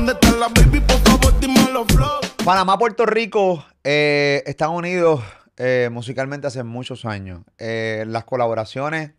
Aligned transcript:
¿Dónde 0.00 0.14
está 0.14 0.30
la 0.38 0.48
baby? 0.48 0.80
Por 0.80 0.98
favor, 1.00 1.40
dímelo, 1.40 1.84
flow. 1.84 2.20
Panamá, 2.42 2.78
Puerto 2.78 3.04
Rico, 3.04 3.62
eh, 3.84 4.42
están 4.46 4.70
unidos 4.70 5.22
eh, 5.58 5.90
musicalmente 5.92 6.46
hace 6.46 6.62
muchos 6.62 7.04
años. 7.04 7.42
Eh, 7.58 8.04
las 8.06 8.24
colaboraciones, 8.24 9.10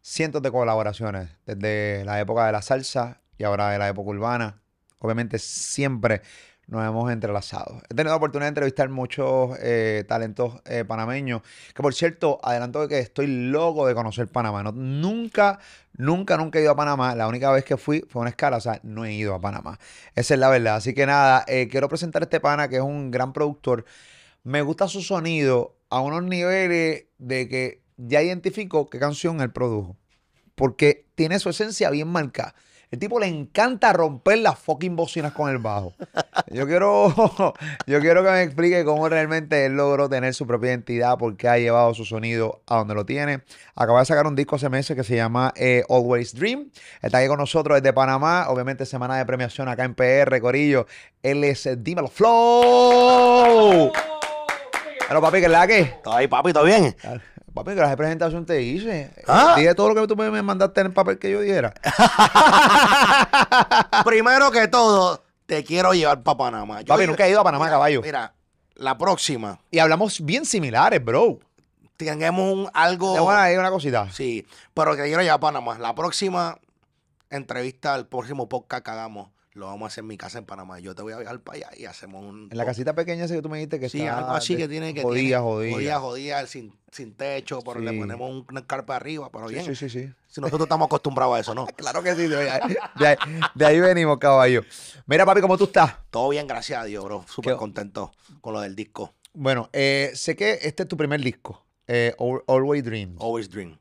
cientos 0.00 0.40
de 0.40 0.50
colaboraciones, 0.50 1.28
desde 1.44 2.06
la 2.06 2.18
época 2.20 2.46
de 2.46 2.52
la 2.52 2.62
salsa 2.62 3.20
y 3.36 3.44
ahora 3.44 3.68
de 3.68 3.78
la 3.78 3.88
época 3.90 4.08
urbana. 4.08 4.62
Obviamente 4.98 5.38
siempre 5.38 6.22
nos 6.70 6.86
hemos 6.86 7.10
entrelazado. 7.10 7.82
He 7.90 7.94
tenido 7.94 8.10
la 8.12 8.16
oportunidad 8.16 8.46
de 8.46 8.50
entrevistar 8.50 8.88
muchos 8.88 9.56
eh, 9.60 10.04
talentos 10.08 10.60
eh, 10.66 10.84
panameños, 10.86 11.42
que 11.74 11.82
por 11.82 11.92
cierto, 11.94 12.38
adelanto 12.42 12.80
de 12.82 12.88
que 12.88 12.98
estoy 13.00 13.26
loco 13.26 13.86
de 13.86 13.94
conocer 13.94 14.28
Panamá. 14.28 14.62
No- 14.62 14.72
nunca, 14.72 15.58
nunca, 15.96 16.36
nunca 16.36 16.58
he 16.58 16.62
ido 16.62 16.70
a 16.70 16.76
Panamá. 16.76 17.14
La 17.16 17.26
única 17.28 17.50
vez 17.50 17.64
que 17.64 17.76
fui 17.76 18.04
fue 18.08 18.20
una 18.22 18.30
escala, 18.30 18.58
o 18.58 18.60
sea, 18.60 18.80
no 18.84 19.04
he 19.04 19.12
ido 19.12 19.34
a 19.34 19.40
Panamá. 19.40 19.78
Esa 20.14 20.34
es 20.34 20.40
la 20.40 20.48
verdad. 20.48 20.76
Así 20.76 20.94
que 20.94 21.06
nada, 21.06 21.44
eh, 21.48 21.68
quiero 21.68 21.88
presentar 21.88 22.22
a 22.22 22.24
este 22.26 22.40
pana 22.40 22.68
que 22.68 22.76
es 22.76 22.82
un 22.82 23.10
gran 23.10 23.32
productor. 23.32 23.84
Me 24.44 24.62
gusta 24.62 24.88
su 24.88 25.02
sonido 25.02 25.76
a 25.90 26.00
unos 26.00 26.22
niveles 26.24 27.04
de 27.18 27.48
que 27.48 27.82
ya 27.96 28.22
identifico 28.22 28.88
qué 28.90 28.98
canción 28.98 29.40
él 29.40 29.50
produjo. 29.52 29.96
Porque 30.54 31.06
tiene 31.14 31.38
su 31.38 31.50
esencia 31.50 31.90
bien 31.90 32.08
marcada. 32.08 32.54
El 32.90 32.98
tipo 32.98 33.20
le 33.20 33.26
encanta 33.26 33.92
romper 33.92 34.38
las 34.38 34.58
fucking 34.58 34.96
bocinas 34.96 35.32
con 35.32 35.48
el 35.48 35.58
bajo. 35.58 35.94
Yo 36.50 36.66
quiero, 36.66 37.14
yo 37.86 38.00
quiero 38.00 38.24
que 38.24 38.30
me 38.30 38.42
explique 38.42 38.84
cómo 38.84 39.08
realmente 39.08 39.64
él 39.64 39.76
logró 39.76 40.08
tener 40.08 40.34
su 40.34 40.44
propia 40.44 40.70
identidad, 40.70 41.16
por 41.16 41.36
qué 41.36 41.48
ha 41.48 41.58
llevado 41.58 41.94
su 41.94 42.04
sonido 42.04 42.62
a 42.66 42.78
donde 42.78 42.94
lo 42.94 43.06
tiene. 43.06 43.42
Acaba 43.76 44.00
de 44.00 44.06
sacar 44.06 44.26
un 44.26 44.34
disco 44.34 44.56
hace 44.56 44.68
meses 44.68 44.96
que 44.96 45.04
se 45.04 45.14
llama 45.14 45.52
eh, 45.54 45.84
Always 45.88 46.34
Dream. 46.34 46.70
Está 47.00 47.18
aquí 47.18 47.28
con 47.28 47.38
nosotros 47.38 47.80
desde 47.80 47.92
Panamá. 47.92 48.46
Obviamente, 48.48 48.84
semana 48.84 49.16
de 49.18 49.24
premiación 49.24 49.68
acá 49.68 49.84
en 49.84 49.94
PR, 49.94 50.40
Corillo. 50.40 50.86
Él 51.22 51.44
es 51.44 51.66
eh, 51.66 51.76
Dímelo 51.76 52.08
Flow. 52.08 53.92
Pero 55.06 55.20
papi, 55.20 55.38
¿qué 55.38 55.46
es 55.46 55.50
la 55.52 55.66
que? 55.68 55.84
¿Todo 56.02 56.14
ahí, 56.14 56.26
papi? 56.26 56.52
¿Todo 56.52 56.64
bien? 56.64 56.96
Papi, 57.64 57.74
que 57.74 57.80
la 57.82 57.96
presentación 57.96 58.46
te 58.46 58.62
hice. 58.62 59.12
Ah. 59.26 59.54
Dije 59.56 59.74
todo 59.74 59.92
lo 59.92 59.94
que 59.94 60.06
tú 60.06 60.16
me 60.16 60.42
mandaste 60.42 60.80
en 60.80 60.86
el 60.88 60.92
papel 60.92 61.18
que 61.18 61.30
yo 61.30 61.40
diera. 61.40 61.72
Primero 64.04 64.50
que 64.50 64.68
todo, 64.68 65.22
te 65.46 65.64
quiero 65.64 65.92
llevar 65.92 66.22
para 66.22 66.38
Panamá. 66.38 66.80
Yo 66.80 66.86
Papi, 66.86 67.06
nunca 67.06 67.26
he 67.26 67.30
ido 67.30 67.40
a 67.40 67.44
Panamá, 67.44 67.64
Mira, 67.64 67.76
caballo. 67.76 68.02
Mira, 68.02 68.34
la 68.76 68.96
próxima, 68.96 69.58
Y 69.70 69.78
hablamos 69.78 70.24
bien 70.24 70.46
similares, 70.46 71.04
bro. 71.04 71.38
tengamos 71.96 72.52
un 72.52 72.70
algo... 72.72 73.14
Te 73.14 73.20
voy 73.20 73.34
a 73.34 73.42
decir 73.42 73.60
una 73.60 73.70
cosita. 73.70 74.10
Sí, 74.10 74.46
pero 74.72 74.96
te 74.96 75.02
quiero 75.02 75.20
llevar 75.20 75.36
a 75.36 75.40
Panamá. 75.40 75.78
La 75.78 75.94
próxima 75.94 76.58
entrevista, 77.28 77.94
el 77.94 78.06
próximo 78.06 78.48
podcast 78.48 78.84
que 78.84 78.90
hagamos, 78.90 79.28
lo 79.52 79.66
vamos 79.66 79.82
a 79.82 79.86
hacer 79.88 80.02
en 80.02 80.08
mi 80.08 80.16
casa 80.16 80.38
en 80.38 80.44
Panamá. 80.44 80.78
Yo 80.78 80.94
te 80.94 81.02
voy 81.02 81.12
a 81.12 81.18
viajar 81.18 81.40
para 81.40 81.56
allá 81.58 81.68
y 81.76 81.84
hacemos 81.84 82.24
un... 82.24 82.48
En 82.50 82.56
la 82.56 82.64
casita 82.64 82.94
pequeña 82.94 83.24
esa 83.24 83.34
que 83.34 83.42
tú 83.42 83.48
me 83.48 83.58
dijiste 83.58 83.80
que 83.80 83.88
Sí, 83.88 83.98
está 84.00 84.18
algo 84.18 84.30
así 84.30 84.56
que 84.56 84.68
tiene 84.68 84.94
que... 84.94 85.02
Jodida, 85.02 85.22
tiene- 85.22 85.42
jodida. 85.42 85.72
Jodida, 85.74 85.98
jodida, 86.00 86.46
sin, 86.46 86.72
sin 86.92 87.14
techo, 87.14 87.60
pero 87.62 87.80
le 87.80 87.92
ponemos 87.92 88.30
un- 88.30 88.46
una 88.48 88.66
carpa 88.66 88.96
arriba, 88.96 89.28
pero 89.32 89.48
Sí, 89.48 89.54
bien. 89.54 89.66
sí, 89.66 89.74
sí, 89.74 89.90
sí. 89.90 90.12
Si 90.28 90.40
nosotros 90.40 90.66
estamos 90.66 90.86
acostumbrados 90.86 91.36
a 91.36 91.40
eso, 91.40 91.54
¿no? 91.54 91.66
Claro 91.76 92.02
que 92.02 92.14
sí. 92.14 92.28
De 92.28 92.48
ahí, 92.50 92.76
de 92.98 93.06
ahí- 93.08 93.16
de 93.54 93.66
ahí 93.66 93.80
venimos, 93.80 94.18
caballo. 94.18 94.62
Mira, 95.06 95.26
papi, 95.26 95.40
¿cómo 95.40 95.58
tú 95.58 95.64
estás? 95.64 95.94
Todo 96.10 96.28
bien, 96.28 96.46
gracias 96.46 96.80
a 96.80 96.84
Dios, 96.84 97.04
bro. 97.04 97.24
Súper 97.28 97.56
contento 97.56 98.12
con 98.40 98.52
lo 98.54 98.60
del 98.60 98.76
disco. 98.76 99.14
Bueno, 99.34 99.68
eh, 99.72 100.12
sé 100.14 100.36
que 100.36 100.58
este 100.62 100.84
es 100.84 100.88
tu 100.88 100.96
primer 100.96 101.20
disco. 101.20 101.64
eh, 101.88 102.14
Al- 102.20 102.42
Always 102.46 102.84
Dream. 102.84 103.16
Always 103.20 103.50
Dream. 103.50 103.76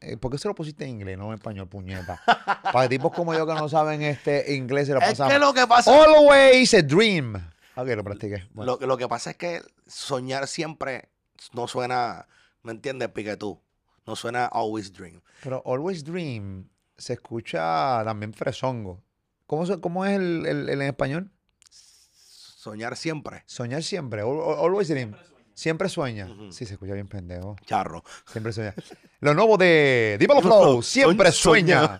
Eh, 0.00 0.16
¿Por 0.16 0.30
qué 0.32 0.38
se 0.38 0.48
lo 0.48 0.54
pusiste 0.54 0.84
en 0.84 0.90
inglés, 0.90 1.18
no 1.18 1.26
en 1.28 1.34
español, 1.34 1.68
puñeta? 1.68 2.22
Para 2.72 2.88
tipos 2.88 3.12
como 3.12 3.34
yo 3.34 3.46
que 3.46 3.52
no 3.54 3.68
saben 3.68 4.00
este 4.02 4.54
inglés, 4.54 4.86
se 4.86 4.94
lo 4.94 5.00
Es 5.00 5.08
pasamos. 5.10 5.32
que 5.32 5.38
lo 5.38 5.52
que 5.52 5.66
pasa... 5.66 5.92
Always 6.02 6.72
a 6.74 6.82
Dream. 6.82 7.34
Ok, 7.76 7.86
lo 7.88 8.02
practiqué. 8.04 8.48
Bueno. 8.52 8.78
Lo, 8.80 8.86
lo 8.86 8.96
que 8.96 9.06
pasa 9.06 9.30
es 9.32 9.36
que 9.36 9.60
soñar 9.86 10.46
siempre 10.48 11.10
no 11.52 11.68
suena, 11.68 12.26
¿me 12.62 12.72
entiendes? 12.72 13.08
Pique 13.10 13.36
tú. 13.36 13.60
No 14.06 14.16
suena 14.16 14.46
always 14.46 14.92
dream. 14.92 15.20
Pero 15.42 15.62
Always 15.64 16.04
Dream 16.04 16.68
se 16.96 17.12
escucha 17.12 18.02
también 18.04 18.32
fresongo. 18.32 19.02
¿Cómo, 19.46 19.64
cómo 19.80 20.04
es 20.06 20.12
el, 20.16 20.46
el- 20.46 20.68
el 20.70 20.80
en 20.82 20.88
español? 20.88 21.30
Soñar 21.70 22.96
siempre. 22.96 23.42
Soñar 23.46 23.82
siempre. 23.82 24.22
al- 24.22 24.28
al- 24.28 24.64
Always 24.64 24.88
Dream. 24.88 25.10
Siempre 25.12 25.39
sueña. 25.88 26.26
Ujú. 26.26 26.52
Sí, 26.52 26.66
se 26.66 26.74
escucha 26.74 26.94
bien 26.94 27.08
pendejo. 27.08 27.56
Charro. 27.66 28.02
Siempre 28.30 28.52
sueña. 28.52 28.74
Lo 29.20 29.34
nuevo 29.34 29.56
de 29.58 30.16
Dímelo 30.18 30.40
Flow. 30.40 30.82
Siempre 30.82 31.30
sueña. 31.32 31.98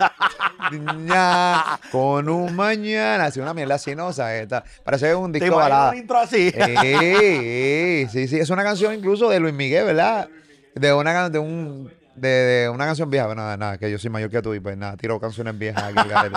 Ña, 0.72 1.78
con 1.90 2.28
un 2.28 2.54
mañana. 2.54 3.26
Así 3.26 3.40
una 3.40 3.54
mierda 3.54 3.74
así, 3.76 3.94
¿no? 3.94 4.10
Está- 4.10 4.64
parece 4.84 5.14
un 5.14 5.32
¿Te 5.32 5.40
disco 5.40 5.54
imaginas 5.54 5.70
balada. 5.78 5.90
un 5.92 5.96
intro 5.98 6.18
así? 6.18 6.48
Eh, 6.54 8.02
eh, 8.02 8.08
sí, 8.10 8.28
sí. 8.28 8.38
Es 8.38 8.50
una 8.50 8.62
canción 8.62 8.94
incluso 8.94 9.28
de 9.28 9.40
Luis 9.40 9.54
Miguel, 9.54 9.84
¿verdad? 9.86 10.28
De 10.74 10.92
una, 10.92 11.28
de 11.28 11.38
un, 11.38 11.92
de, 12.14 12.28
de 12.28 12.68
una 12.68 12.86
canción 12.86 13.10
vieja. 13.10 13.26
Pero 13.26 13.36
nada, 13.40 13.56
nada, 13.56 13.78
que 13.78 13.90
yo 13.90 13.98
soy 13.98 14.10
mayor 14.10 14.30
que 14.30 14.40
tú 14.42 14.54
y 14.54 14.60
pues 14.60 14.76
nada, 14.76 14.96
tiro 14.96 15.18
canciones 15.20 15.58
viejas 15.58 15.92
aquí. 15.94 16.34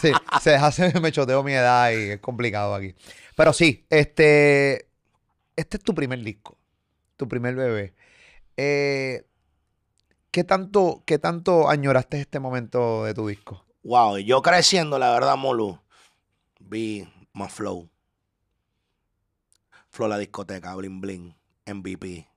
Sí, 0.00 0.12
se 0.40 0.54
hace, 0.56 0.98
me 1.00 1.12
choteo 1.12 1.42
mi 1.42 1.52
edad 1.52 1.90
y 1.92 2.10
es 2.12 2.18
complicado 2.20 2.74
aquí. 2.74 2.94
Pero 3.36 3.52
sí, 3.52 3.86
este, 3.90 4.87
este 5.58 5.76
es 5.76 5.82
tu 5.82 5.92
primer 5.92 6.22
disco, 6.22 6.56
tu 7.16 7.26
primer 7.26 7.56
bebé. 7.56 7.92
Eh, 8.56 9.26
¿qué, 10.30 10.44
tanto, 10.44 11.02
¿Qué 11.04 11.18
tanto 11.18 11.68
añoraste 11.68 12.20
este 12.20 12.38
momento 12.38 13.04
de 13.04 13.12
tu 13.12 13.26
disco? 13.26 13.64
Wow, 13.82 14.18
yo 14.18 14.40
creciendo, 14.40 15.00
la 15.00 15.10
verdad, 15.10 15.36
Molu, 15.36 15.80
vi 16.60 17.12
más 17.32 17.52
Flow. 17.52 17.90
Flow 19.90 20.08
la 20.08 20.18
discoteca, 20.18 20.76
Bling 20.76 21.00
Bling, 21.00 21.34
MVP, 21.66 22.28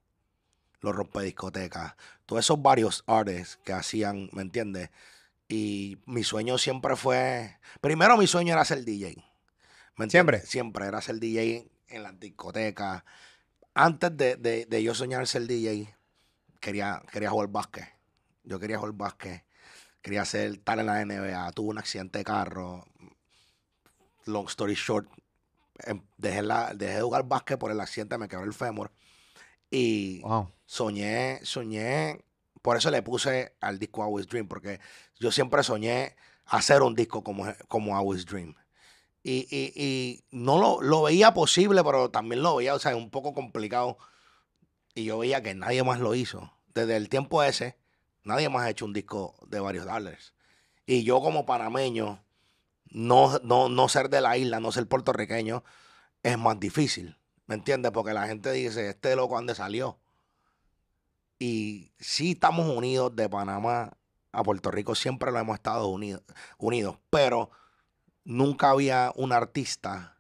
los 0.79 0.95
rompe 0.95 1.21
discotecas, 1.21 1.95
todos 2.25 2.43
esos 2.43 2.59
varios 2.59 3.03
artists 3.05 3.59
que 3.63 3.73
hacían, 3.73 4.29
¿me 4.33 4.41
entiendes? 4.41 4.89
Y 5.47 5.99
mi 6.07 6.23
sueño 6.23 6.57
siempre 6.57 6.95
fue, 6.95 7.59
primero 7.81 8.17
mi 8.17 8.25
sueño 8.25 8.53
era 8.53 8.65
ser 8.65 8.83
DJ. 8.83 9.23
¿me 9.95 10.05
entiendes? 10.05 10.09
¿Siempre? 10.09 10.41
Siempre 10.47 10.85
era 10.87 11.01
ser 11.01 11.19
DJ 11.19 11.67
en 11.91 12.03
las 12.03 12.19
discotecas. 12.19 13.03
Antes 13.73 14.15
de, 14.17 14.35
de- 14.35 14.65
de 14.65 14.83
yo 14.83 14.93
soñar 14.93 15.25
ser 15.27 15.47
DJ, 15.47 15.95
quería, 16.59 17.01
quería 17.11 17.29
jugar 17.29 17.49
básquet. 17.49 17.87
Yo 18.43 18.59
quería 18.59 18.77
jugar 18.77 18.93
básquet. 18.93 19.43
Quería 20.01 20.25
ser 20.25 20.57
tal 20.57 20.79
en 20.79 20.85
la 20.87 21.01
NBA. 21.01 21.51
Tuve 21.51 21.69
un 21.69 21.77
accidente 21.77 22.19
de 22.19 22.23
carro. 22.25 22.85
Long 24.25 24.47
story 24.47 24.75
short. 24.75 25.07
em, 25.85 26.01
Dejé, 26.17 26.41
la, 26.43 26.73
dejé 26.75 26.95
de 26.95 27.01
jugar 27.01 27.23
básquet 27.27 27.57
por 27.57 27.71
el 27.71 27.79
accidente. 27.79 28.17
Me 28.17 28.27
quebré 28.27 28.45
el 28.45 28.53
fémur. 28.53 28.91
Y 29.69 30.21
Wow. 30.21 30.51
soñé, 30.65 31.39
soñé. 31.43 32.23
Por 32.61 32.77
eso 32.77 32.91
le 32.91 33.01
puse 33.01 33.55
al 33.61 33.79
disco 33.79 34.03
Always 34.03 34.27
Dream. 34.27 34.47
Porque 34.47 34.79
yo 35.19 35.31
siempre 35.31 35.63
soñé 35.63 36.15
hacer 36.45 36.81
un 36.83 36.93
disco 36.95 37.23
como, 37.23 37.45
como 37.67 37.97
Always 37.97 38.25
Dream. 38.25 38.55
Y, 39.23 39.47
y- 39.55 39.73
y 39.75 40.23
no 40.31 40.57
lo, 40.59 40.81
lo 40.81 41.03
veía 41.03 41.33
posible, 41.33 41.83
pero 41.83 42.09
también 42.09 42.41
lo 42.41 42.55
veía, 42.55 42.73
o 42.75 42.79
sea, 42.79 42.95
un 42.95 43.09
poco 43.11 43.33
complicado. 43.33 43.97
Y 44.95 45.05
yo 45.05 45.19
veía 45.19 45.41
que 45.43 45.53
nadie 45.55 45.83
más 45.83 45.99
lo 45.99 46.15
hizo. 46.15 46.51
Desde 46.73 46.95
el 46.97 47.09
tiempo 47.09 47.43
ese, 47.43 47.77
nadie 48.23 48.49
más 48.49 48.63
ha 48.65 48.69
hecho 48.69 48.85
un 48.85 48.93
disco 48.93 49.35
de 49.47 49.59
varios 49.59 49.85
dólares. 49.85 50.33
Y 50.85 51.03
yo 51.03 51.21
como 51.21 51.45
panameño, 51.45 52.23
no, 52.89 53.39
no, 53.43 53.69
no 53.69 53.89
ser 53.89 54.09
de 54.09 54.21
la 54.21 54.37
isla, 54.37 54.59
no 54.59 54.71
ser 54.71 54.87
puertorriqueño, 54.87 55.63
es 56.23 56.37
más 56.37 56.59
difícil. 56.59 57.17
¿Me 57.45 57.55
entiendes? 57.55 57.91
Porque 57.91 58.13
la 58.13 58.27
gente 58.27 58.51
dice, 58.51 58.89
este 58.89 59.15
loco, 59.15 59.35
¿dónde 59.35 59.55
salió? 59.55 59.99
Y 61.39 61.91
sí 61.99 62.31
estamos 62.31 62.67
unidos 62.75 63.15
de 63.15 63.27
Panamá 63.29 63.97
a 64.31 64.43
Puerto 64.43 64.71
Rico, 64.71 64.95
siempre 64.95 65.31
lo 65.31 65.39
hemos 65.39 65.55
estado 65.55 65.87
unidos, 65.87 66.21
unidos 66.57 66.97
pero 67.09 67.51
nunca 68.23 68.69
había 68.71 69.11
un 69.15 69.31
artista 69.31 70.17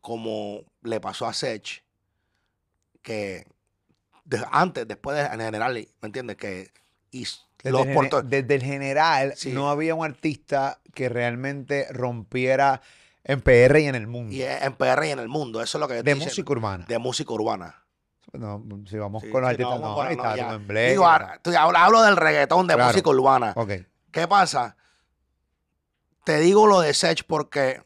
como 0.00 0.62
le 0.82 1.00
pasó 1.00 1.26
a 1.26 1.32
Sech, 1.34 1.84
que 3.02 3.46
de- 4.24 4.44
antes, 4.50 4.86
después 4.86 5.16
de, 5.16 5.22
en 5.24 5.40
general, 5.40 5.74
¿me 5.74 5.88
entiendes? 6.06 6.36
Que 6.36 6.70
y 7.10 7.26
Desde, 7.62 7.70
los 7.72 7.86
el, 7.86 8.28
desde 8.30 8.54
el 8.54 8.62
general, 8.62 9.32
Sí. 9.36 9.52
no 9.52 9.68
había 9.70 9.94
un 9.94 10.04
artista 10.04 10.80
que 10.94 11.08
realmente 11.08 11.86
rompiera 11.90 12.80
en 13.24 13.40
PR 13.42 13.80
y 13.80 13.86
en 13.86 13.94
el 13.94 14.06
mundo. 14.06 14.32
y 14.34 14.42
en 14.42 14.74
PR 14.76 15.06
y 15.06 15.10
en 15.10 15.18
el 15.18 15.28
mundo, 15.28 15.60
eso 15.60 15.76
es 15.76 15.80
lo 15.80 15.88
que 15.88 15.94
yo 15.96 16.02
de 16.02 16.14
diciendo. 16.14 16.24
música 16.30 16.52
urbana. 16.52 16.84
de 16.88 16.98
música 16.98 17.32
urbana. 17.34 17.76
No, 18.32 18.62
si 18.88 18.96
vamos 18.96 19.22
Sí, 19.24 19.30
con 19.30 19.40
los 19.42 19.50
artistas, 19.50 19.80
no, 19.80 20.36
ya. 20.36 20.58
Digo, 20.88 21.04
ahora, 21.06 21.84
hablo, 21.84 22.02
del 22.02 22.16
reggaetón 22.16 22.66
de 22.68 22.74
Claro. 22.74 22.92
música 22.92 23.10
urbana. 23.10 23.54
¿Qué 24.12 24.28
pasa? 24.28 24.76
Te 26.24 26.38
digo 26.40 26.66
lo 26.66 26.80
de 26.80 26.94
Sech 26.94 27.24
porque 27.24 27.82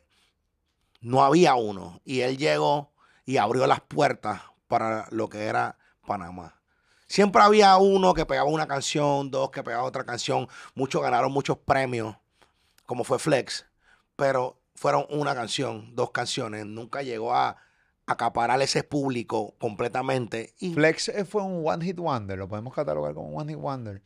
no 1.01 1.23
había 1.23 1.55
uno. 1.55 2.01
Y 2.05 2.21
él 2.21 2.37
llegó 2.37 2.93
y 3.25 3.37
abrió 3.37 3.67
las 3.67 3.81
puertas 3.81 4.43
para 4.67 5.07
lo 5.11 5.29
que 5.29 5.45
era 5.45 5.79
Panamá. 6.07 6.61
Siempre 7.07 7.43
había 7.43 7.77
uno 7.77 8.15
que 8.15 8.27
pegaba 8.27 8.49
una 8.49 8.67
canción, 8.67 9.31
dos 9.31 9.51
que 9.51 9.63
pegaba 9.63 9.85
otra 9.85 10.05
canción. 10.05 10.49
Muchos 10.75 11.03
ganaron 11.03 11.33
muchos 11.33 11.59
premios, 11.59 12.17
como 12.87 13.05
fue 13.05 13.19
Flex. 13.19 13.67
Pero 14.17 14.59
fueron 14.75 15.07
una 15.11 15.35
canción, 15.35 15.95
dos 15.95 16.11
canciones, 16.11 16.67
nunca 16.67 17.03
llegó 17.03 17.35
a 17.35 17.57
acaparar 18.07 18.61
ese 18.63 18.83
público 18.83 19.55
completamente. 19.59 20.55
Flex 20.75 21.09
eh, 21.09 21.25
fue 21.25 21.43
un 21.43 21.67
One 21.67 21.85
Hit 21.85 21.99
Wonder, 21.99 22.39
lo 22.39 22.49
podemos 22.49 22.75
catalogar 22.75 23.15
como 23.15 23.29
un 23.29 23.41
One 23.41 23.53
Hit 23.53 23.61
Wonder. 23.61 24.03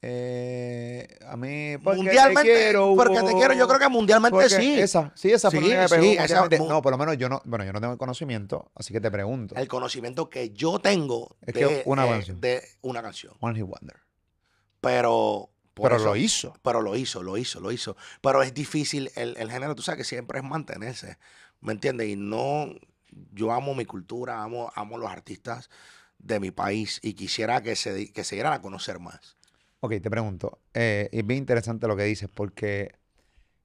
Eh, 0.00 1.18
a 1.26 1.36
mí, 1.36 1.76
porque 1.82 1.96
mundialmente, 2.02 2.42
te 2.42 2.48
quiero, 2.48 2.94
porque 2.94 3.20
te 3.20 3.32
quiero, 3.34 3.52
yo 3.54 3.66
creo 3.66 3.80
que 3.80 3.88
mundialmente 3.88 4.48
sí. 4.48 4.78
Esa, 4.78 5.10
sí, 5.16 5.32
esa 5.32 5.50
Sí, 5.50 5.58
sí, 5.58 6.56
No, 6.68 6.80
por 6.82 6.92
lo 6.92 6.98
menos 6.98 7.18
yo 7.18 7.28
no, 7.28 7.42
bueno, 7.44 7.64
yo 7.64 7.72
no 7.72 7.80
tengo 7.80 7.92
el 7.94 7.98
conocimiento, 7.98 8.70
así 8.76 8.92
que 8.92 9.00
te 9.00 9.10
pregunto. 9.10 9.56
El 9.56 9.66
conocimiento 9.66 10.30
que 10.30 10.50
yo 10.50 10.78
tengo 10.78 11.36
Es 11.44 11.54
de, 11.54 11.60
que 11.60 11.82
una 11.84 12.06
eh, 12.06 12.10
canción. 12.10 12.40
de 12.40 12.62
una 12.82 13.02
canción. 13.02 13.34
One 13.40 13.58
Hit 13.58 13.66
Wonder. 13.66 13.96
Pero. 14.80 15.50
por 15.74 15.88
Pero 15.90 15.96
eso- 15.96 16.04
lo 16.06 16.16
hizo. 16.16 16.54
Pero 16.62 16.80
lo 16.80 16.94
hizo, 16.96 17.22
lo 17.24 17.36
hizo, 17.36 17.58
lo 17.60 17.72
hizo. 17.72 17.96
Pero 18.20 18.42
es 18.44 18.54
difícil, 18.54 19.10
el, 19.16 19.36
el 19.36 19.50
género, 19.50 19.74
tú 19.74 19.82
sabes 19.82 19.98
que 19.98 20.04
siempre 20.04 20.38
es 20.38 20.44
mantenerse, 20.44 21.18
¿me 21.60 21.72
entiendes? 21.72 22.08
Y 22.08 22.14
no, 22.16 22.68
yo 23.32 23.50
amo 23.52 23.74
mi 23.74 23.84
cultura, 23.84 24.42
amo, 24.44 24.70
amo 24.76 24.96
los 24.96 25.10
artistas 25.10 25.70
de 26.18 26.38
mi 26.40 26.50
país 26.52 27.00
y 27.02 27.14
quisiera 27.14 27.62
que 27.62 27.74
se, 27.74 28.12
que 28.12 28.22
se 28.24 28.36
dieran 28.36 28.52
a 28.52 28.62
conocer 28.62 28.98
más. 29.00 29.37
Ok, 29.80 29.94
te 30.02 30.10
pregunto. 30.10 30.58
eh, 30.74 31.08
es 31.12 31.26
bien 31.26 31.38
interesante 31.38 31.86
lo 31.86 31.96
que 31.96 32.02
dices 32.04 32.28
porque 32.32 32.92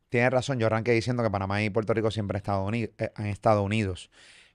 tienes 0.09 0.31
razón. 0.31 0.59
Yo 0.59 0.67
arranqué 0.67 0.91
diciendo 0.91 1.23
que 1.23 1.29
Panamá 1.31 1.63
y 1.63 1.69
Puerto 1.69 1.93
Rico 1.93 2.11
siempre 2.11 2.37
han 2.37 2.41
estado, 2.41 2.65
uni- 2.65 2.89
eh, 2.97 3.11
han 3.15 3.25
estado 3.27 3.63
unidos. 3.63 4.09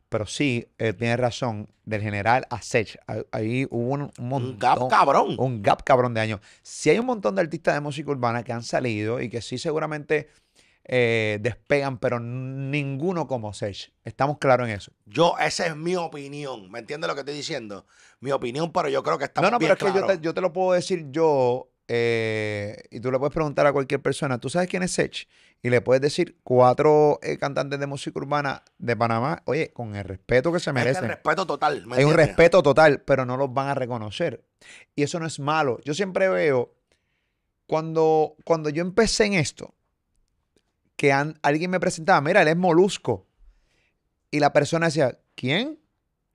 Pero 0.09 0.25
sí, 0.25 0.69
eh, 0.79 0.93
tienes 0.93 1.19
razón. 1.19 1.69
Del 1.85 2.01
general 2.03 2.47
a 2.51 2.63
Sech, 2.63 2.97
ahí- 3.07 3.25
ahí 3.33 3.67
hubo 3.71 3.89
un, 3.95 4.03
un 4.19 4.29
montón. 4.29 4.53
Un 4.53 4.59
gap 4.59 4.89
cabrón. 4.89 5.35
un 5.39 5.63
gap 5.63 5.83
cabrón 5.83 6.15
de 6.15 6.21
años. 6.21 6.41
Sí 6.63 6.91
hay 6.91 6.99
un 6.99 7.07
montón 7.07 7.35
de 7.35 7.41
artistas 7.43 7.75
de 7.75 7.81
música 7.81 8.11
urbana 8.11 8.43
que 8.45 8.53
han 8.53 8.63
salido 8.63 9.21
y 9.21 9.29
que 9.29 9.43
sí 9.43 9.59
seguramente 9.59 10.29
eh, 10.91 11.39
despegan, 11.43 11.99
pero 11.99 12.19
ninguno 12.19 13.27
como 13.27 13.53
Sech. 13.53 13.93
Estamos 14.05 14.39
claros 14.39 14.69
en 14.69 14.75
eso. 14.75 14.91
Yo, 15.05 15.37
esa 15.39 15.67
es 15.67 15.77
mi 15.77 15.95
opinión, 15.97 16.71
¿me 16.71 16.79
entiendes 16.79 17.09
lo 17.09 17.15
que 17.15 17.21
estoy 17.21 17.35
diciendo? 17.37 17.87
Mi 18.21 18.33
opinión, 18.33 18.73
pero 18.73 18.89
yo 18.89 19.03
creo 19.03 19.19
que 19.19 19.25
está 19.25 19.43
No, 19.43 19.51
no, 19.51 19.59
bien 19.59 19.75
pero 19.77 19.89
es 19.89 19.95
que 19.95 20.01
yo 20.01 20.07
te, 20.07 20.21
yo 20.21 20.35
te 20.35 20.41
lo 20.41 20.53
puedo 20.53 20.73
decir 20.73 21.07
yo 21.11 21.71
eh, 21.89 22.77
y 22.91 23.01
tú 23.01 23.13
le 23.13 23.19
puedes 23.19 23.35
preguntar 23.35 23.67
a 23.67 23.73
cualquier 23.73 24.01
persona, 24.01 24.39
¿tú 24.39 24.49
sabes 24.49 24.69
quién 24.69 24.83
es 24.83 24.93
Sech? 24.93 25.29
Y 25.63 25.69
le 25.71 25.83
puedes 25.83 26.01
decir 26.01 26.39
cuatro 26.43 27.19
eh, 27.23 27.37
cantantes 27.37 27.79
de 27.79 27.87
música 27.87 28.19
urbana 28.19 28.63
de 28.79 28.97
Panamá, 28.97 29.43
oye, 29.45 29.73
con 29.73 29.95
el 29.95 30.05
respeto 30.05 30.53
que 30.53 30.61
se 30.61 30.71
Es 30.71 30.75
que 30.75 30.81
el 30.81 30.85
merecen. 30.87 31.09
respeto 31.09 31.47
total, 31.47 31.87
¿me 31.87 31.97
Hay 31.97 32.05
un 32.05 32.15
respeto 32.15 32.63
total, 32.63 33.03
pero 33.03 33.27
no 33.27 33.37
los 33.37 33.53
van 33.53 33.69
a 33.69 33.75
reconocer. 33.75 34.43
Y 34.95 35.03
eso 35.03 35.21
no 35.21 35.27
es 35.27 35.39
malo. 35.39 35.81
Yo 35.85 35.93
siempre 35.95 36.29
veo, 36.29 36.75
cuando, 37.67 38.37
cuando 38.45 38.71
yo 38.71 38.83
empecé 38.83 39.27
en 39.27 39.35
esto, 39.35 39.75
que 40.99 41.13
an- 41.13 41.39
alguien 41.43 41.71
me 41.71 41.79
presentaba, 41.79 42.21
mira, 42.21 42.43
él 42.43 42.49
es 42.49 42.57
Molusco. 42.57 43.25
Y 44.33 44.41
la 44.41 44.53
persona 44.53 44.87
decía, 44.87 45.17
¿quién? 45.37 45.79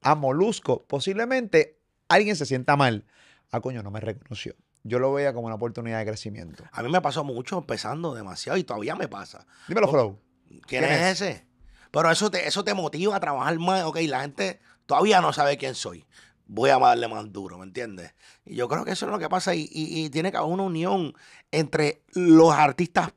A 0.02 0.16
Molusco. 0.16 0.86
Posiblemente 0.88 1.78
alguien 2.08 2.36
se 2.38 2.46
sienta 2.46 2.76
mal. 2.78 3.06
Ah, 3.52 3.60
coño, 3.60 3.84
no 3.84 3.92
me 3.92 4.00
reconoció. 4.00 4.56
Yo 4.84 5.00
lo 5.00 5.12
veía 5.14 5.34
como 5.34 5.48
una 5.48 5.56
oportunidad 5.56 6.00
de 6.00 6.06
crecimiento. 6.06 6.64
A 6.72 6.82
mí 6.82 6.90
me 6.90 7.02
pasó 7.02 7.24
mucho 7.26 7.58
empezando 7.58 8.14
demasiado 8.16 8.58
y 8.58 8.64
todavía 8.64 8.96
me 8.96 9.08
pasa. 9.10 9.46
Dímelo. 9.68 9.90
Flow. 9.90 10.20
¿Quién, 10.48 10.62
¿Quién 10.68 10.84
es, 10.86 11.22
ese? 11.22 11.46
Pero 11.92 12.10
eso 12.10 12.32
te, 12.32 12.48
eso 12.48 12.64
te 12.64 12.74
motiva 12.74 13.16
a 13.18 13.20
trabajar 13.20 13.60
más. 13.60 13.84
Ok, 13.84 14.00
la 14.08 14.22
gente 14.22 14.60
todavía 14.86 15.20
no 15.22 15.34
sabe 15.34 15.58
quién 15.58 15.76
soy. 15.76 16.06
Voy 16.46 16.70
a 16.70 16.80
darle 16.80 17.08
más 17.10 17.32
duro, 17.32 17.58
¿me 17.58 17.66
entiendes? 17.66 18.14
Y 18.46 18.56
yo 18.56 18.68
creo 18.70 18.84
que 18.86 18.92
eso 18.92 19.06
es 19.06 19.12
lo 19.12 19.20
que 19.20 19.30
pasa 19.30 19.56
y, 19.56 19.62
y- 19.72 20.06
y 20.06 20.10
tiene 20.10 20.32
que 20.32 20.38
haber 20.38 20.52
una 20.52 20.64
unión 20.64 21.14
entre 21.52 22.02
los 22.14 22.54
artistas. 22.54 23.14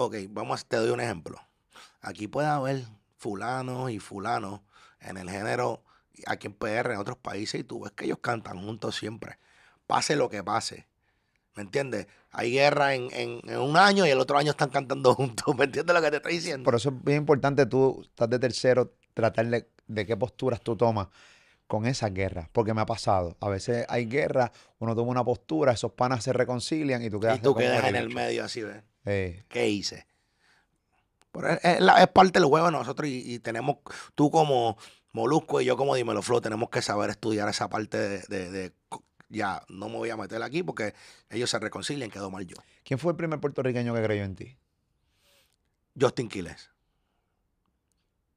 Ok, 0.00 0.14
vamos, 0.30 0.64
te 0.66 0.76
doy 0.76 0.90
un 0.90 1.00
ejemplo. 1.00 1.38
Aquí 2.00 2.28
puede 2.28 2.48
haber 2.48 2.84
fulanos 3.16 3.90
y 3.90 3.98
fulanos 3.98 4.60
en 5.00 5.16
el 5.16 5.28
género, 5.30 5.82
aquí 6.26 6.46
en 6.46 6.54
PR, 6.54 6.94
en 6.94 7.00
otros 7.00 7.18
países, 7.18 7.60
y 7.60 7.64
tú 7.64 7.80
ves 7.80 7.92
que 7.92 8.04
ellos 8.04 8.18
cantan 8.20 8.62
juntos 8.62 8.96
siempre. 8.96 9.38
Pase 9.86 10.16
lo 10.16 10.28
que 10.28 10.44
pase. 10.44 10.86
¿Me 11.56 11.62
entiendes? 11.62 12.06
Hay 12.32 12.52
guerra 12.52 12.94
en, 12.94 13.08
en- 13.12 13.40
en 13.44 13.58
un 13.60 13.76
año 13.76 14.06
y 14.06 14.10
el 14.10 14.20
otro 14.20 14.38
año 14.38 14.52
están 14.52 14.70
cantando 14.70 15.14
juntos. 15.16 15.56
¿Me 15.56 15.64
entiendes 15.66 15.94
lo 15.94 16.02
que 16.02 16.10
te 16.10 16.16
estoy 16.18 16.34
diciendo? 16.34 16.64
Por 16.64 16.76
eso 16.76 16.90
es 16.90 17.04
bien 17.04 17.18
importante 17.18 17.66
tú, 17.66 18.02
estás 18.04 18.30
de 18.30 18.38
tercero, 18.38 18.94
tratar 19.14 19.46
de, 19.48 19.68
de 19.88 20.06
qué 20.06 20.16
posturas 20.16 20.60
tú 20.60 20.76
tomas 20.76 21.08
con 21.68 21.86
esas 21.86 22.12
guerras, 22.12 22.48
porque 22.50 22.74
me 22.74 22.80
ha 22.80 22.86
pasado. 22.86 23.36
A 23.40 23.48
veces 23.48 23.86
hay 23.88 24.06
guerras, 24.06 24.50
uno 24.80 24.96
toma 24.96 25.10
una 25.12 25.22
postura, 25.24 25.70
esos 25.72 25.92
panas 25.92 26.24
se 26.24 26.32
reconcilian 26.32 27.02
y 27.04 27.10
tú 27.10 27.20
quedas 27.20 27.38
y 27.38 27.42
tú 27.42 27.54
quedas 27.54 27.84
en 27.84 27.94
el 27.94 28.08
medio 28.12 28.42
así, 28.44 28.62
¿ves? 28.62 28.82
Eh, 29.04 29.44
¿Qué 29.48 29.68
hice? 29.68 30.06
Pero 31.30 31.50
es, 31.50 31.60
es 31.62 31.80
la- 31.80 32.02
es 32.02 32.08
parte 32.08 32.40
del 32.40 32.48
juego 32.48 32.66
de 32.66 32.72
nosotros 32.72 33.08
y, 33.08 33.34
y 33.34 33.38
tenemos, 33.38 33.76
tú 34.14 34.30
como 34.30 34.76
Molusco 35.12 35.60
y 35.60 35.66
yo 35.66 35.76
como 35.76 35.94
Dímelo 35.94 36.22
Flow, 36.22 36.40
tenemos 36.40 36.70
que 36.70 36.82
saber 36.82 37.10
estudiar 37.10 37.48
esa 37.48 37.68
parte 37.68 37.96
de, 37.98 38.18
de- 38.28 38.50
de 38.50 38.72
ya, 39.28 39.62
no 39.68 39.88
me 39.90 39.96
voy 39.96 40.08
a 40.10 40.16
meter 40.16 40.42
aquí 40.42 40.62
porque 40.62 40.94
ellos 41.28 41.50
se 41.50 41.58
reconcilian, 41.58 42.10
quedó 42.10 42.30
mal 42.30 42.46
yo. 42.46 42.56
¿Quién 42.82 42.98
fue 42.98 43.12
el 43.12 43.16
primer 43.16 43.40
puertorriqueño 43.40 43.94
que 43.94 44.02
creyó 44.02 44.24
en 44.24 44.34
ti? 44.34 44.56
Justin 46.00 46.28
Quiles. 46.28 46.70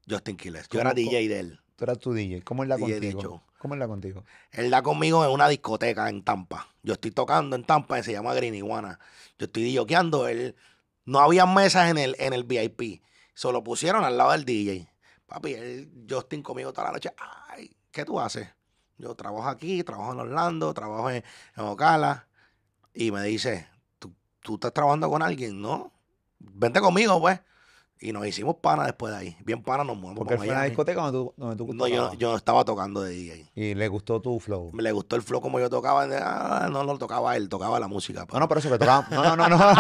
Justin 0.10 0.36
Quiles. 0.36 0.64
Yo 0.64 0.70
¿Cómo- 0.80 0.82
era 0.82 0.94
DJ 0.94 1.28
de 1.30 1.40
él. 1.40 1.60
Tú 1.82 1.86
eras 1.86 1.98
tu 1.98 2.14
DJ. 2.14 2.44
¿Cómo 2.44 2.62
es 2.62 2.70
la 2.70 2.78
DJ 2.78 3.00
de 3.00 3.12
contigo? 3.14 3.22
show. 3.22 3.42
¿Cómo 3.58 3.74
es 3.74 3.80
la 3.80 3.88
contigo? 3.88 4.24
Él 4.52 4.70
da 4.70 4.84
conmigo 4.84 5.26
en 5.26 5.32
una 5.32 5.50
discoteca 5.50 6.10
en 6.10 6.24
Tampa. 6.24 6.68
Yo 6.84 6.94
estoy 6.94 7.10
tocando 7.10 7.56
en 7.56 7.64
Tampa 7.64 7.98
y 7.98 8.04
se 8.04 8.12
llama 8.12 8.36
Green 8.36 8.54
Iguana. 8.54 9.00
Yo 9.40 9.48
estoy 9.48 9.64
DJokeando. 9.64 10.28
Él, 10.28 10.56
no 11.06 11.22
había 11.22 11.48
mesas 11.48 11.90
en 11.90 11.98
el, 11.98 12.16
en 12.20 12.34
el 12.34 12.44
VIP. 12.44 13.02
Se 13.34 13.52
lo 13.52 13.64
pusieron 13.64 14.04
al 14.04 14.16
lado 14.16 14.32
del 14.34 14.46
DJ. 14.46 14.94
Papi, 15.26 15.54
él, 15.56 16.06
Justin 16.08 16.44
conmigo 16.44 16.72
toda 16.72 16.90
la 16.90 16.94
noche. 16.94 17.10
Ay, 17.50 17.76
¿qué 17.90 18.06
tú 18.06 18.20
haces? 18.20 18.48
Yo 19.00 19.16
trabajo 19.16 19.50
aquí, 19.50 19.84
trabajo 19.84 20.12
en 20.12 20.20
Orlando, 20.20 20.76
trabajo 20.76 21.10
en, 21.10 21.24
en 21.58 21.64
Ocala. 21.64 22.28
Y 22.94 23.10
me 23.10 23.24
dice, 23.24 23.68
¿Tú, 23.98 24.14
¿tú 24.42 24.54
estás 24.54 24.72
trabajando 24.72 25.10
con 25.10 25.24
alguien? 25.24 25.60
No. 25.60 25.92
Vente 26.38 26.80
conmigo, 26.80 27.20
pues. 27.20 27.40
Y 28.04 28.14
nos 28.14 28.26
hicimos 28.26 28.56
pana 28.56 28.86
después 28.86 29.14
de 29.14 29.20
ahí. 29.20 29.38
Bien 29.46 29.62
pana 29.62 29.84
nos 29.84 29.96
movemos 29.96 30.18
Porque 30.18 30.34
él 30.34 30.40
fue 30.40 30.50
a 30.50 30.54
una 30.54 30.64
discoteca 30.64 31.02
donde 31.02 31.20
tú, 31.20 31.36
donde 31.38 31.56
tú 31.56 31.72
No, 31.72 31.88
yo, 31.88 32.12
yo 32.16 32.36
estaba 32.36 32.66
tocando 32.66 33.02
de 33.02 33.12
DJ. 33.12 33.52
Y 33.54 33.76
le 33.76 33.88
gustó 33.90 34.20
tu 34.20 34.40
flow. 34.40 34.72
Le 34.76 34.92
gustó 34.92 35.16
el 35.16 35.22
flow 35.22 35.40
como 35.40 35.60
yo 35.60 35.70
tocaba. 35.70 36.08
Ah, 36.20 36.68
no 36.72 36.84
lo 36.84 36.98
tocaba 36.98 37.38
él, 37.38 37.48
tocaba 37.48 37.80
la 37.80 37.88
música. 37.88 38.26
No, 38.34 38.40
no, 38.40 38.48
por 38.48 38.58
eso 38.58 38.72
que 38.72 38.80
tocaba. 38.80 39.06
No, 39.12 39.24
no, 39.24 39.36
no, 39.36 39.50
no. 39.50 39.58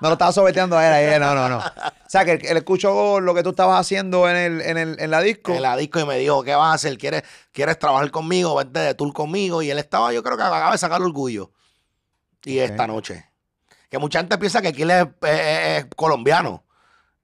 no 0.00 0.08
lo 0.08 0.12
estaba 0.12 0.30
sobeteando 0.30 0.78
a 0.78 0.86
él 0.86 1.10
ahí. 1.12 1.18
No, 1.18 1.34
no, 1.34 1.48
no. 1.48 1.58
O 1.58 1.62
sea, 2.06 2.24
que 2.24 2.34
él, 2.34 2.40
él 2.44 2.58
escuchó 2.58 3.18
lo 3.18 3.34
que 3.34 3.42
tú 3.42 3.50
estabas 3.50 3.80
haciendo 3.80 4.28
en, 4.28 4.36
el, 4.36 4.60
en, 4.60 4.78
el, 4.78 5.00
en 5.00 5.10
la 5.10 5.20
disco. 5.22 5.52
En 5.52 5.62
la 5.62 5.76
disco 5.76 5.98
y 5.98 6.06
me 6.06 6.16
dijo, 6.16 6.44
¿qué 6.44 6.54
vas 6.54 6.70
a 6.70 6.74
hacer? 6.74 6.96
¿Quieres, 6.96 7.24
¿Quieres 7.50 7.76
trabajar 7.76 8.08
conmigo? 8.12 8.54
Vente 8.54 8.78
de 8.78 8.94
tour 8.94 9.12
conmigo. 9.12 9.62
Y 9.62 9.70
él 9.72 9.80
estaba, 9.80 10.12
yo 10.12 10.22
creo 10.22 10.36
que 10.36 10.44
acaba 10.44 10.70
de 10.70 10.78
sacar 10.78 11.02
orgullo. 11.02 11.50
Y 12.44 12.58
esta 12.58 12.86
noche. 12.86 13.29
Que 13.90 13.98
mucha 13.98 14.20
gente 14.20 14.38
piensa 14.38 14.62
que 14.62 14.72
Kiles 14.72 15.06
es, 15.22 15.28
es- 15.30 15.78
es 15.84 15.86
colombiano. 15.96 16.64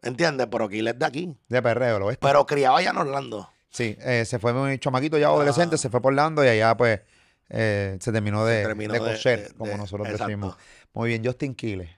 ¿Entiendes? 0.02 0.46
Pero 0.50 0.68
Kiles 0.68 0.92
es 0.94 0.99
de 0.99 1.06
aquí. 1.06 1.37
De 1.49 1.62
perreo, 1.62 1.99
¿lo 1.99 2.06
ves? 2.06 2.18
Pero 2.18 2.44
criado 2.44 2.76
allá 2.76 2.90
en 2.90 2.96
Orlando. 2.99 3.49
Sí, 3.70 3.96
eh, 4.00 4.25
se 4.26 4.38
fue 4.38 4.52
muy 4.52 4.78
chamaquito 4.78 5.16
ya 5.18 5.26
adolescente, 5.28 5.76
Ah. 5.76 5.78
se 5.78 5.88
fue 5.90 6.00
por 6.02 6.12
Orlando 6.12 6.44
y 6.44 6.49
allá 6.49 6.76
pues 6.76 7.00
eh, 7.49 7.96
se 8.00 8.11
terminó 8.12 8.44
de, 8.44 8.62
terminó 8.64 8.92
de 8.94 8.99
de- 9.00 9.04
coser, 9.12 9.49
de- 9.49 9.54
como 9.54 9.76
nosotros 9.76 10.06
exacto. 10.08 10.26
decimos. 10.26 10.56
Muy 10.92 11.11
bien, 11.11 11.25
Justin 11.25 11.54
Quiles. 11.54 11.90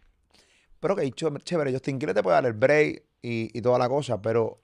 Pero 0.80 0.94
que 0.94 1.10
chévere, 1.10 1.72
Justin 1.72 1.98
Quiles 1.98 2.14
te 2.14 2.22
puede 2.22 2.34
dar 2.34 2.46
el 2.46 2.52
break 2.52 3.02
y, 3.22 3.56
y 3.56 3.62
toda 3.62 3.78
la 3.78 3.88
cosa, 3.88 4.20
pero 4.20 4.60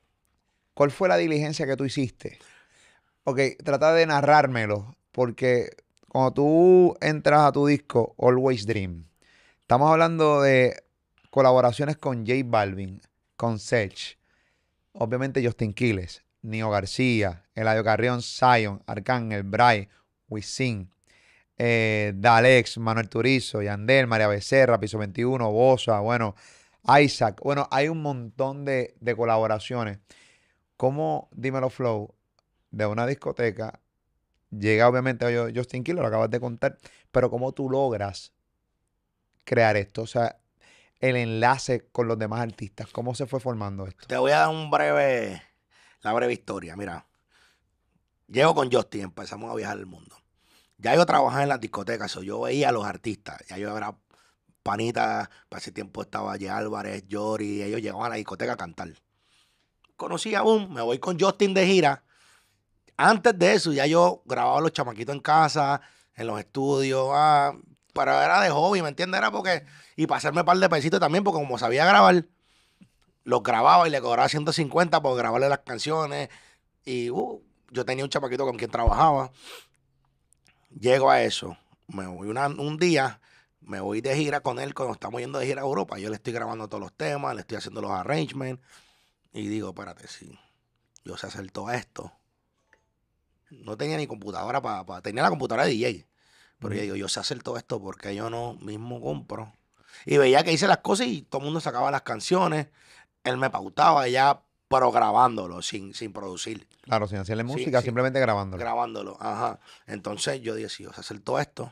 ¿cuál 0.75 0.90
fue 0.90 1.08
la 1.08 1.16
diligencia 1.16 1.66
que 1.66 1.76
tú 1.76 1.84
hiciste? 1.84 2.38
Ok, 3.25 3.40
trata 3.64 3.94
de 3.94 4.06
narrármelo, 4.06 4.94
porque 5.12 5.70
cuando 6.08 6.32
tú 6.34 6.96
entras 7.00 7.42
a 7.44 7.52
tu 7.52 7.66
disco 7.66 8.14
Always 8.18 8.66
Dream, 8.66 9.06
estamos 9.75 9.90
hablando 9.90 10.40
de 10.40 10.85
colaboraciones 11.31 11.97
con 11.97 12.25
J 12.25 12.43
Balvin, 12.45 13.00
con 13.37 13.59
Sech, 13.59 14.21
obviamente 14.93 15.45
Justin 15.45 15.75
Quiles, 15.75 16.23
Nio 16.43 16.71
García, 16.71 17.43
Eladio 17.57 17.83
Carrión, 17.83 18.23
Zion, 18.23 18.85
Arcángel, 18.87 19.43
Bray, 19.43 19.88
Wisin, 20.28 20.93
eh, 21.59 22.12
Dalex, 22.14 22.78
Manuel 22.78 23.09
Turizo, 23.09 23.62
Yandel, 23.62 24.07
María 24.07 24.28
Becerra, 24.28 24.78
Piso 24.78 24.97
21, 24.97 25.50
Bosa, 25.50 25.99
bueno, 25.99 26.37
Isaac. 27.02 27.40
Bueno, 27.43 27.66
hay 27.73 27.88
un 27.88 28.00
montón 28.00 28.64
de, 28.64 28.95
colaboraciones. 29.16 29.99
¿Cómo, 30.76 31.28
dímelo, 31.33 31.69
Flow, 31.69 32.14
de 32.71 32.87
una 32.87 33.09
discoteca, 33.09 33.81
llega 34.57 34.88
obviamente 34.88 35.25
a 35.26 35.50
Justin 35.52 35.83
Quiles, 35.83 36.00
lo 36.00 36.07
acabas 36.07 36.31
de 36.31 36.38
contar, 36.38 36.78
pero 37.11 37.28
cómo 37.28 37.50
tú 37.50 37.69
logras 37.69 38.34
crear 39.45 39.77
esto? 39.77 40.03
O 40.03 40.07
sea, 40.07 40.39
el 41.01 41.17
enlace 41.17 41.87
con 41.93 42.09
los 42.09 42.19
demás 42.19 42.41
artistas, 42.41 42.89
¿cómo 42.91 43.15
se 43.15 43.27
fue 43.27 43.41
formando 43.41 43.87
esto? 43.87 44.07
Te 44.07 44.17
voy 44.17 44.33
a 44.33 44.41
dar 44.41 44.49
un 44.49 44.71
breve, 44.71 45.43
la 46.03 46.13
breve 46.13 46.33
historia. 46.33 46.77
Mira, 46.77 47.07
llego 48.27 48.55
con 48.55 48.73
Justin, 48.73 49.03
empezamos 49.03 49.51
a 49.51 49.55
viajar 49.55 49.79
el 49.79 49.87
mundo. 49.87 50.17
Ya 50.79 50.95
yo 50.95 51.07
trabajaba 51.07 51.43
en 51.43 51.49
las 51.49 51.61
discotecas, 51.61 52.11
so 52.11 52.23
yo 52.23 52.41
veía 52.41 52.71
a 52.71 52.73
los 52.73 52.85
artistas, 52.85 53.43
ya 53.49 53.57
yo 53.59 53.77
era 53.77 53.97
panitas, 54.63 55.29
para 55.49 55.61
ese 55.61 55.73
tiempo 55.73 56.03
estaba 56.03 56.33
J. 56.33 56.57
Álvarez, 56.57 57.05
Jory, 57.11 57.63
ellos 57.63 57.81
llegaban 57.81 58.07
a 58.07 58.11
la 58.11 58.15
discoteca 58.17 58.55
a 58.55 58.57
cantar. 58.57 58.89
Conocí 59.97 60.35
a 60.35 60.43
Boom, 60.43 60.73
me 60.73 60.83
voy 60.83 60.99
con 60.99 61.21
Justin 61.21 61.55
de 61.55 61.67
gira. 61.67 62.03
Antes 62.97 63.39
de 63.39 63.55
eso, 63.55 63.73
ya 63.73 63.87
yo 63.87 64.23
grababa 64.25 64.61
los 64.61 64.73
chamaquitos 64.73 65.15
en 65.15 65.21
casa, 65.21 65.81
en 66.15 66.27
los 66.27 66.39
estudios, 66.39 67.09
ah, 67.13 67.53
pero 67.95 68.21
era 68.21 68.41
de 68.43 68.51
hobby, 68.51 68.83
¿me 68.83 68.89
entiendes? 68.89 69.19
Era 69.19 69.31
porque, 69.31 69.65
y 69.97 70.07
para 70.07 70.19
hacerme 70.19 70.41
un 70.41 70.47
par 70.47 70.59
de 70.59 70.69
pesitos 70.69 71.01
también, 71.01 71.25
porque 71.25 71.41
como 71.41 71.59
sabía 71.59 71.87
grabar, 71.87 72.27
los 73.25 73.43
grababa 73.43 73.89
y 73.89 73.91
le 73.91 74.01
cobraba 74.01 74.29
150 74.29 75.01
por 75.01 75.17
grabarle 75.17 75.49
las 75.49 75.61
canciones. 75.61 76.29
Y 76.85 77.11
uh, 77.11 77.43
yo 77.71 77.85
tenía 77.85 78.05
un 78.05 78.11
chamaquito 78.11 78.45
con 78.45 78.57
quien 78.57 78.71
trabajaba. 78.71 79.33
Llego 80.79 81.11
a 81.11 81.23
eso. 81.23 81.57
Me 81.89 82.07
voy 82.07 82.29
un 82.29 82.77
día, 82.79 83.21
me 83.61 83.81
voy 83.81 84.01
de 84.01 84.17
gira 84.17 84.41
con 84.41 84.59
él 84.59 84.75
cuando 84.75 84.95
estamos 84.95 85.21
yendo 85.21 85.39
de 85.39 85.47
gira 85.47 85.63
a 85.63 85.65
Europa. 85.65 85.99
Yo 85.99 86.09
le 86.11 86.17
estoy 86.17 86.33
grabando 86.33 86.69
todos 86.69 86.83
los 86.83 86.93
temas, 86.93 87.35
le 87.35 87.43
estoy 87.43 87.59
haciendo 87.59 87.81
los 87.81 87.91
arrangements. 87.91 88.63
Y 89.33 89.49
digo, 89.49 89.71
espérate, 89.71 90.09
si 90.09 90.39
yo 91.05 91.17
sé 91.17 91.27
hacer 91.27 91.51
todo 91.51 91.71
esto. 91.71 92.13
No 93.51 93.77
tenía 93.77 93.97
ni 93.97 94.07
computadora 94.07 94.61
para... 94.61 95.01
tenía 95.03 95.23
la 95.23 95.31
computadora 95.31 95.65
de 95.65 95.71
DJ. 95.71 96.07
Pero 96.64 96.76
yo 96.76 96.83
digo, 96.83 96.97
yo 96.97 97.09
sé 97.09 97.21
hacer 97.21 97.42
todo 97.42 97.59
esto 97.59 97.78
porque 97.78 98.14
yo 98.14 98.30
no 98.30 98.54
mismo 98.54 98.99
compro. 98.99 99.52
Y 100.06 100.16
veía 100.16 100.42
que 100.42 100.52
hice 100.52 100.66
las 100.66 100.78
cosas 100.78 101.06
y 101.06 101.21
todo 101.21 101.40
el 101.40 101.44
mundo 101.44 101.61
sacaba 101.61 101.90
las 101.90 102.00
canciones. 102.02 102.68
Él 103.23 103.37
me 103.37 103.50
pautaba 103.50 104.09
ya, 104.09 104.40
pero 104.66 104.90
grabándolo, 104.90 105.61
sin, 105.61 105.92
sin 105.92 106.14
producir. 106.14 106.66
Claro, 106.80 107.06
sin 107.06 107.18
hacerle 107.18 107.44
música, 107.44 107.80
sí. 107.80 107.87
simplemente 107.87 108.18
grabándolo. 108.18 108.62
Grabándolo, 108.62 109.18
ajá. 109.21 109.61
Entonces 109.87 110.40
yo 110.40 110.54
dije, 110.54 110.71
si 110.71 110.85
yo 110.85 110.92
sé 110.94 111.00
hacer 111.00 111.21
todo 111.21 111.38
esto, 111.38 111.71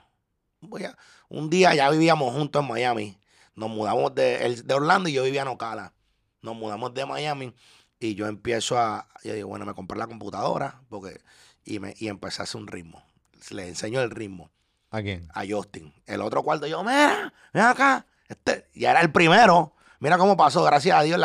voy 0.61 0.85
a... 0.85 0.97
Un 1.31 1.49
día 1.49 1.75
ya 1.75 1.89
vivíamos 1.89 2.35
juntos 2.35 2.63
en 2.63 2.69
Miami. 2.69 3.19
Nos 3.55 3.71
mudamos 3.71 4.15
de, 4.15 4.45
él 4.45 4.67
de 4.67 4.75
Orlando 4.75 5.09
y 5.09 5.15
yo 5.15 5.23
vivía 5.23 5.41
en 5.41 5.49
Ocala. 5.49 5.95
Nos 6.43 6.55
mudamos 6.55 6.93
de 6.93 7.07
Miami 7.07 7.55
y 7.99 8.15
yo 8.15 8.27
empiezo 8.27 8.79
a... 8.79 9.09
Yo 9.25 9.33
digo, 9.33 9.49
bueno, 9.49 9.65
me 9.65 9.73
compré 9.73 9.99
la 9.99 10.07
computadora 10.07 10.83
porque 10.91 11.23
y, 11.65 11.79
me, 11.79 11.95
y 11.99 12.09
empecé 12.09 12.43
a 12.43 12.45
hacer 12.45 12.61
un 12.61 12.67
ritmo. 12.67 13.03
Le 13.51 13.69
enseño 13.69 14.03
el 14.03 14.11
ritmo 14.11 14.51
¿A 14.93 15.03
quién? 15.03 15.29
a 15.35 15.43
Justin. 15.49 15.93
El 16.07 16.21
otro 16.21 16.43
cuarto, 16.43 16.67
yo, 16.67 16.85
mira, 16.85 17.33
ven 17.53 17.65
acá. 17.65 18.07
Este, 18.29 18.69
y 18.75 18.85
era 18.85 19.01
el 19.01 19.11
primero. 19.11 19.75
Mira 19.99 20.19
cómo 20.19 20.37
pasó, 20.37 20.63
gracias 20.65 20.97
a 20.97 21.03
Dios. 21.03 21.21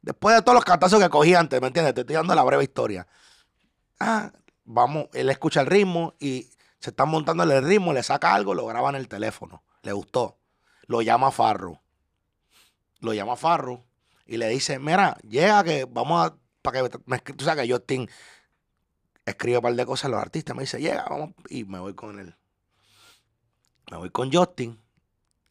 después 0.00 0.34
de 0.34 0.42
todos 0.42 0.54
los 0.56 0.64
cantazos 0.64 1.00
que 1.00 1.08
cogí 1.08 1.34
antes, 1.34 1.60
¿me 1.60 1.68
entiendes? 1.68 1.94
Te 1.94 2.00
estoy 2.00 2.16
dando 2.16 2.34
la 2.34 2.42
breve 2.42 2.64
historia. 2.64 3.06
Ah, 4.00 4.32
vamos, 4.64 5.06
él 5.12 5.30
escucha 5.30 5.60
el 5.60 5.66
ritmo 5.66 6.14
y 6.18 6.50
se 6.80 6.90
está 6.90 7.04
montando 7.04 7.44
el 7.44 7.64
ritmo, 7.64 7.92
le 7.92 8.02
saca 8.02 8.34
algo, 8.34 8.54
lo 8.54 8.66
graba 8.66 8.88
en 8.90 8.96
el 8.96 9.06
teléfono. 9.06 9.62
Le 9.82 9.92
gustó. 9.92 10.38
Lo 10.86 11.00
llama 11.00 11.28
a 11.28 11.30
Farru. 11.30 11.78
Lo 13.00 13.14
llama 13.14 13.34
a 13.34 13.36
Farru 13.36 13.84
y 14.26 14.36
le 14.36 14.48
dice, 14.48 14.78
mira, 14.78 15.16
llega 15.28 15.62
que 15.62 15.84
vamos 15.84 16.26
a... 16.26 16.36
Para 16.62 16.88
que 16.88 16.98
me 17.06 17.18
tú 17.18 17.44
sabes 17.44 17.66
que 17.66 17.72
Justin 17.72 18.08
escribe 19.26 19.58
un 19.58 19.62
par 19.62 19.74
de 19.74 19.86
cosas 19.86 20.06
a 20.06 20.08
los 20.08 20.20
artistas. 20.20 20.56
Me 20.56 20.62
dice, 20.62 20.80
llega, 20.80 21.04
vamos. 21.08 21.30
Y 21.48 21.64
me 21.64 21.78
voy 21.80 21.94
con 21.94 22.18
él. 22.18 22.34
Me 23.92 23.98
voy 23.98 24.08
con 24.08 24.32
Justin 24.32 24.80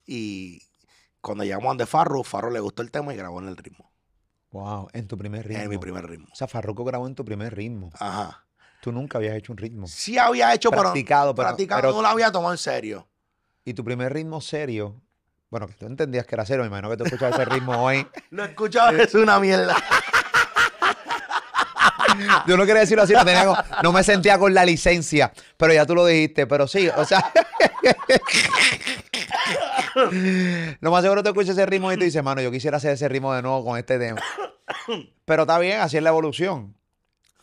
y 0.07 0.63
cuando 1.21 1.43
llegamos 1.43 1.75
a 1.75 1.77
de 1.77 1.85
Farro, 1.85 2.23
Farro 2.23 2.49
le 2.49 2.59
gustó 2.59 2.81
el 2.81 2.89
tema 2.89 3.13
y 3.13 3.15
grabó 3.17 3.39
en 3.39 3.49
el 3.49 3.55
ritmo. 3.55 3.91
Wow, 4.49 4.87
en 4.93 5.07
tu 5.07 5.15
primer 5.15 5.47
ritmo. 5.47 5.61
En 5.61 5.69
mi 5.69 5.77
primer 5.77 6.07
ritmo. 6.07 6.25
O 6.31 6.35
sea, 6.35 6.47
Farruko 6.47 6.83
grabó 6.83 7.05
en 7.05 7.13
tu 7.13 7.23
primer 7.23 7.53
ritmo. 7.55 7.91
Ajá. 7.99 8.43
Tú 8.81 8.91
nunca 8.91 9.19
habías 9.19 9.35
hecho 9.35 9.51
un 9.51 9.59
ritmo. 9.59 9.85
Sí 9.85 10.17
había 10.17 10.51
hecho, 10.55 10.71
Practicado, 10.71 11.35
pero- 11.35 11.49
practicado, 11.49 11.81
pero- 11.81 11.93
no 11.93 12.01
lo 12.01 12.07
había 12.07 12.31
tomado 12.31 12.51
en 12.51 12.57
serio. 12.57 13.07
Y 13.63 13.75
tu 13.75 13.83
primer 13.83 14.11
ritmo 14.11 14.41
serio, 14.41 14.99
bueno, 15.51 15.67
que 15.67 15.75
tú 15.75 15.85
entendías 15.85 16.25
que 16.25 16.33
era 16.33 16.43
serio, 16.43 16.63
me 16.63 16.67
imagino 16.69 16.89
que 16.89 16.97
tú 16.97 17.03
escuchabas 17.03 17.35
ese 17.39 17.45
ritmo 17.45 17.73
hoy. 17.85 18.07
Lo 18.31 18.43
escuchaba, 18.43 18.91
es 18.99 19.13
una 19.13 19.39
mierda. 19.39 19.75
Yo 22.47 22.57
no 22.57 22.65
quería 22.65 22.81
decirlo 22.81 23.03
así, 23.03 23.13
no, 23.13 23.23
tenía 23.25 23.45
co- 23.45 23.57
no 23.83 23.91
me 23.91 24.03
sentía 24.03 24.37
con 24.37 24.53
la 24.53 24.65
licencia, 24.65 25.31
pero 25.57 25.73
ya 25.73 25.85
tú 25.85 25.95
lo 25.95 26.05
dijiste, 26.05 26.47
pero 26.47 26.67
sí, 26.67 26.87
o 26.89 27.05
sea. 27.05 27.31
lo 30.79 30.91
más 30.91 31.03
seguro 31.03 31.23
te 31.23 31.29
escuchas 31.29 31.51
ese 31.51 31.65
ritmo 31.65 31.91
y 31.91 31.97
te 31.97 32.05
dices, 32.05 32.23
mano, 32.23 32.41
yo 32.41 32.51
quisiera 32.51 32.77
hacer 32.77 32.91
ese 32.93 33.07
ritmo 33.09 33.33
de 33.33 33.41
nuevo 33.41 33.63
con 33.65 33.77
este 33.77 33.97
tema. 33.99 34.21
Pero 35.25 35.43
está 35.43 35.59
bien, 35.59 35.79
así 35.81 35.97
es 35.97 36.03
la 36.03 36.09
evolución. 36.09 36.75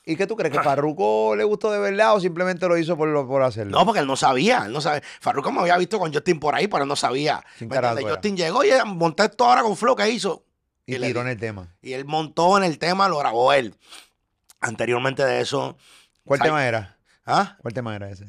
¿Y 0.04 0.16
qué 0.16 0.26
tú 0.26 0.36
crees? 0.36 0.52
¿Que 0.56 0.62
Farruko 0.62 1.36
le 1.36 1.44
gustó 1.44 1.70
de 1.70 1.78
verdad 1.78 2.14
o 2.14 2.20
simplemente 2.20 2.66
lo 2.66 2.78
hizo 2.78 2.96
por, 2.96 3.08
lo- 3.08 3.28
por 3.28 3.42
hacerlo? 3.42 3.78
No, 3.78 3.84
porque 3.84 4.00
él 4.00 4.06
no 4.06 4.16
sabía, 4.16 4.64
él 4.64 4.72
no 4.72 4.80
sabía. 4.80 5.02
Farruko 5.20 5.52
me 5.52 5.60
había 5.60 5.76
visto 5.76 5.98
con 5.98 6.12
Justin 6.12 6.40
por 6.40 6.54
ahí, 6.54 6.66
pero 6.66 6.84
él 6.84 6.88
no 6.88 6.96
sabía. 6.96 7.44
Justin 8.14 8.36
llegó 8.36 8.64
y 8.64 8.70
monté 8.86 9.24
esto 9.24 9.44
ahora 9.44 9.62
con 9.62 9.76
Flow 9.76 9.94
que 9.94 10.08
hizo. 10.08 10.44
y 10.86 10.94
tiró 11.08 11.20
en 11.20 11.28
el 11.28 11.38
tema. 11.38 11.68
Y 11.82 11.92
él 11.92 12.06
montó 12.06 12.56
en 12.56 12.64
el 12.64 12.78
tema, 12.78 13.06
lo 13.10 13.18
grabó 13.18 13.52
él. 13.52 13.74
Anteriormente 14.60 15.24
de 15.24 15.40
eso. 15.40 15.76
¿Cuál 16.24 16.38
¿sabes? 16.38 16.50
tema 16.50 16.66
era? 16.66 16.98
¿Ah? 17.24 17.56
¿Cuál 17.60 17.74
tema 17.74 17.94
era 17.94 18.10
ese? 18.10 18.26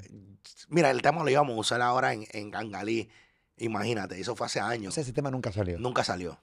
Mira, 0.68 0.92
el 0.92 1.02
tema 1.02 1.24
lo 1.24 1.30
íbamos 1.30 1.56
a 1.56 1.60
usar 1.60 1.82
ahora 1.82 2.14
en, 2.14 2.26
en 2.32 2.52
Gangalí. 2.52 3.10
Imagínate, 3.58 4.20
eso 4.20 4.36
fue 4.36 4.46
hace 4.48 4.60
años. 4.60 4.98
ese 4.98 5.12
tema 5.14 5.32
nunca 5.32 5.52
salió. 5.52 5.78
Nunca 5.80 6.04
salió. 6.04 6.40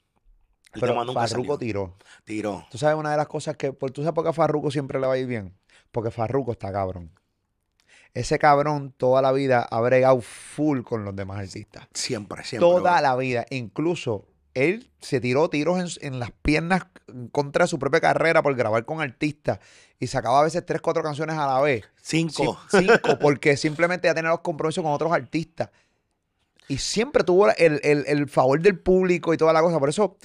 El 0.72 0.80
pero 0.80 0.92
tema 0.92 1.04
nunca 1.04 1.20
Farruko 1.20 1.54
salió. 1.54 1.58
tiró. 1.58 1.96
Tiró. 2.24 2.66
Tú 2.70 2.76
sabes 2.78 2.96
una 2.96 3.10
de 3.10 3.16
las 3.16 3.28
cosas 3.28 3.56
que, 3.56 3.72
por, 3.72 3.90
¿tú 3.90 4.02
sabes 4.02 4.14
por 4.14 4.24
qué 4.24 4.30
a 4.30 4.32
Farruko 4.34 4.70
siempre 4.70 5.00
le 5.00 5.06
va 5.06 5.14
a 5.14 5.18
ir 5.18 5.26
bien? 5.26 5.56
Porque 5.92 6.10
Farruko 6.10 6.52
está 6.52 6.72
cabrón. 6.72 7.12
Ese 8.12 8.38
cabrón 8.38 8.92
toda 8.96 9.22
la 9.22 9.32
vida 9.32 9.62
ha 9.62 9.80
bregado 9.80 10.20
full 10.20 10.82
con 10.82 11.04
los 11.04 11.14
demás 11.14 11.38
artistas. 11.38 11.86
Siempre, 11.94 12.44
siempre. 12.44 12.68
Toda 12.68 12.92
bro. 12.92 13.02
la 13.02 13.16
vida. 13.16 13.46
Incluso 13.50 14.26
él 14.56 14.90
se 15.00 15.20
tiró 15.20 15.48
tiros 15.50 15.98
en, 16.00 16.06
en 16.14 16.18
las 16.18 16.30
piernas 16.30 16.86
contra 17.30 17.66
su 17.66 17.78
propia 17.78 18.00
carrera 18.00 18.42
por 18.42 18.54
grabar 18.56 18.84
con 18.84 19.00
artistas 19.00 19.58
y 19.98 20.06
sacaba 20.06 20.40
a 20.40 20.44
veces 20.44 20.64
tres, 20.66 20.80
cuatro 20.80 21.02
canciones 21.02 21.36
a 21.36 21.46
la 21.46 21.60
vez. 21.60 21.84
Cinco. 22.02 22.58
Cinco, 22.70 23.18
porque 23.20 23.56
simplemente 23.56 24.08
ya 24.08 24.14
tenía 24.14 24.30
los 24.30 24.40
compromisos 24.40 24.82
con 24.82 24.92
otros 24.92 25.12
artistas. 25.12 25.70
Y 26.68 26.78
siempre 26.78 27.22
tuvo 27.22 27.48
el, 27.50 27.80
el- 27.84 28.04
el 28.06 28.28
favor 28.28 28.60
del 28.60 28.78
público 28.78 29.32
y 29.32 29.36
toda 29.36 29.52
la 29.52 29.60
cosa. 29.62 29.78
Por 29.78 29.88
eso, 29.88 30.16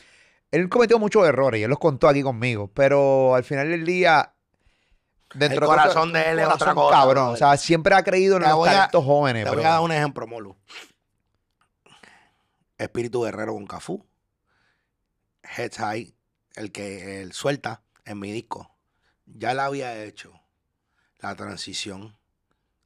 él 0.50 0.70
cometió 0.70 0.98
muchos 0.98 1.28
errores 1.28 1.60
y 1.60 1.64
él 1.64 1.70
los 1.70 1.78
contó 1.80 2.08
aquí 2.08 2.24
conmigo. 2.24 2.70
Pero 2.74 3.36
al 3.36 3.44
final 3.44 3.70
del 3.70 3.86
día, 3.86 4.34
dentro 5.36 5.60
El 5.62 5.66
corazón 5.68 6.12
de 6.14 6.32
él 6.32 6.40
es 6.40 6.48
otra 6.48 6.74
cosa, 6.74 6.98
Cabrón. 6.98 7.30
O 7.30 7.36
sea, 7.38 7.56
siempre 7.58 7.94
ha 7.96 8.04
creído 8.04 8.38
en 8.38 8.44
Te 8.44 8.50
los 8.50 8.68
a- 8.68 8.72
talentos 8.72 9.06
jóvenes. 9.06 9.44
Te 9.46 9.52
voy 9.56 9.64
a 9.64 9.70
dar 9.70 9.82
un 9.82 9.92
ejemplo, 9.92 10.26
Molu. 10.26 10.56
Espíritu 12.78 13.22
Guerrero 13.24 13.54
con 13.54 13.68
Cafú. 13.68 14.04
Heads 15.44 15.78
High, 15.78 16.14
el 16.56 16.72
que 16.72 17.22
él 17.22 17.34
suelta 17.34 17.82
en 18.06 18.20
mi 18.20 18.32
disco. 18.32 18.76
Ya 19.26 19.54
la 19.54 19.66
había 19.66 20.04
hecho 20.04 20.34
la 21.20 21.36
transición 21.36 22.18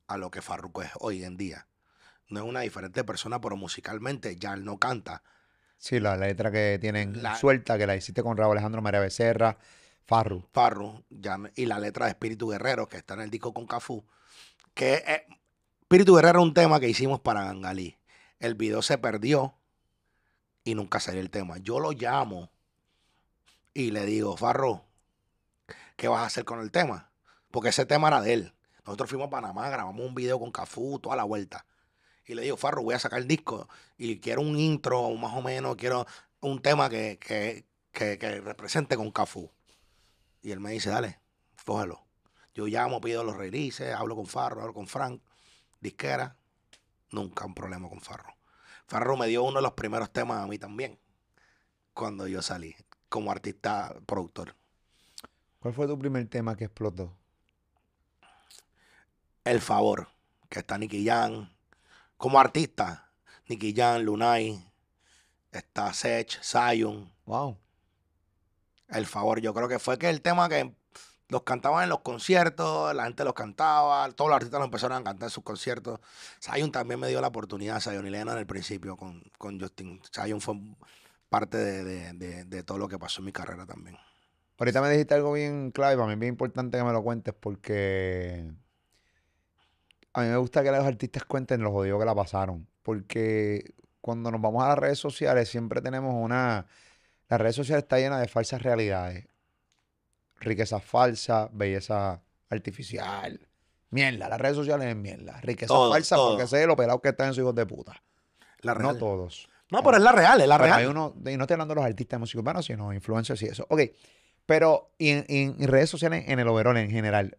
a 0.08 0.18
lo 0.18 0.30
que 0.32 0.42
Farruko 0.42 0.82
es 0.84 0.92
hoy 1.00 1.24
en 1.24 1.38
día. 1.38 1.68
No 2.28 2.42
es 2.42 2.46
una 2.46 2.62
diferente 2.62 3.04
persona, 3.04 3.40
pero 3.42 3.56
musicalmente 3.56 4.36
ya 4.36 4.54
él 4.54 4.64
no 4.66 4.78
canta. 4.78 5.24
Sí, 5.78 6.00
la 6.00 6.16
letra 6.18 6.52
que 6.52 6.78
tienen 6.80 7.22
La- 7.22 7.36
suelta, 7.36 7.78
que 7.78 7.88
la 7.88 7.96
hiciste 7.96 8.24
con 8.24 8.38
Raúl 8.38 8.54
Alejandro 8.54 8.82
María 8.82 9.00
Becerra, 9.00 9.58
Farru. 10.04 10.48
Farru, 10.54 11.04
ya, 11.10 11.38
y 11.56 11.66
la 11.66 11.80
letra 11.80 12.06
de 12.06 12.12
Espíritu 12.12 12.48
Guerrero, 12.50 12.88
que 12.88 12.98
está 12.98 13.16
en 13.16 13.22
el 13.22 13.30
disco 13.32 13.54
con 13.54 13.66
Cafú, 13.68 14.06
que 14.74 14.96
eh, 15.08 15.26
Espíritu 15.82 16.16
Guerrero 16.16 16.40
es 16.40 16.46
un 16.46 16.54
tema 16.54 16.80
que 16.80 16.90
hicimos 16.90 17.20
para 17.20 17.44
Gangalí. 17.44 17.98
El 18.40 18.56
video 18.56 18.82
se 18.82 18.98
perdió 18.98 19.56
y 20.66 20.76
nunca 20.76 21.00
salió 21.00 21.22
el 21.22 21.30
tema. 21.30 21.60
Yo 21.60 21.80
lo 21.80 21.92
llamo 21.94 22.52
y 23.74 23.92
le 23.92 24.06
digo, 24.06 24.36
Farro, 24.36 24.84
¿qué 25.96 26.10
vas 26.10 26.24
a 26.24 26.26
hacer 26.26 26.44
con 26.44 26.60
el 26.60 26.72
tema? 26.72 27.12
Porque 27.52 27.70
ese 27.70 27.86
tema 27.86 28.10
era 28.10 28.20
de 28.20 28.34
él. 28.34 28.54
Nosotros 28.86 29.10
fuimos 29.10 29.28
a 29.28 29.30
Panamá, 29.30 29.70
grabamos 29.70 30.06
un 30.06 30.16
video 30.16 30.40
con 30.40 30.52
Cafú, 30.52 31.00
toda 31.00 31.16
la 31.16 31.24
vuelta. 31.24 31.66
Y 32.26 32.34
le 32.34 32.42
digo, 32.42 32.58
Farro, 32.58 32.84
voy 32.84 32.96
a 32.96 33.00
sacar 33.00 33.20
el 33.20 33.28
disco 33.28 33.70
y 33.98 34.20
quiero 34.20 34.42
un 34.42 34.60
intro, 34.60 35.10
más 35.12 35.34
o 35.36 35.42
menos, 35.42 35.76
quiero 35.76 36.06
un 36.42 36.62
tema 36.62 36.90
que, 36.90 37.20
que, 37.20 37.66
que, 37.92 38.18
que 38.18 38.42
represente 38.42 38.98
con 38.98 39.12
Cafú. 39.12 39.52
Y 40.42 40.52
él 40.52 40.60
me 40.60 40.72
dice, 40.72 40.90
dale, 40.90 41.20
cógelo. 41.64 42.04
Yo 42.56 42.66
llamo, 42.66 43.02
pido 43.02 43.24
los 43.24 43.38
releases, 43.38 43.94
hablo 43.94 44.16
con 44.16 44.26
Farro, 44.26 44.62
hablo 44.62 44.74
con 44.74 44.88
Frank, 44.88 45.22
disquera. 45.80 46.38
Nunca 47.12 47.46
un 47.46 47.54
problema 47.54 47.88
con 47.88 48.02
Farro. 48.02 48.36
Farro 48.88 49.18
me 49.18 49.28
dio 49.28 49.44
uno 49.44 49.58
de 49.58 49.64
los 49.64 49.74
primeros 49.74 50.12
temas 50.12 50.44
a 50.44 50.48
mí 50.48 50.58
también, 50.60 51.00
cuando 51.94 52.28
yo 52.28 52.42
salí, 52.42 52.76
como 53.10 53.32
artista 53.32 53.96
productor. 54.06 54.56
¿Cuál 55.60 55.74
fue 55.74 55.88
tu 55.88 55.98
primer 55.98 56.28
tema 56.28 56.56
que 56.56 56.66
explotó? 56.66 57.18
El 59.44 59.62
Favor, 59.62 60.08
que 60.50 60.60
está 60.60 60.78
Nicky 60.78 61.06
Jam. 61.06 61.52
Como 62.18 62.40
artista, 62.40 63.12
Nicky 63.48 63.74
Jam, 63.76 64.02
Lunay, 64.02 64.64
está 65.52 65.92
Sech, 65.94 66.40
Zion. 66.44 67.12
Wow. 67.26 67.58
El 68.90 69.06
Favor, 69.06 69.40
yo 69.42 69.54
creo 69.54 69.68
que 69.68 69.80
fue 69.80 69.98
que 69.98 70.10
el 70.10 70.22
tema 70.22 70.50
que 70.50 70.76
Los 71.28 71.42
cantaban 71.44 71.84
en 71.84 71.90
los 71.90 72.02
conciertos, 72.02 72.94
la 72.94 73.06
gente 73.06 73.24
los 73.24 73.34
cantaba, 73.34 74.10
todos 74.12 74.30
los 74.30 74.36
artistas 74.36 74.60
los 74.60 74.68
empezaron 74.68 74.98
a 74.98 75.04
cantar 75.04 75.28
en 75.28 75.32
sus 75.32 75.44
conciertos. 75.44 76.00
Zion 76.40 76.72
también 76.72 77.00
me 77.00 77.08
dio 77.08 77.20
la 77.20 77.28
oportunidad, 77.28 77.80
Zion 77.82 78.06
y 78.06 78.12
Lennon 78.12 78.38
al 78.38 78.46
principio 78.46 78.96
con, 78.96 79.24
con 79.38 79.60
Justin. 79.60 80.00
Zion 80.14 80.40
fue 80.40 80.56
parte 81.30 81.58
de, 81.58 82.14
de- 82.14 82.46
de- 82.46 82.64
todo 82.64 82.78
lo 82.78 82.88
que 82.88 83.00
pasó 83.00 83.22
en 83.22 83.26
mi 83.26 83.32
carrera 83.32 83.66
también. 83.66 83.98
Ahorita 84.60 84.82
me 84.82 84.90
dijiste 84.92 85.16
algo 85.16 85.34
bien 85.34 85.72
clave, 85.72 85.96
para 85.96 86.08
mí 86.08 86.14
es 86.14 86.20
bien 86.20 86.34
importante 86.34 86.78
que 86.78 86.84
me 86.84 86.94
lo 86.94 87.02
cuentes 87.04 87.34
porque 87.34 88.52
a 90.14 90.22
mí 90.22 90.28
me 90.30 90.38
gusta 90.38 90.64
que 90.64 90.72
los 90.72 90.86
artistas 90.86 91.26
cuenten 91.26 91.62
lo 91.62 91.72
jodido 91.72 91.98
que 92.00 92.06
la 92.06 92.16
pasaron. 92.16 92.68
Porque 92.84 93.74
cuando 94.00 94.30
nos 94.32 94.40
vamos 94.42 94.64
a 94.64 94.70
las 94.70 94.78
redes 94.78 95.00
sociales 95.00 95.50
siempre 95.50 95.82
tenemos 95.82 96.14
una... 96.14 96.68
Las 97.28 97.42
redes 97.42 97.56
sociales 97.56 97.84
está 97.84 97.98
llena 97.98 98.20
de 98.20 98.28
falsas 98.28 98.62
realidades. 98.62 99.26
Riqueza 100.40 100.80
falsa, 100.80 101.50
belleza 101.52 102.22
artificial. 102.50 103.40
Mierda, 103.90 104.28
las 104.30 104.40
redes 104.40 104.56
sociales 104.58 104.88
es 104.90 104.96
mierda. 104.96 105.40
Riqueza 105.42 105.68
Todo, 105.68 105.92
falsa 105.92 106.16
todo. 106.16 106.32
porque 106.32 106.48
sé 106.48 106.66
lo 106.68 106.76
pelados 106.76 107.02
que 107.02 107.10
están 107.10 107.28
esos 107.28 107.40
hijos 107.40 107.56
de 107.56 107.66
puta. 107.66 108.02
La 108.62 108.74
real. 108.74 108.94
No 108.94 108.98
todos. 108.98 109.48
No, 109.72 109.84
pero 109.84 109.98
es 109.98 110.04
la 110.04 110.12
real, 110.12 110.42
es 110.42 110.48
la 110.48 110.58
Pero 110.58 110.66
real. 110.68 110.80
hay 110.80 110.86
uno, 110.86 111.14
y 111.26 111.38
no 111.38 111.44
estoy 111.44 111.54
hablando 111.56 111.74
de 111.74 111.82
los 111.82 111.86
artistas 111.86 112.18
de 112.18 112.20
música 112.20 112.40
urbana, 112.40 112.62
sino 112.62 112.94
influencers 112.94 113.42
y 113.42 113.46
eso. 113.48 113.66
Ok, 113.70 113.82
pero 114.46 114.92
y 114.98 115.10
en, 115.10 115.26
y 115.28 115.44
en- 115.44 115.56
en 115.60 115.68
redes 115.68 115.90
sociales 115.90 116.26
en 116.28 116.40
el 116.40 116.48
overall 116.48 116.78
en 116.78 116.90
general. 116.92 117.38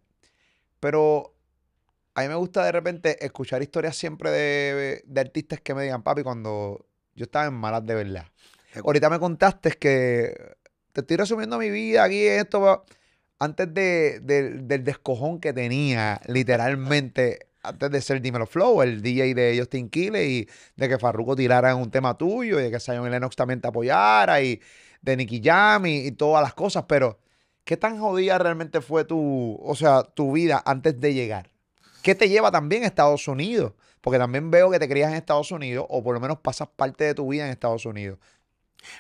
Pero 0.81 1.35
a 2.15 2.23
mí 2.23 2.29
me 2.29 2.35
gusta 2.35 2.65
de 2.65 2.73
repente 2.73 3.25
escuchar 3.25 3.63
historias 3.63 3.97
siempre 3.97 4.31
de, 4.31 5.03
de 5.07 5.21
artistas 5.21 5.61
que 5.61 5.75
me 5.75 5.83
digan, 5.83 6.03
papi, 6.03 6.23
cuando 6.23 6.87
yo 7.15 7.25
estaba 7.25 7.47
en 7.47 7.55
malas 7.55 7.85
de 7.87 7.95
verdad. 7.95 8.27
Ahorita 8.85 9.09
me 9.09 9.19
contaste 9.19 9.71
que 9.73 10.57
te 10.97 11.01
estoy 11.03 11.19
resumiendo 11.19 11.59
mi 11.59 11.71
vida 11.71 12.05
aquí, 12.05 12.25
esto, 12.27 12.61
va- 12.63 12.83
antes 13.39 13.73
de, 13.75 14.21
del- 14.21 14.67
descojón 14.85 15.41
que 15.41 15.53
tenía, 15.53 16.21
literalmente, 16.27 17.49
antes 17.63 17.91
de 17.91 18.01
ser 18.01 18.23
Dímelo 18.23 18.47
Flow, 18.47 18.81
el 18.83 19.03
DJ 19.03 19.35
de 19.35 19.57
Justin 19.59 19.91
Quiles 19.91 20.27
y 20.27 20.49
de 20.77 20.89
que 20.89 20.99
Farruko 20.99 21.37
tirara 21.37 21.71
en 21.73 21.77
un 21.79 21.91
tema 21.91 22.17
tuyo 22.17 22.59
y 22.61 22.63
de 22.63 22.71
que 22.71 22.79
y 22.79 23.11
Lennox 23.11 23.37
también 23.37 23.61
te 23.61 23.69
apoyara 23.69 24.41
y 24.41 24.61
de 25.03 25.17
Nicky 25.19 25.43
Jam 25.45 25.85
y, 25.87 26.07
y 26.07 26.13
todas 26.13 26.43
las 26.43 26.55
cosas, 26.55 26.85
pero 26.89 27.19
¿qué 27.65 27.77
tan 27.77 27.99
jodida 28.01 28.39
realmente 28.39 28.81
fue 28.81 29.05
tu, 29.05 29.59
o 29.63 29.75
sea, 29.75 30.03
tu 30.03 30.33
vida 30.33 30.63
antes 30.65 30.99
de 30.99 31.13
llegar? 31.13 31.51
¿Qué 32.03 32.15
te 32.15 32.29
lleva 32.29 32.51
también 32.51 32.85
a 32.85 32.87
Estados 32.87 33.29
Unidos? 33.29 33.75
Porque 34.01 34.19
también 34.19 34.51
veo 34.51 34.71
que 34.71 34.79
te 34.79 34.89
crías 34.89 35.11
en 35.11 35.17
Estados 35.17 35.51
Unidos 35.51 35.85
o 35.91 36.03
por 36.03 36.15
lo 36.15 36.21
menos 36.21 36.39
pasas 36.39 36.69
parte 36.75 37.05
de 37.05 37.15
tu 37.15 37.29
vida 37.29 37.45
en 37.45 37.51
Estados 37.51 37.85
Unidos. 37.85 38.19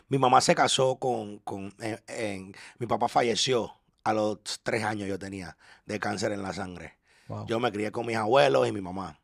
Mi 0.08 0.18
mamá 0.18 0.40
se 0.40 0.54
casó 0.54 0.96
con, 0.96 1.38
con 1.38 1.74
en- 1.80 2.02
en- 2.08 2.54
mi 2.78 2.86
papá 2.86 3.08
falleció 3.08 3.74
a 4.04 4.12
los 4.12 4.38
tres 4.62 4.84
años 4.84 5.08
yo 5.08 5.18
tenía 5.18 5.56
de 5.84 5.98
cáncer 5.98 6.32
en 6.32 6.42
la 6.42 6.52
sangre. 6.52 6.96
Wow. 7.28 7.46
Yo 7.46 7.58
me 7.60 7.72
crié 7.72 7.90
con 7.90 8.06
mis 8.06 8.16
abuelos 8.16 8.68
y 8.68 8.72
mi 8.72 8.80
mamá. 8.80 9.18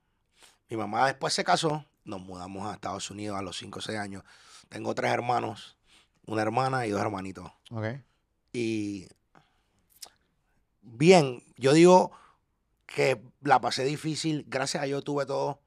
Mi 0.69 0.77
mamá 0.77 1.07
después 1.07 1.33
se 1.35 1.45
casó, 1.45 1.85
nos 2.05 2.21
mudamos 2.21 2.67
a 2.69 2.75
Estados 2.75 3.11
Unidos 3.11 3.39
a 3.39 3.43
los 3.43 3.57
5 3.59 3.79
o 3.79 3.83
6 3.83 3.99
años. 3.99 4.25
Tengo 4.69 4.95
tres 4.95 5.13
hermanos, 5.13 5.77
una 6.27 6.43
hermana 6.43 6.87
y 6.87 6.91
dos 6.91 7.01
hermanitos. 7.01 7.51
Ok. 7.71 7.85
Y 8.53 9.07
bien, 10.81 11.43
yo 11.57 11.73
digo 11.73 12.13
que 12.87 13.23
la 13.43 13.61
pasé 13.61 13.85
difícil, 13.85 14.45
gracias 14.49 14.83
a 14.83 14.87
Dios 14.87 15.05
tuve 15.05 15.27
todo 15.27 15.61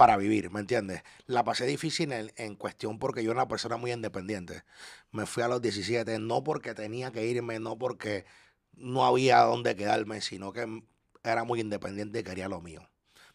para 0.00 0.16
vivir, 0.16 0.50
¿me 0.50 0.60
entiendes? 0.60 1.02
La 1.26 1.44
pasé 1.44 1.66
difícil 1.66 2.10
en, 2.12 2.32
en 2.36 2.56
cuestión 2.56 2.98
porque 2.98 3.22
yo 3.22 3.32
era 3.32 3.42
una 3.42 3.48
persona 3.48 3.76
muy 3.76 3.92
independiente. 3.92 4.64
Me 5.12 5.26
fui 5.26 5.42
a 5.42 5.48
los 5.48 5.60
17, 5.60 6.18
no 6.18 6.42
porque 6.42 6.72
tenía 6.72 7.12
que 7.12 7.26
irme, 7.26 7.60
no 7.60 7.76
porque 7.76 8.24
no 8.72 9.04
había 9.04 9.40
dónde 9.42 9.76
quedarme, 9.76 10.22
sino 10.22 10.54
que 10.54 10.84
era 11.22 11.44
muy 11.44 11.60
independiente 11.60 12.20
y 12.20 12.22
quería 12.22 12.48
lo 12.48 12.62
mío. 12.62 12.88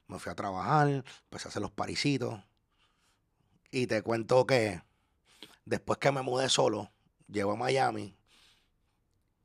Me 0.08 0.18
fui 0.18 0.32
a 0.32 0.36
trabajar, 0.36 0.88
empecé 0.90 1.48
a 1.48 1.50
hacer 1.50 1.62
los 1.62 1.70
parisitos. 1.70 2.44
Y 3.70 3.86
te 3.86 4.02
cuento 4.02 4.48
que 4.48 4.82
después 5.66 6.00
que 6.00 6.12
me 6.12 6.24
mudé 6.24 6.50
solo, 6.50 6.92
llego 7.28 7.52
a 7.52 7.58
Miami. 7.58 8.18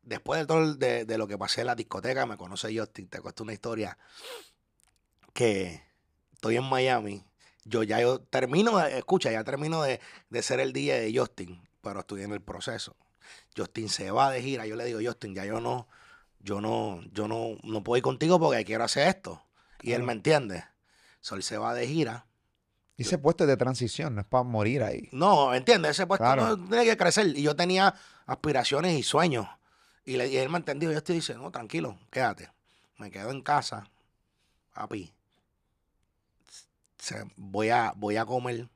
Después 0.00 0.40
de 0.40 0.46
todo 0.46 0.74
de, 0.74 1.04
de 1.04 1.18
lo 1.18 1.28
que 1.28 1.36
pasé 1.36 1.60
en 1.60 1.66
la 1.66 1.74
discoteca, 1.74 2.24
me 2.24 2.38
conoce 2.38 2.74
Justin, 2.74 3.08
te 3.08 3.20
cuento 3.20 3.42
una 3.42 3.52
historia 3.52 3.98
que 5.34 5.89
estoy 6.40 6.56
en 6.56 6.64
Miami. 6.64 7.22
Yo 7.64 7.82
ya 7.82 8.00
yo 8.00 8.18
termino, 8.20 8.80
escucha, 8.80 9.30
ya 9.30 9.44
termino 9.44 9.82
de, 9.82 10.00
de 10.30 10.42
ser 10.42 10.58
el 10.58 10.72
DJ 10.72 10.98
de 11.00 11.18
Justin, 11.18 11.60
pero 11.82 12.00
estoy 12.00 12.22
en 12.22 12.32
el 12.32 12.40
proceso. 12.40 12.96
Justin 13.54 13.90
se 13.90 14.10
va 14.10 14.30
de 14.30 14.40
gira, 14.40 14.66
yo 14.66 14.74
le 14.74 14.86
digo, 14.86 15.00
Justin, 15.04 15.34
ya 15.34 15.44
yo 15.44 15.60
no, 15.60 15.86
yo 16.40 16.62
no, 16.62 17.02
yo 17.12 17.28
no, 17.28 17.58
no 17.62 17.84
puedo 17.84 17.98
ir 17.98 18.02
contigo 18.02 18.40
porque 18.40 18.64
quiero 18.64 18.84
hacer 18.84 19.06
esto. 19.08 19.42
Y 19.82 19.92
él 19.92 20.02
me 20.02 20.14
entiende. 20.14 20.64
So, 21.20 21.34
él 21.36 21.42
se 21.42 21.58
va 21.58 21.74
de 21.74 21.86
gira. 21.86 22.26
Y 22.96 23.02
ese 23.02 23.18
puesto 23.18 23.44
es 23.44 23.48
de 23.48 23.58
transición, 23.58 24.14
no 24.14 24.22
es 24.22 24.26
para 24.26 24.42
morir 24.42 24.82
ahí. 24.82 25.08
No, 25.12 25.54
¿entiendes? 25.54 25.92
Ese 25.92 26.06
puesto 26.06 26.24
Claro. 26.24 26.56
no 26.56 26.68
tiene 26.68 26.84
que 26.86 26.96
crecer. 26.96 27.26
Y 27.36 27.42
yo 27.42 27.54
tenía 27.54 27.94
aspiraciones 28.24 28.98
y 28.98 29.02
sueños. 29.02 29.46
Y, 30.06 30.16
le, 30.16 30.28
y 30.28 30.38
él 30.38 30.48
me 30.48 30.56
entendió. 30.56 30.90
Yo 30.90 30.96
estoy 30.98 31.16
diciendo, 31.16 31.44
no, 31.44 31.50
tranquilo, 31.50 31.98
quédate. 32.10 32.48
Me 32.96 33.10
quedo 33.10 33.30
en 33.30 33.42
casa, 33.42 33.90
papi. 34.72 35.12
Voy, 37.36 37.70
a, 37.70 37.92
voy 37.96 38.16
a 38.16 38.24
comer 38.24 38.68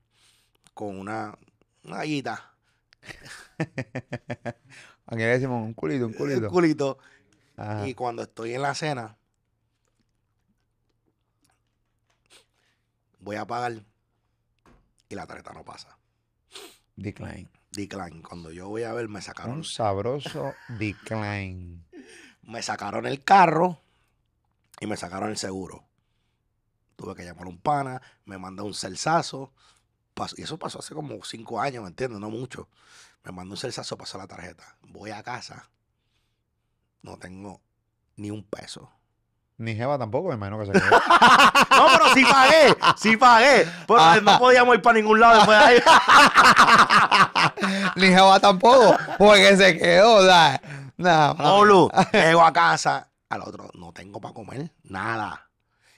con 0.74 0.98
una, 0.98 1.36
una 1.84 1.96
gallita, 1.98 2.54
Aquí 5.06 5.18
le 5.18 5.26
decimos 5.26 5.62
un 5.62 5.74
culito, 5.74 6.06
un 6.06 6.12
un 6.12 6.16
culito. 6.18 6.48
culito. 6.48 6.98
Ajá. 7.56 7.86
Y 7.86 7.94
cuando 7.94 8.22
estoy 8.22 8.54
en 8.54 8.62
la 8.62 8.74
cena, 8.74 9.16
voy 13.20 13.36
a 13.36 13.46
pagar 13.46 13.84
y 15.08 15.14
la 15.14 15.26
tarjeta 15.26 15.52
no 15.52 15.64
pasa. 15.64 15.96
Decline. 16.96 17.48
Decline. 17.72 18.22
Cuando 18.22 18.50
yo 18.50 18.68
voy 18.68 18.84
a 18.84 18.92
ver, 18.92 19.08
me 19.08 19.20
sacaron 19.20 19.58
Un 19.58 19.64
sabroso 19.64 20.54
decline. 20.68 21.84
me 22.42 22.62
sacaron 22.62 23.06
el 23.06 23.22
carro 23.22 23.80
y 24.80 24.86
me 24.86 24.96
sacaron 24.96 25.30
el 25.30 25.36
seguro. 25.36 25.84
Tuve 26.96 27.14
que 27.14 27.24
llamar 27.24 27.46
a 27.46 27.48
un 27.48 27.58
pana, 27.58 28.00
me 28.24 28.38
mandó 28.38 28.64
un 28.64 28.74
celsazo. 28.74 29.52
Y 30.36 30.42
eso 30.42 30.58
pasó 30.58 30.78
hace 30.78 30.94
como 30.94 31.22
cinco 31.24 31.60
años, 31.60 31.82
¿me 31.82 31.88
entiendes? 31.88 32.20
No 32.20 32.30
mucho. 32.30 32.68
Me 33.24 33.32
mandó 33.32 33.54
un 33.54 33.58
celsazo, 33.58 33.96
pasó 33.96 34.18
la 34.18 34.26
tarjeta. 34.28 34.76
Voy 34.82 35.10
a 35.10 35.22
casa. 35.22 35.68
No 37.02 37.18
tengo 37.18 37.60
ni 38.16 38.30
un 38.30 38.44
peso. 38.44 38.90
Ni 39.56 39.74
Jeva 39.76 39.98
tampoco, 39.98 40.28
me 40.28 40.34
imagino 40.34 40.58
que 40.58 40.66
se 40.66 40.72
quedó. 40.72 41.00
No, 41.74 41.86
pero 41.92 42.14
sí 42.14 42.24
pagué, 42.24 42.76
sí 42.96 43.16
pagué. 43.16 43.68
Pero 43.88 44.20
no 44.20 44.38
podíamos 44.38 44.76
ir 44.76 44.82
para 44.82 44.96
ningún 44.96 45.18
lado 45.18 45.36
después 45.38 45.58
de 45.58 45.64
ahí. 45.64 45.82
Ni 47.96 48.06
Jeva 48.08 48.38
tampoco, 48.38 48.96
porque 49.18 49.56
se 49.56 49.76
quedó. 49.76 50.22
da. 50.24 50.60
Nah, 50.96 51.34
No, 51.34 51.64
Lu, 51.64 51.90
llego 52.12 52.44
a 52.44 52.52
casa, 52.52 53.08
al 53.28 53.42
otro, 53.42 53.70
no 53.74 53.92
tengo 53.92 54.20
para 54.20 54.34
comer, 54.34 54.70
nada. 54.84 55.48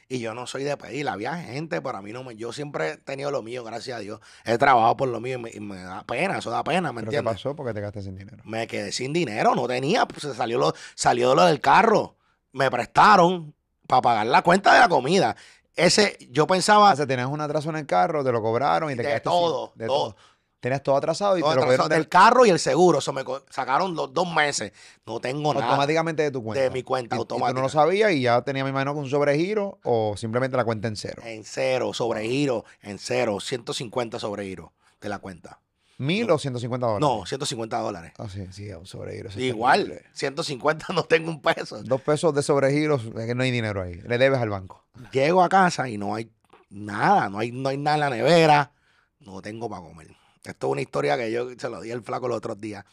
Y 0.09 0.21
yo 0.21 0.35
no 0.35 0.47
soy 0.47 0.63
de 0.63 0.77
pedir, 0.77 1.09
había 1.09 1.35
gente, 1.37 1.83
pero 1.83 1.99
a 1.99 2.03
mí 2.03 2.13
no 2.13 2.23
me. 2.23 2.37
Yo 2.37 2.53
siempre 2.53 2.91
he 2.93 2.97
tenido 2.97 3.33
lo 3.33 3.43
mío, 3.43 3.65
gracias 3.65 3.97
a 3.97 4.01
Dios. 4.01 4.21
He 4.45 4.57
trabajado 4.57 4.97
por 4.97 5.09
lo 5.09 5.19
mío 5.21 5.35
y 5.37 5.43
me, 5.43 5.51
y 5.53 5.59
me 5.61 5.83
da 5.83 6.05
pena, 6.05 6.39
eso 6.39 6.49
da 6.51 6.63
pena, 6.63 6.93
¿me 6.93 7.01
¿Pero 7.01 7.11
qué 7.11 7.17
entiendes? 7.17 7.43
pasó? 7.43 7.57
Porque 7.57 7.75
te 7.75 7.81
gasté 7.81 8.03
sin 8.03 8.15
dinero. 8.17 8.39
Me 8.45 8.69
quedé 8.69 8.93
sin 8.93 9.13
dinero, 9.13 9.55
no 9.57 9.67
tenía, 9.67 10.07
pues 10.07 10.23
se 10.23 10.35
salió 10.35 10.59
lo, 10.59 10.75
salió 10.95 11.35
lo 11.35 11.45
del 11.47 11.61
carro. 11.61 12.17
Me 12.53 12.71
prestaron 12.71 13.53
para 13.89 14.01
pagar 14.03 14.27
la 14.29 14.43
cuenta 14.43 14.73
de 14.75 14.79
la 14.81 14.89
comida. 14.89 15.35
Ese, 15.75 16.17
yo 16.31 16.47
pensaba, 16.47 16.93
O 16.93 16.97
sea, 16.97 17.07
tenías 17.07 17.27
un 17.29 17.41
atraso 17.41 17.69
en 17.71 17.77
el 17.77 17.87
carro, 17.87 18.25
te 18.25 18.31
lo 18.33 18.41
cobraron 18.41 18.91
y 18.91 18.95
te 18.97 19.03
De 19.03 19.09
quedaste 19.09 19.29
sin- 19.29 19.39
todo, 19.39 19.73
de 19.75 19.87
todo. 19.89 20.17
Tenías 20.61 20.83
todo 20.83 20.97
atrasado 20.97 21.37
y 21.37 21.43
todo 21.43 21.51
te 21.51 21.57
lo 21.57 21.63
atrasado 21.63 21.89
cogieron 21.89 21.99
del 22.03 22.09
carro 22.09 22.47
y 22.47 22.51
el 22.51 22.59
seguro, 22.59 22.99
eso 22.99 23.13
me 23.13 23.25
co- 23.25 23.45
sacaron 23.51 23.95
los 23.95 24.13
dos 24.13 24.33
meses. 24.35 24.73
No 25.05 25.21
tengo 25.21 25.53
nada. 25.55 25.67
automáticamente 25.67 26.23
de 26.23 26.31
tu 26.31 26.43
cuenta. 26.43 26.63
De 26.63 26.71
mi 26.71 26.83
cuenta, 26.83 27.17
Y- 27.17 27.25
tú 27.27 27.39
no 27.39 27.53
lo 27.53 27.69
sabías 27.69 28.11
y 28.13 28.23
ya 28.23 28.41
tenía, 28.43 28.65
me 28.65 28.71
imagino, 28.71 28.95
que 28.95 29.01
un 29.01 29.09
sobregiro 29.11 29.79
o 29.85 30.17
simplemente 30.17 30.57
la 30.57 30.65
cuenta 30.65 30.89
en 30.89 30.97
cero. 30.97 31.23
En 31.25 31.45
cero, 31.45 31.93
sobregiro, 31.93 32.65
en 32.83 32.99
cero, 32.99 33.39
150 33.39 34.19
sobregiro 34.19 34.73
de 35.01 35.09
la 35.11 35.19
cuenta. 35.19 35.61
¿Mil 35.99 36.31
o 36.31 36.39
150 36.39 36.87
dólares? 36.87 37.01
No, 37.09 37.25
150 37.27 37.79
dólares. 37.79 38.13
Ah, 38.19 38.27
sí, 38.29 38.47
sí, 38.51 38.71
un 38.71 38.87
sobregiro. 38.87 39.29
eso 39.31 39.41
Igual, 39.41 39.85
terrible. 39.85 40.07
150 40.13 40.87
no 40.95 41.05
tengo 41.05 41.31
un 41.31 41.41
peso. 41.41 41.83
Dos 41.83 42.01
pesos 42.03 42.35
de 42.35 42.43
sobregiro, 42.43 42.97
es 42.97 43.27
que 43.27 43.35
no 43.35 43.43
hay 43.43 43.51
dinero 43.51 43.83
ahí. 43.83 43.95
Le 43.95 44.19
debes 44.19 44.41
al 44.41 44.51
banco. 44.51 44.85
Llego 45.13 45.43
a 45.43 45.49
casa 45.49 45.89
y 45.89 45.97
no 45.97 46.15
hay 46.15 46.31
nada, 46.71 47.29
no 47.31 47.39
hay, 47.39 47.53
no 47.53 47.69
hay 47.69 47.77
nada 47.79 47.97
en 47.97 48.01
la 48.01 48.11
nevera, 48.11 48.73
no 49.21 49.41
tengo 49.41 49.69
para 49.71 49.83
comer. 49.83 50.09
Esto 50.51 50.67
es 50.69 50.73
una 50.73 50.81
historia 50.83 51.17
que 51.17 51.31
yo 51.33 51.49
se 51.59 51.69
lo 51.69 51.81
di 51.81 51.91
al 51.91 52.03
flaco 52.03 52.29
los 52.29 52.39
otros 52.39 52.61
días. 52.61 52.85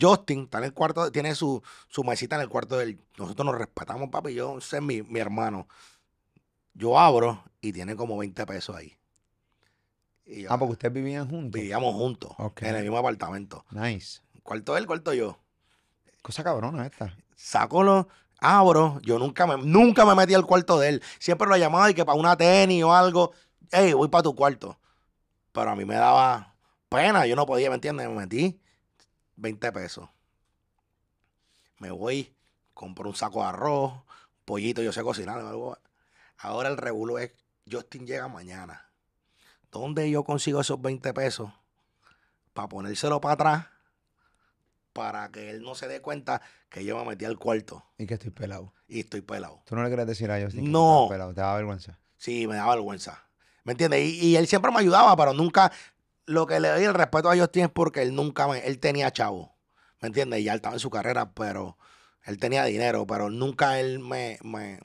Justin 0.00 0.44
está 0.44 0.58
en 0.58 0.64
el 0.64 0.72
cuarto, 0.74 1.12
tiene 1.12 1.34
su, 1.34 1.62
su 1.88 2.02
mesita 2.02 2.34
en 2.36 2.42
el 2.42 2.48
cuarto 2.48 2.76
del. 2.76 2.98
Nosotros 3.16 3.46
nos 3.46 3.56
respetamos, 3.56 4.08
papi. 4.10 4.34
Yo, 4.34 4.58
es 4.58 4.82
mi, 4.82 5.02
mi 5.02 5.20
hermano. 5.20 5.68
Yo 6.72 6.98
abro 6.98 7.44
y 7.60 7.72
tiene 7.72 7.94
como 7.94 8.18
20 8.18 8.44
pesos 8.46 8.74
ahí. 8.74 8.92
Y 10.26 10.42
yo, 10.42 10.52
Ah, 10.52 10.58
porque 10.58 10.72
ustedes 10.72 10.94
vivían 10.94 11.28
juntos. 11.28 11.52
vivíamos 11.60 11.94
juntos 11.94 12.32
Ok. 12.38 12.62
en 12.62 12.74
el 12.74 12.82
mismo 12.82 12.98
apartamento. 12.98 13.64
Nice. 13.70 14.20
Cuarto 14.42 14.76
él, 14.76 14.86
cuarto 14.86 15.12
yo. 15.14 15.38
Cosa 16.22 16.42
cabrona 16.42 16.86
esta. 16.86 17.16
Saco 17.36 17.82
los, 17.84 18.06
abro, 18.40 18.98
yo 19.02 19.18
nunca 19.20 19.46
me, 19.46 19.58
nunca 19.58 20.04
me 20.04 20.14
metí 20.16 20.34
al 20.34 20.44
cuarto 20.46 20.78
de 20.80 20.88
él. 20.88 21.02
Siempre 21.20 21.46
lo 21.46 21.56
llamaba 21.56 21.88
y 21.90 21.94
que 21.94 22.04
para 22.04 22.18
una 22.18 22.36
tenis 22.36 22.82
o 22.82 22.92
algo, 22.92 23.32
hey, 23.70 23.92
voy 23.92 24.08
para 24.08 24.22
tu 24.24 24.34
cuarto. 24.34 24.78
Pero 25.54 25.70
a 25.70 25.76
mí 25.76 25.84
me 25.84 25.94
daba 25.94 26.52
pena, 26.88 27.26
yo 27.26 27.36
no 27.36 27.46
podía, 27.46 27.68
¿me 27.70 27.76
entiendes? 27.76 28.08
Me 28.08 28.14
metí 28.16 28.60
20 29.36 29.70
pesos. 29.70 30.08
Me 31.78 31.92
voy, 31.92 32.34
compro 32.74 33.08
un 33.08 33.14
saco 33.14 33.40
de 33.40 33.48
arroz, 33.50 33.92
pollito, 34.44 34.82
yo 34.82 34.92
sé 34.92 35.02
cocinar. 35.04 35.38
algo. 35.38 35.78
Ahora 36.38 36.68
el 36.68 36.76
revuelo 36.76 37.18
es, 37.20 37.32
Justin 37.70 38.04
llega 38.04 38.26
mañana. 38.26 38.90
¿Dónde 39.70 40.10
yo 40.10 40.24
consigo 40.24 40.60
esos 40.60 40.82
20 40.82 41.14
pesos? 41.14 41.50
Para 42.52 42.68
ponérselo 42.68 43.20
para 43.20 43.34
atrás, 43.34 43.66
para 44.92 45.30
que 45.30 45.50
él 45.50 45.62
no 45.62 45.76
se 45.76 45.86
dé 45.86 46.00
cuenta 46.00 46.42
que 46.68 46.84
yo 46.84 46.98
me 46.98 47.04
metí 47.10 47.24
al 47.24 47.38
cuarto 47.38 47.84
Y 47.96 48.06
que 48.06 48.14
estoy 48.14 48.30
pelado. 48.30 48.72
y 48.88 49.00
estoy 49.00 49.20
pelado. 49.20 49.62
¿Tú 49.66 49.76
no 49.76 49.82
le 49.84 49.88
quieres 49.88 50.06
decir 50.08 50.32
a 50.32 50.38
ellos? 50.40 50.54
No. 50.54 51.06
pelado? 51.08 51.32
Te 51.32 51.40
da 51.42 51.54
vergüenza. 51.54 51.98
Sí, 52.16 52.48
me 52.48 52.56
da 52.56 52.66
vergüenza. 52.70 53.23
¿Me 53.64 53.72
entiendes? 53.72 54.00
Y, 54.04 54.26
y 54.26 54.36
él 54.36 54.46
siempre 54.46 54.70
me 54.70 54.78
ayudaba, 54.80 55.16
pero 55.16 55.32
nunca. 55.32 55.72
Lo 56.26 56.46
que 56.46 56.60
le 56.60 56.68
doy 56.68 56.84
el 56.84 56.94
respeto 56.94 57.30
a 57.30 57.36
Justin 57.36 57.64
es 57.64 57.70
porque 57.70 58.02
él 58.02 58.14
nunca 58.14 58.46
me. 58.46 58.60
Él 58.60 58.78
tenía 58.78 59.10
chavo. 59.12 59.54
¿Me 60.00 60.08
entiendes? 60.08 60.40
Y 60.40 60.44
ya 60.44 60.52
él 60.52 60.56
estaba 60.56 60.76
en 60.76 60.80
su 60.80 60.90
carrera, 60.90 61.32
pero. 61.32 61.76
Él 62.24 62.38
tenía 62.38 62.64
dinero, 62.64 63.06
pero 63.06 63.28
nunca 63.28 63.78
él 63.80 63.98
me, 63.98 64.38
me, 64.42 64.80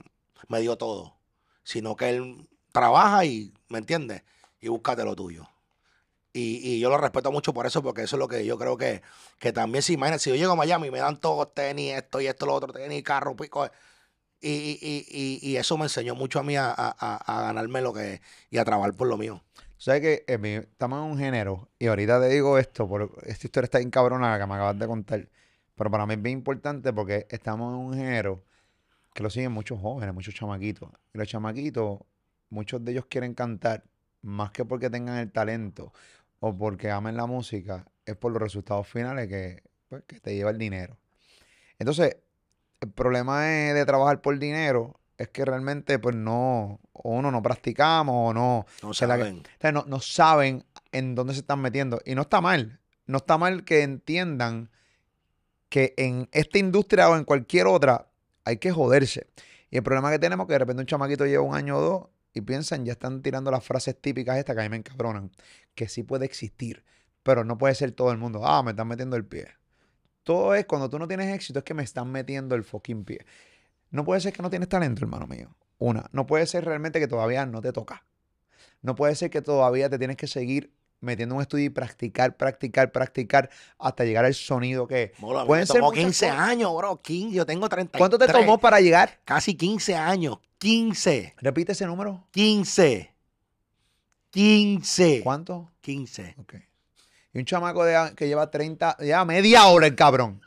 me 0.50 0.60
dio 0.60 0.78
todo. 0.78 1.16
Sino 1.64 1.96
que 1.96 2.10
él 2.10 2.50
trabaja 2.72 3.26
y. 3.26 3.54
¿Me 3.70 3.78
entiendes? 3.80 4.24
Y 4.60 4.68
búscate 4.70 5.04
lo 5.06 5.16
tuyo. 5.16 5.48
Y, 6.34 6.76
y 6.76 6.80
yo 6.80 6.90
lo 6.90 6.98
respeto 6.98 7.32
mucho 7.32 7.54
por 7.54 7.66
eso, 7.66 7.82
porque 7.82 8.04
eso 8.04 8.16
es 8.16 8.20
lo 8.20 8.28
que 8.28 8.46
yo 8.46 8.58
creo 8.58 8.78
que, 8.78 9.02
que 9.40 9.52
también, 9.52 9.82
si 9.82 9.94
imagínate, 9.94 10.24
si 10.24 10.30
yo 10.30 10.36
llego 10.36 10.54
a 10.54 10.56
Miami 10.56 10.88
y 10.88 10.92
me 10.92 11.00
dan 11.00 11.20
todos 11.20 11.54
tenis, 11.54 11.94
esto 11.96 12.22
y 12.22 12.28
esto, 12.28 12.46
lo 12.46 12.54
otro, 12.54 12.72
tenis, 12.72 13.04
carro, 13.04 13.36
pico. 13.36 13.70
Y, 14.42 14.80
y, 14.82 15.06
y, 15.10 15.40
y- 15.52 15.58
eso 15.58 15.78
me 15.78 15.86
enseñó 15.86 16.16
mucho 16.16 16.40
a 16.40 16.44
mí 16.44 16.56
a, 16.56 16.72
a- 16.72 16.96
a- 16.98 17.42
ganarme 17.44 17.82
lo 17.82 17.94
que 17.94 18.22
y 18.50 18.58
a 18.58 18.64
trabajar 18.66 18.94
por 18.94 19.08
lo 19.08 19.18
mío. 19.18 19.44
Sabes 19.78 20.02
que 20.02 20.24
eh, 20.28 20.38
mi- 20.38 20.56
estamos 20.56 21.00
en 21.06 21.12
un 21.12 21.18
género, 21.18 21.70
y 21.80 21.88
ahorita 21.88 22.22
te 22.22 22.30
digo 22.30 22.58
esto, 22.58 22.88
por, 22.88 23.12
esta 23.26 23.48
historia 23.48 23.66
está 23.66 23.80
bien 23.80 23.92
cabrona 23.92 24.32
la 24.32 24.40
que 24.40 24.46
me 24.48 24.56
acabas 24.56 24.80
de 24.80 24.88
contar, 24.88 25.30
pero 25.76 25.92
para 25.92 26.06
mí 26.06 26.14
es 26.16 26.22
bien 26.22 26.38
importante 26.40 26.94
porque 26.94 27.28
estamos 27.30 27.74
en 27.74 27.80
un 27.86 27.94
género 27.94 28.44
que 29.14 29.24
lo 29.24 29.30
siguen 29.30 29.52
muchos 29.52 29.80
jóvenes, 29.80 30.14
muchos 30.14 30.34
chamaquitos. 30.36 30.90
Y 31.14 31.18
los 31.18 31.28
chamaquitos, 31.28 32.00
muchos 32.50 32.84
de 32.84 32.92
ellos 32.94 33.06
quieren 33.10 33.34
cantar, 33.34 33.84
más 34.22 34.52
que 34.52 34.66
porque 34.66 34.90
tengan 34.90 35.18
el 35.18 35.32
talento 35.32 35.94
o 36.40 36.58
porque 36.58 36.92
amen 36.92 37.18
la 37.18 37.26
música, 37.26 37.86
es 38.06 38.16
por 38.16 38.32
los 38.32 38.42
resultados 38.42 38.88
finales 38.88 39.28
que, 39.28 39.64
pues, 39.90 40.04
que 40.08 40.20
te 40.20 40.36
lleva 40.36 40.52
el 40.52 40.58
dinero. 40.58 40.98
Entonces, 41.80 42.18
el 42.82 42.92
problema 42.92 43.42
de, 43.44 43.74
de 43.74 43.86
trabajar 43.86 44.22
por 44.22 44.38
dinero 44.40 45.00
es 45.18 45.28
que 45.30 45.44
realmente, 45.44 46.00
pues 46.00 46.16
no, 46.16 46.80
o 46.94 47.10
uno 47.12 47.30
no 47.32 47.42
practicamos 47.42 48.30
o 48.30 48.34
no, 48.34 48.66
No 48.82 48.90
la 48.90 48.94
que- 48.94 48.96
saben. 48.96 49.38
o 49.40 49.62
sea, 49.62 49.72
no, 49.72 49.84
no 49.88 50.00
saben 50.00 50.64
en 50.92 51.14
dónde 51.16 51.34
se 51.34 51.42
están 51.42 51.60
metiendo. 51.62 52.00
Y 52.06 52.16
no 52.16 52.22
está 52.22 52.40
mal. 52.42 52.80
No 53.06 53.18
está 53.18 53.38
mal 53.38 53.66
que 53.66 53.82
entiendan 53.84 54.70
que 55.68 55.94
en 55.98 56.30
esta 56.32 56.58
industria 56.58 57.10
o 57.10 57.18
en 57.18 57.26
cualquier 57.26 57.68
otra 57.68 58.08
hay 58.46 58.58
que 58.58 58.72
joderse. 58.72 59.28
Y 59.70 59.78
el 59.78 59.84
problema 59.84 60.10
que 60.10 60.20
tenemos 60.20 60.46
es 60.46 60.48
que 60.48 60.54
de 60.54 60.60
repente 60.60 60.82
un 60.82 60.88
chamaquito 60.88 61.26
lleva 61.26 61.44
un 61.44 61.54
año 61.56 61.78
o 61.78 61.82
dos 61.82 62.08
y 62.34 62.42
piensan, 62.42 62.86
ya 62.86 62.94
están 62.94 63.22
tirando 63.22 63.52
las 63.52 63.64
frases 63.64 64.00
típicas 64.00 64.38
estas 64.38 64.56
que 64.56 64.62
a 64.62 64.64
mí 64.64 64.70
me 64.70 64.78
encabronan, 64.78 65.32
que 65.76 65.88
sí 65.90 66.04
puede 66.04 66.26
existir, 66.26 66.84
pero 67.24 67.44
no 67.44 67.58
puede 67.58 67.76
ser 67.76 67.92
todo 67.92 68.12
el 68.12 68.18
mundo. 68.18 68.42
Ah, 68.46 68.64
me 68.64 68.72
están 68.72 68.88
metiendo 68.88 69.16
el 69.16 69.26
pie. 69.26 69.48
Todo 70.30 70.54
es 70.54 70.68
cuando 70.68 70.92
tú 70.92 71.00
no 71.00 71.08
tienes 71.08 71.34
éxito, 71.34 71.58
es 71.58 71.66
que 71.66 71.74
me 71.74 71.82
están 71.82 72.12
metiendo 72.12 72.54
el 72.54 72.64
fucking 72.64 73.04
pie. 73.04 73.26
No 73.90 74.06
puede 74.06 74.22
ser 74.22 74.32
que 74.32 74.44
no 74.44 74.52
tienes 74.52 74.70
talento, 74.70 75.02
hermano 75.02 75.26
mío. 75.26 75.56
Una, 75.80 76.08
no 76.12 76.28
puede 76.28 76.46
ser 76.46 76.66
realmente 76.66 77.00
que 77.00 77.08
todavía 77.08 77.48
no 77.48 77.62
te 77.62 77.74
toca. 77.74 78.06
No 78.84 78.94
puede 78.94 79.16
ser 79.16 79.32
que 79.32 79.42
todavía 79.42 79.90
te 79.90 79.98
tienes 79.98 80.18
que 80.18 80.28
seguir 80.28 80.72
metiendo 81.00 81.34
en 81.34 81.38
un 81.38 81.42
estudio 81.42 81.66
y 81.66 81.70
practicar, 81.72 82.38
practicar, 82.38 82.92
practicar 82.92 83.50
hasta 83.80 84.06
llegar 84.06 84.24
al 84.24 84.36
sonido 84.36 84.86
que 84.86 85.14
mí 85.18 85.28
Pueden 85.48 85.64
me 85.64 85.66
ser 85.66 85.78
tomó 85.78 85.88
muchas 85.88 86.04
15 86.04 86.30
cosas. 86.30 86.40
años, 86.40 86.76
bro. 86.76 87.02
15, 87.02 87.36
yo 87.36 87.46
tengo 87.48 87.68
30. 87.68 87.98
¿Cuánto 87.98 88.20
te 88.20 88.28
tomó 88.28 88.60
para 88.60 88.80
llegar? 88.82 89.22
Casi 89.26 89.56
15 89.56 89.96
años. 89.96 90.38
15. 90.60 91.34
Repite 91.38 91.72
ese 91.72 91.88
número. 91.88 92.28
15. 92.30 93.16
15. 94.30 95.22
¿Cuánto? 95.24 95.72
15. 95.82 96.36
Ok. 96.38 96.54
Y 97.34 97.40
un 97.40 97.46
chamaco 97.46 97.84
de, 97.84 98.14
que 98.16 98.28
lleva 98.28 98.50
30, 98.50 98.98
lleva 98.98 99.26
media 99.26 99.66
hora 99.68 99.88
el 99.88 99.96
cabrón. 99.96 100.42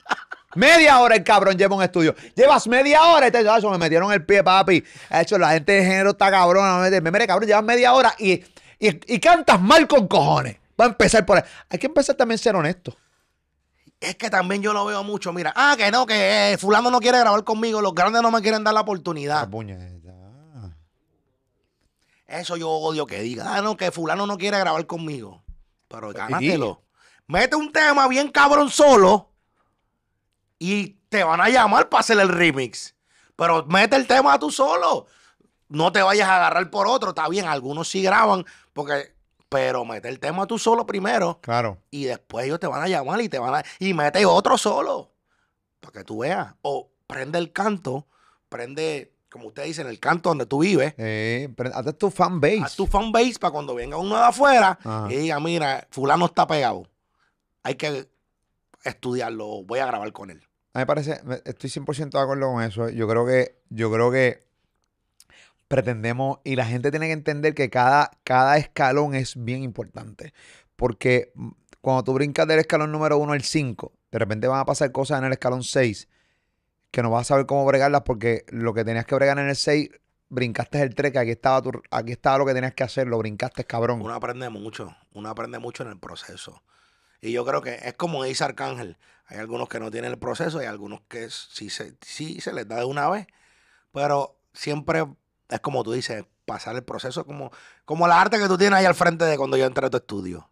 Media 0.54 1.00
hora 1.00 1.16
el 1.16 1.24
cabrón 1.24 1.56
lleva 1.56 1.76
un 1.76 1.82
estudio. 1.82 2.14
Llevas 2.34 2.66
media 2.66 3.02
hora 3.04 3.28
y 3.28 3.30
te 3.30 3.40
eso 3.40 3.70
me 3.70 3.78
metieron 3.78 4.12
el 4.12 4.24
pie, 4.24 4.42
papi. 4.42 4.84
Ha 5.08 5.22
hecho 5.22 5.38
la 5.38 5.50
gente 5.52 5.72
de 5.72 5.84
género 5.84 6.10
está 6.10 6.30
cabrón. 6.30 6.90
Me 6.90 7.10
mire, 7.10 7.26
cabrón, 7.26 7.48
llevas 7.48 7.64
media 7.64 7.94
hora 7.94 8.14
y, 8.18 8.32
y, 8.32 9.14
y 9.14 9.18
cantas 9.18 9.60
mal 9.60 9.88
con 9.88 10.06
cojones. 10.06 10.56
Va 10.78 10.86
a 10.86 10.88
empezar 10.88 11.24
por 11.24 11.38
ahí. 11.38 11.44
Hay 11.70 11.78
que 11.78 11.86
empezar 11.86 12.16
también 12.16 12.36
a 12.36 12.42
ser 12.42 12.54
honesto. 12.54 12.94
Es 13.98 14.16
que 14.16 14.28
también 14.28 14.60
yo 14.60 14.72
lo 14.72 14.84
veo 14.84 15.04
mucho. 15.04 15.32
Mira, 15.32 15.52
ah, 15.56 15.74
que 15.78 15.90
no, 15.90 16.04
que 16.04 16.52
eh, 16.52 16.58
Fulano 16.58 16.90
no 16.90 17.00
quiere 17.00 17.20
grabar 17.20 17.44
conmigo. 17.44 17.80
Los 17.80 17.94
grandes 17.94 18.20
no 18.20 18.30
me 18.30 18.42
quieren 18.42 18.64
dar 18.64 18.74
la 18.74 18.80
oportunidad. 18.80 19.48
puñeta. 19.48 19.92
Eso 22.26 22.56
yo 22.56 22.70
odio 22.70 23.06
que 23.06 23.20
diga. 23.20 23.56
Ah, 23.56 23.62
no, 23.62 23.76
que 23.76 23.90
Fulano 23.90 24.26
no 24.26 24.38
quiere 24.38 24.58
grabar 24.58 24.86
conmigo. 24.86 25.41
Pero 25.92 26.12
gánatelo. 26.12 26.82
Mete 27.26 27.56
un 27.56 27.70
tema 27.72 28.08
bien 28.08 28.30
cabrón 28.30 28.70
solo 28.70 29.30
y 30.58 30.94
te 31.08 31.22
van 31.24 31.40
a 31.40 31.48
llamar 31.48 31.88
para 31.88 32.00
hacer 32.00 32.18
el 32.18 32.28
remix. 32.28 32.94
Pero 33.36 33.64
mete 33.66 33.96
el 33.96 34.06
tema 34.06 34.38
tú 34.38 34.50
solo. 34.50 35.06
No 35.68 35.92
te 35.92 36.02
vayas 36.02 36.28
a 36.28 36.36
agarrar 36.36 36.70
por 36.70 36.86
otro. 36.86 37.10
Está 37.10 37.28
bien, 37.28 37.46
algunos 37.46 37.88
sí 37.88 38.02
graban, 38.02 38.44
porque. 38.72 39.14
Pero 39.48 39.84
mete 39.84 40.08
el 40.08 40.18
tema 40.18 40.46
tú 40.46 40.58
solo 40.58 40.86
primero 40.86 41.38
Claro. 41.42 41.76
y 41.90 42.04
después 42.04 42.46
ellos 42.46 42.58
te 42.58 42.66
van 42.66 42.80
a 42.82 42.88
llamar 42.88 43.20
y 43.20 43.28
te 43.28 43.38
van 43.38 43.54
a. 43.56 43.62
Y 43.78 43.92
mete 43.92 44.24
otro 44.24 44.56
solo. 44.56 45.12
Para 45.80 45.92
que 45.92 46.04
tú 46.04 46.20
veas. 46.20 46.54
O 46.62 46.90
prende 47.06 47.38
el 47.38 47.52
canto, 47.52 48.06
prende, 48.48 49.11
como 49.32 49.48
usted 49.48 49.64
dice, 49.64 49.80
en 49.80 49.88
el 49.88 49.98
canto 49.98 50.28
donde 50.28 50.44
tú 50.44 50.60
vives. 50.60 50.94
Eh, 50.98 51.48
pero 51.56 51.74
hazte 51.74 51.94
tu 51.94 52.10
fan 52.10 52.38
base. 52.38 52.60
Haz 52.62 52.76
tu 52.76 52.86
fan 52.86 53.10
base 53.10 53.38
para 53.40 53.50
cuando 53.50 53.74
venga 53.74 53.96
uno 53.96 54.14
de 54.14 54.22
afuera 54.22 54.78
Ajá. 54.84 55.08
y 55.10 55.16
diga, 55.16 55.40
mira, 55.40 55.88
fulano 55.90 56.26
está 56.26 56.46
pegado. 56.46 56.86
Hay 57.62 57.76
que 57.76 58.06
estudiarlo, 58.84 59.64
voy 59.64 59.78
a 59.78 59.86
grabar 59.86 60.12
con 60.12 60.30
él. 60.30 60.42
A 60.74 60.78
mí 60.78 60.82
me 60.82 60.86
parece, 60.86 61.20
estoy 61.46 61.70
100% 61.70 62.10
de 62.10 62.20
acuerdo 62.20 62.52
con 62.52 62.62
eso. 62.62 62.90
Yo 62.90 63.08
creo 63.08 63.26
que, 63.26 63.56
yo 63.70 63.90
creo 63.90 64.10
que 64.12 64.44
pretendemos, 65.66 66.40
y 66.44 66.56
la 66.56 66.66
gente 66.66 66.90
tiene 66.90 67.06
que 67.06 67.12
entender 67.12 67.54
que 67.54 67.70
cada, 67.70 68.10
cada 68.24 68.58
escalón 68.58 69.14
es 69.14 69.42
bien 69.42 69.62
importante. 69.62 70.34
Porque 70.76 71.32
cuando 71.80 72.04
tú 72.04 72.12
brincas 72.12 72.46
del 72.46 72.58
escalón 72.58 72.92
número 72.92 73.16
1 73.16 73.32
al 73.32 73.42
5, 73.42 73.92
de 74.10 74.18
repente 74.18 74.46
van 74.46 74.60
a 74.60 74.66
pasar 74.66 74.92
cosas 74.92 75.20
en 75.20 75.24
el 75.24 75.32
escalón 75.32 75.62
6 75.62 76.08
que 76.92 77.02
no 77.02 77.10
vas 77.10 77.22
a 77.22 77.24
saber 77.24 77.46
cómo 77.46 77.64
bregarlas 77.64 78.02
porque 78.02 78.44
lo 78.48 78.74
que 78.74 78.84
tenías 78.84 79.06
que 79.06 79.14
bregar 79.14 79.38
en 79.38 79.48
el 79.48 79.56
6, 79.56 79.90
brincaste 80.28 80.80
el 80.82 80.94
3, 80.94 81.10
que 81.10 81.18
aquí 81.18 81.30
estaba, 81.30 81.60
tu, 81.62 81.72
aquí 81.90 82.12
estaba 82.12 82.38
lo 82.38 82.46
que 82.46 82.54
tenías 82.54 82.74
que 82.74 82.84
hacer, 82.84 83.08
lo 83.08 83.18
brincaste, 83.18 83.64
cabrón. 83.64 84.02
Uno 84.02 84.14
aprende 84.14 84.48
mucho, 84.50 84.94
uno 85.12 85.30
aprende 85.30 85.58
mucho 85.58 85.82
en 85.82 85.88
el 85.88 85.98
proceso. 85.98 86.62
Y 87.22 87.32
yo 87.32 87.44
creo 87.46 87.62
que 87.62 87.80
es 87.82 87.94
como 87.94 88.22
dice 88.22 88.44
Arcángel. 88.44 88.98
Hay 89.26 89.38
algunos 89.38 89.68
que 89.68 89.80
no 89.80 89.90
tienen 89.90 90.10
el 90.10 90.18
proceso, 90.18 90.58
hay 90.58 90.66
algunos 90.66 91.00
que 91.08 91.30
sí 91.30 91.70
se, 91.70 91.96
sí 92.02 92.40
se 92.40 92.52
les 92.52 92.68
da 92.68 92.76
de 92.76 92.84
una 92.84 93.08
vez. 93.08 93.26
Pero 93.92 94.36
siempre 94.52 95.06
es 95.48 95.60
como 95.60 95.82
tú 95.82 95.92
dices, 95.92 96.24
pasar 96.44 96.76
el 96.76 96.84
proceso 96.84 97.24
como, 97.24 97.50
como 97.86 98.06
la 98.06 98.20
arte 98.20 98.38
que 98.38 98.48
tú 98.48 98.58
tienes 98.58 98.78
ahí 98.78 98.84
al 98.84 98.94
frente 98.94 99.24
de 99.24 99.38
cuando 99.38 99.56
yo 99.56 99.64
entré 99.64 99.86
a 99.86 99.90
tu 99.90 99.96
estudio. 99.96 100.50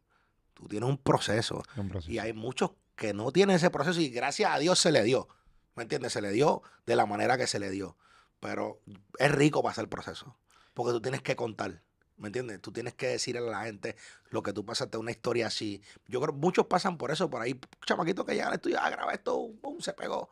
Tú 0.55 0.69
tienes 0.69 0.89
un 0.89 0.97
proceso. 0.97 1.63
Un 1.77 1.91
proceso. 1.91 2.11
Y 2.11 2.19
hay 2.19 2.33
muchos 2.33 2.71
que 2.97 3.13
no 3.13 3.31
tienen 3.31 3.57
ese 3.57 3.69
proceso 3.69 4.01
y 4.01 4.09
gracias 4.09 4.55
a 4.55 4.59
Dios 4.59 4.79
se 4.79 4.91
le 4.91 5.03
dio. 5.03 5.29
¿Me 5.81 5.85
entiendes? 5.85 6.13
Se 6.13 6.21
le 6.21 6.31
dio 6.31 6.61
de 6.85 6.95
la 6.95 7.07
manera 7.07 7.39
que 7.39 7.47
se 7.47 7.59
le 7.59 7.71
dio. 7.71 7.97
Pero 8.39 8.83
es 9.19 9.33
rico 9.33 9.63
pasar 9.63 9.85
el 9.85 9.89
proceso. 9.89 10.37
Porque 10.75 10.93
tú 10.93 11.01
tienes 11.01 11.23
que 11.23 11.37
contar. 11.37 11.81
¿Me 12.19 12.27
entiendes? 12.27 12.61
Tú 12.61 12.71
tienes 12.71 12.93
que 12.93 13.07
decirle 13.07 13.41
a 13.41 13.51
la 13.51 13.63
gente 13.63 13.97
lo 14.29 14.43
que 14.43 14.53
tú 14.53 14.63
pasaste, 14.63 14.99
una 14.99 15.11
historia 15.11 15.47
así. 15.47 15.81
Yo 16.07 16.21
creo 16.21 16.35
que 16.35 16.39
muchos 16.39 16.67
pasan 16.67 16.99
por 16.99 17.11
eso, 17.11 17.31
por 17.31 17.41
ahí. 17.41 17.59
Chamaquitos 17.87 18.27
que 18.27 18.33
llegan 18.33 18.49
al 18.49 18.57
estudio, 18.57 18.77
ah, 18.79 18.91
graba 18.91 19.15
esto, 19.15 19.53
pum, 19.63 19.81
se 19.81 19.95
pegó. 19.95 20.29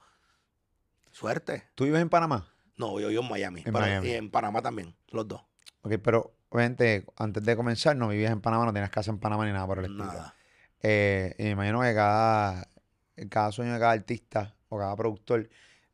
Suerte. 1.12 1.70
¿Tú 1.74 1.84
vives 1.84 2.02
en 2.02 2.10
Panamá? 2.10 2.52
No, 2.76 3.00
yo 3.00 3.08
vivo 3.08 3.22
en 3.22 3.30
Miami. 3.30 3.62
En 3.64 3.72
Miami. 3.72 4.06
Y 4.06 4.12
en 4.12 4.30
Panamá 4.30 4.60
también, 4.60 4.94
los 5.08 5.26
dos. 5.26 5.40
Ok, 5.80 5.94
pero 6.04 6.34
obviamente 6.50 7.06
antes 7.16 7.42
de 7.42 7.56
comenzar 7.56 7.96
no 7.96 8.08
vivías 8.08 8.32
en 8.32 8.42
Panamá, 8.42 8.66
no 8.66 8.74
tenías 8.74 8.90
casa 8.90 9.10
en 9.10 9.18
Panamá 9.18 9.46
ni 9.46 9.52
nada 9.52 9.66
por 9.66 9.78
el 9.78 9.86
estilo. 9.86 10.04
Nada. 10.04 10.34
Eh, 10.82 11.34
y 11.38 11.44
me 11.44 11.50
imagino 11.52 11.80
que 11.80 11.94
cada, 11.94 12.68
cada 13.30 13.50
sueño 13.50 13.72
de 13.72 13.78
cada 13.78 13.92
artista 13.92 14.57
o 14.68 14.78
cada 14.78 14.94
productor 14.96 15.48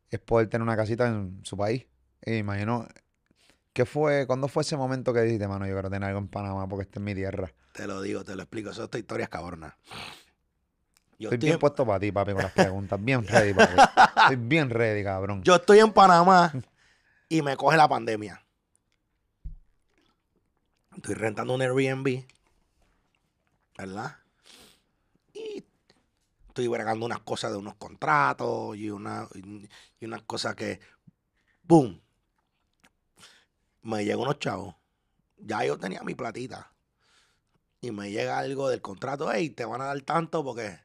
es 0.09 0.19
poder 0.19 0.47
tener 0.49 0.63
una 0.63 0.75
casita 0.75 1.07
en 1.07 1.39
su 1.43 1.57
país. 1.57 1.85
Me 2.25 2.37
imagino, 2.37 2.87
¿qué 3.73 3.85
fue, 3.85 4.25
cuándo 4.27 4.47
fue 4.47 4.61
ese 4.61 4.77
momento 4.77 5.13
que 5.13 5.21
dijiste, 5.21 5.47
mano, 5.47 5.65
yo 5.65 5.73
quiero 5.73 5.89
tener 5.89 6.07
algo 6.07 6.19
en 6.19 6.27
Panamá 6.27 6.67
porque 6.67 6.83
esta 6.83 6.99
es 6.99 7.03
mi 7.03 7.13
tierra? 7.13 7.51
Te 7.73 7.87
lo 7.87 8.01
digo, 8.01 8.23
te 8.23 8.35
lo 8.35 8.43
explico. 8.43 8.69
Eso 8.69 8.85
esta 8.85 8.97
historia 8.97 9.25
es 9.25 9.29
cabrona. 9.29 9.77
Yo 11.17 11.29
Estoy 11.29 11.35
estoy, 11.35 11.37
bien 11.37 11.53
en, 11.53 11.59
puesto 11.59 11.85
para 11.85 11.99
ti, 11.99 12.11
papi, 12.11 12.33
con 12.33 12.41
las 12.43 12.51
preguntas. 12.51 13.03
Bien 13.03 13.25
ready, 13.25 13.53
papi. 13.53 13.73
Estoy 14.17 14.35
bien 14.37 14.69
ready, 14.69 15.03
cabrón. 15.03 15.43
yo 15.43 15.55
estoy 15.55 15.79
en 15.79 15.91
Panamá 15.93 16.51
y 17.29 17.41
me 17.41 17.55
coge 17.55 17.77
la 17.77 17.87
pandemia. 17.87 18.41
Estoy 20.95 21.15
rentando 21.15 21.53
un 21.53 21.61
Airbnb, 21.61 22.23
¿verdad? 23.77 24.17
Y 25.33 25.63
estoy 26.55 26.69
bregando 26.69 27.05
unas 27.05 27.19
cosas 27.19 27.51
de 27.51 27.57
unos 27.57 27.75
contratos 27.75 28.77
y, 28.77 28.89
una, 28.89 29.27
y, 29.33 30.05
unas 30.05 30.21
cosas 30.21 30.55
que, 30.55 30.79
¡boom! 31.63 31.99
Me 33.81 34.05
llegan 34.05 34.21
unos 34.21 34.39
chavos. 34.39 34.73
Ya 35.37 35.65
yo 35.65 35.77
tenía 35.77 36.01
mi 36.03 36.15
platita. 36.15 36.71
Y 37.81 37.91
me 37.91 38.09
llega 38.09 38.37
algo 38.37 38.69
del 38.69 38.81
contrato. 38.81 39.29
Hey, 39.29 39.49
te 39.49 39.65
van 39.65 39.81
a 39.81 39.85
dar 39.87 40.01
tanto 40.03 40.45
porque 40.45 40.79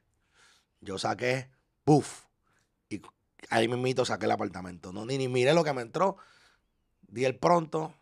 yo 0.80 0.98
saqué, 0.98 1.48
¡buf! 1.86 2.24
Y 2.88 3.00
ahí 3.48 3.68
mismito 3.68 4.04
saqué 4.04 4.24
el 4.24 4.32
apartamento. 4.32 4.92
No, 4.92 5.06
ni, 5.06 5.18
ni 5.18 5.28
miré 5.28 5.54
lo 5.54 5.62
que 5.62 5.72
me 5.72 5.82
entró. 5.82 6.16
Di 7.02 7.26
el 7.26 7.36
pronto. 7.36 7.94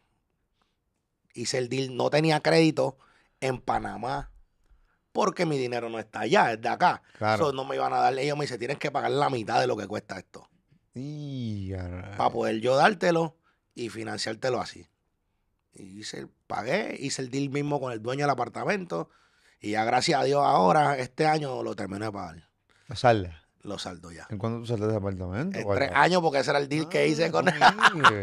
Hice 1.35 1.59
el 1.59 1.69
deal. 1.69 1.95
No 1.95 2.09
tenía 2.09 2.41
crédito 2.41 2.97
en 3.43 3.61
Panamá. 3.61 4.31
Porque 5.19 5.45
mi 5.45 5.59
dinero 5.59 5.89
no 5.89 5.99
está 5.99 6.21
allá, 6.21 6.53
es 6.53 6.61
de 6.61 6.69
acá. 6.69 7.03
Claro. 7.19 7.47
So, 7.47 7.53
no 7.53 7.65
me 7.65 7.75
iban 7.75 7.93
a 7.93 7.97
dar. 7.99 8.17
Ellos 8.17 8.39
me 8.39 8.45
dicen, 8.45 8.57
tienes 8.61 8.79
que 8.79 8.93
pagar 8.93 9.11
la 9.11 9.29
mitad 9.31 9.59
de 9.61 9.67
lo 9.67 9.77
que 9.77 9.89
cuesta 9.89 10.17
esto. 10.17 10.49
A- 11.75 12.17
Para 12.17 12.31
poder 12.31 12.61
yo 12.61 12.77
dártelo 12.77 13.37
y 13.75 13.89
financiártelo 13.89 14.61
así. 14.61 14.87
Y 15.73 15.99
hice, 15.99 16.21
el- 16.21 16.29
pagué, 16.47 16.95
hice 17.01 17.21
el 17.23 17.31
deal 17.31 17.51
mismo 17.51 17.81
con 17.81 17.93
el 17.93 18.01
dueño 18.01 18.23
del 18.23 18.31
apartamento. 18.31 19.11
Y 19.61 19.73
ya 19.73 19.83
gracias 19.85 20.21
a 20.21 20.25
Dios 20.25 20.41
ahora, 20.45 20.97
este 20.99 21.27
año 21.27 21.65
lo 21.65 21.75
terminé 21.75 22.05
de 22.07 22.13
pagar. 22.13 22.49
Sale. 22.95 23.35
Lo 23.69 23.79
saldo 23.79 24.11
ya. 24.11 24.27
¿En 24.31 24.39
cuándo 24.39 24.61
tú 24.61 24.67
saliste 24.67 24.87
de 24.87 24.93
ese 24.93 24.99
apartamento? 24.99 25.59
En 25.59 25.65
guarda? 25.65 25.87
tres 25.87 25.97
años 25.97 26.23
porque 26.23 26.39
ese 26.39 26.51
era 26.51 26.59
el 26.59 26.69
deal 26.69 26.89
que 26.89 27.07
hice 27.07 27.31
con 27.31 27.47
él. 27.49 27.55
Ah, 27.61 27.93
oye. 27.95 28.23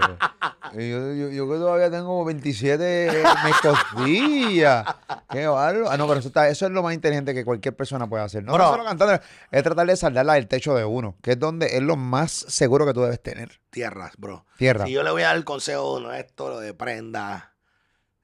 Y 0.87 0.89
yo, 0.91 1.13
yo, 1.13 1.29
yo 1.29 1.47
que 1.47 1.53
todavía 1.57 1.89
tengo 1.91 2.25
27 2.25 3.23
me 3.43 3.51
costillas. 3.61 4.85
Qué 5.29 5.47
bárbaro. 5.47 5.89
Ah, 5.89 5.97
no, 5.97 6.07
pero 6.07 6.19
eso, 6.19 6.29
está- 6.29 6.49
eso 6.49 6.65
es 6.65 6.71
lo 6.71 6.81
más 6.83 6.93
inteligente 6.93 7.33
que 7.33 7.45
cualquier 7.45 7.75
persona 7.75 8.07
puede 8.09 8.23
hacer. 8.23 8.43
No, 8.43 8.53
Bro. 8.53 8.63
no 8.65 8.71
solo 8.71 8.83
cantando, 8.83 9.13
es 9.51 9.63
tratar 9.63 9.87
de 9.87 9.95
saldarla 9.95 10.33
del 10.33 10.47
techo 10.47 10.73
de 10.75 10.83
uno, 10.83 11.15
que 11.21 11.31
es 11.33 11.39
donde 11.39 11.77
es 11.77 11.81
lo 11.83 11.95
más 11.95 12.31
seguro 12.31 12.85
que 12.85 12.93
tú 12.93 13.01
debes 13.01 13.21
tener. 13.21 13.61
Tierras, 13.69 14.13
bro. 14.17 14.45
Tierra. 14.57 14.85
Si 14.85 14.91
yo 14.91 15.03
le 15.03 15.11
voy 15.11 15.21
a 15.21 15.27
dar 15.27 15.35
el 15.37 15.45
consejo 15.45 15.81
a 15.81 15.97
uno, 15.99 16.13
esto, 16.13 16.49
lo 16.49 16.59
de 16.59 16.73
prenda, 16.73 17.53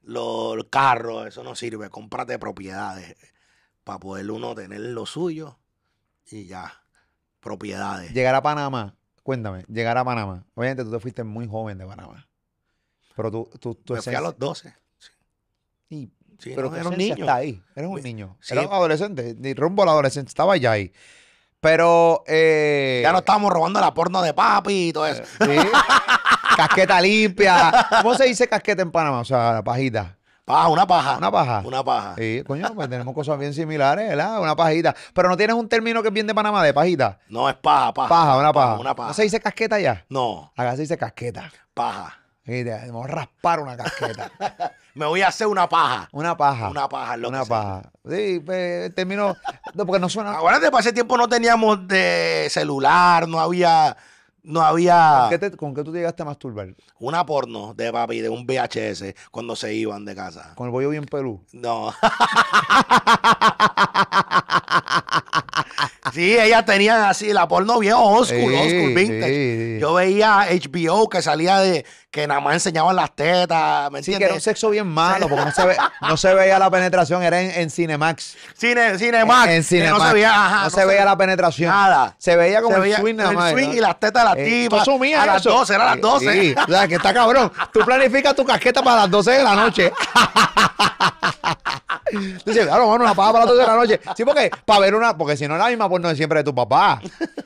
lo- 0.01 0.55
el 0.55 0.69
carro, 0.69 1.27
eso 1.27 1.43
no 1.43 1.55
sirve. 1.55 1.89
Cómprate 1.89 2.39
propiedades 2.39 3.15
para 3.83 3.99
poder 3.99 4.29
uno 4.31 4.55
tener 4.55 4.79
lo 4.81 5.05
suyo 5.05 5.59
y 6.29 6.47
ya. 6.47 6.80
Propiedades. 7.41 8.13
Llegar 8.13 8.33
a 8.35 8.41
Panamá, 8.41 8.95
cuéntame, 9.23 9.65
llegar 9.67 9.97
a 9.97 10.05
Panamá. 10.05 10.45
Obviamente 10.55 10.83
tú 10.85 10.91
te 10.91 10.99
fuiste 10.99 11.23
muy 11.23 11.47
joven 11.47 11.77
de 11.77 11.85
Panamá. 11.85 12.27
Pero 13.15 13.29
tú, 13.31 13.49
tú, 13.59 13.75
tú 13.75 13.93
Me 13.95 14.01
fui 14.01 14.15
a 14.15 14.21
los 14.21 14.37
12. 14.39 14.73
Sí, 15.89 16.09
Sí, 16.39 16.53
pero 16.55 16.71
no, 16.71 16.75
era 16.77 16.89
un 16.89 16.97
niño. 16.97 17.15
está 17.19 17.35
ahí. 17.35 17.61
Eres 17.75 17.87
un 17.89 17.95
Mi- 17.95 18.01
niño. 18.01 18.35
sí. 18.39 18.53
Eres 18.53 18.65
un 18.65 18.73
adolescente. 18.73 19.35
Ni 19.37 19.53
rumbo 19.53 19.83
a 19.83 19.85
la 19.85 19.91
adolescencia. 19.91 20.29
Estaba 20.29 20.57
ya 20.57 20.71
ahí. 20.71 20.91
Pero. 21.59 22.23
Eh, 22.25 23.01
Ya 23.03 23.11
no 23.11 23.19
estábamos 23.19 23.51
robando 23.53 23.79
la 23.79 23.93
porno 23.93 24.23
de 24.23 24.33
papi 24.33 24.87
y 24.89 24.93
todo 24.93 25.05
eso. 25.05 25.21
Sí. 25.23 25.45
casqueta 26.57 26.99
limpia. 26.99 27.71
¿Cómo 28.01 28.15
se 28.15 28.23
dice 28.25 28.47
casqueta 28.47 28.81
en 28.81 28.89
Panamá? 28.91 29.19
O 29.19 29.25
sea, 29.25 29.53
la 29.53 29.63
pajita. 29.63 30.17
Paja, 30.45 30.67
una 30.69 30.87
paja. 30.87 31.17
Una 31.17 31.31
paja. 31.31 31.61
Una 31.65 31.83
paja. 31.83 32.15
Sí, 32.17 32.43
coño, 32.45 32.73
pues 32.73 32.89
tenemos 32.89 33.13
cosas 33.13 33.37
bien 33.39 33.53
similares, 33.53 34.09
¿verdad? 34.09 34.41
Una 34.41 34.55
pajita. 34.55 34.95
Pero 35.13 35.29
no 35.29 35.37
tienes 35.37 35.55
un 35.55 35.69
término 35.69 36.01
que 36.01 36.07
es 36.09 36.13
bien 36.13 36.27
de 36.27 36.33
Panamá, 36.35 36.63
de 36.63 36.73
pajita. 36.73 37.19
No 37.29 37.47
es 37.47 37.55
paja, 37.55 37.93
paja. 37.93 38.09
Paja, 38.09 38.37
una 38.37 38.51
paja. 38.51 38.79
Una 38.79 38.95
paja. 38.95 39.07
¿No 39.09 39.13
se 39.13 39.23
dice 39.23 39.39
casqueta 39.39 39.79
ya? 39.79 40.05
No, 40.09 40.51
Acá 40.57 40.75
se 40.75 40.81
dice 40.81 40.97
casqueta. 40.97 41.51
paja. 41.73 42.17
Y 42.43 42.63
te- 42.63 42.71
vamos 42.87 43.05
a 43.05 43.09
raspar 43.09 43.59
una 43.59 43.77
casqueta. 43.77 44.31
Me 44.95 45.05
voy 45.05 45.21
a 45.21 45.27
hacer 45.27 45.45
una 45.47 45.69
paja. 45.69 46.09
Una 46.11 46.35
paja. 46.35 46.69
Una 46.69 46.89
paja, 46.89 47.15
lo 47.15 47.29
Una 47.29 47.39
que 47.41 47.45
sea. 47.45 47.57
paja. 47.57 47.81
Sí, 48.09 48.41
pues, 48.43 48.87
el 48.87 48.93
término. 48.95 49.35
No, 49.75 49.85
porque 49.85 49.99
no 50.01 50.09
suena. 50.09 50.33
Acuérdate, 50.33 50.69
para 50.71 50.81
ese 50.81 50.91
tiempo 50.91 51.15
no 51.17 51.29
teníamos 51.29 51.87
de 51.87 52.47
celular, 52.49 53.27
no 53.27 53.39
había, 53.39 53.95
no 54.43 54.61
había 54.61 55.19
¿Con 55.21 55.29
qué, 55.29 55.37
te- 55.39 55.57
con 55.57 55.73
qué 55.75 55.83
tú 55.83 55.91
te 55.91 55.97
llegaste 55.99 56.21
a 56.23 56.25
masturbar? 56.25 56.75
una 56.99 57.25
porno 57.25 57.73
de 57.73 57.91
papi, 57.91 58.21
de 58.21 58.29
un 58.29 58.45
VHS 58.45 59.13
cuando 59.31 59.55
se 59.55 59.73
iban 59.73 60.05
de 60.05 60.15
casa. 60.15 60.53
Con 60.55 60.67
el 60.67 60.71
bollo 60.71 60.89
bien 60.89 61.05
pelú. 61.05 61.43
No. 61.53 61.93
sí, 66.13 66.37
ellas 66.37 66.65
tenían 66.65 67.01
así 67.03 67.33
la 67.33 67.47
porno 67.47 67.79
bien 67.79 67.93
old 67.93 68.27
school, 68.27 68.53
old 68.53 68.69
school 68.69 68.87
Sí, 68.89 68.93
vintage. 68.95 69.27
sí, 69.33 69.75
sí. 69.75 69.79
Yo 69.79 69.93
veía 69.93 70.47
HBO 70.49 71.09
que 71.09 71.21
salía 71.21 71.59
de 71.59 71.85
que 72.09 72.27
nada 72.27 72.41
más 72.41 72.55
enseñaban 72.55 72.93
las 72.95 73.15
tetas, 73.15 73.89
¿me 73.89 74.03
Sí, 74.03 74.17
que 74.17 74.25
era 74.25 74.33
un 74.33 74.41
sexo 74.41 74.69
bien 74.69 74.85
malo, 74.87 75.29
porque 75.29 75.45
no 75.45 75.51
se, 75.51 75.65
ve, 75.65 75.77
no 76.01 76.17
se 76.17 76.33
veía 76.33 76.59
la 76.59 76.69
penetración, 76.69 77.23
era 77.23 77.39
en, 77.41 77.51
en 77.51 77.69
Cinemax. 77.69 78.35
Cine, 78.57 78.97
Cinemax, 78.97 79.47
en 79.49 79.57
que 79.57 79.63
Cinemax. 79.63 79.97
no 79.99 80.07
se 80.07 80.13
veía, 80.13 80.29
ajá, 80.45 80.63
no 80.65 80.69
se 80.71 80.85
veía 80.85 81.05
la 81.05 81.17
penetración. 81.17 81.69
nada. 81.69 82.15
Se 82.17 82.35
veía 82.35 82.61
como 82.61 82.81
Se 82.83 82.89
el 82.89 82.95
swing 82.97 83.15
nada 83.15 83.29
el 83.29 83.35
más. 83.37 83.51
swing 83.51 83.67
¿no? 83.69 83.73
y 83.75 83.79
las 83.79 83.97
tetas 83.99 84.23
de 84.23 84.29
las 84.29 84.37
Eh, 84.47 84.69
asumías 84.71 85.23
a 85.23 85.25
las 85.25 85.37
eso. 85.37 85.51
12, 85.51 85.73
era 85.73 85.83
a 85.83 85.95
las 85.95 86.01
12. 86.01 86.33
Sí, 86.41 86.55
o 86.67 86.71
sea, 86.71 86.87
que 86.87 86.95
está 86.95 87.13
cabrón. 87.13 87.49
Tú 87.71 87.79
planificas 87.85 88.35
tu 88.35 88.43
casqueta 88.43 88.83
para 88.83 89.01
las 89.03 89.09
12 89.09 89.31
de 89.31 89.43
la 89.43 89.55
noche. 89.55 89.91
Tú 92.11 92.51
dices, 92.51 92.65
claro, 92.65 92.87
mano, 92.87 93.03
una 93.05 93.13
paja 93.15 93.31
para 93.33 93.45
las 93.45 93.53
12 93.55 93.61
de 93.61 93.67
la 93.67 93.75
noche. 93.75 93.99
Sí, 94.15 94.25
porque 94.25 94.51
para 94.65 94.79
ver 94.79 94.95
una, 94.95 95.15
porque 95.17 95.37
si 95.37 95.47
no 95.47 95.57
la 95.57 95.67
misma 95.67 95.87
porno 95.89 96.09
de 96.09 96.15
siempre 96.15 96.39
de 96.39 96.43
tu 96.43 96.53
papá. 96.55 96.99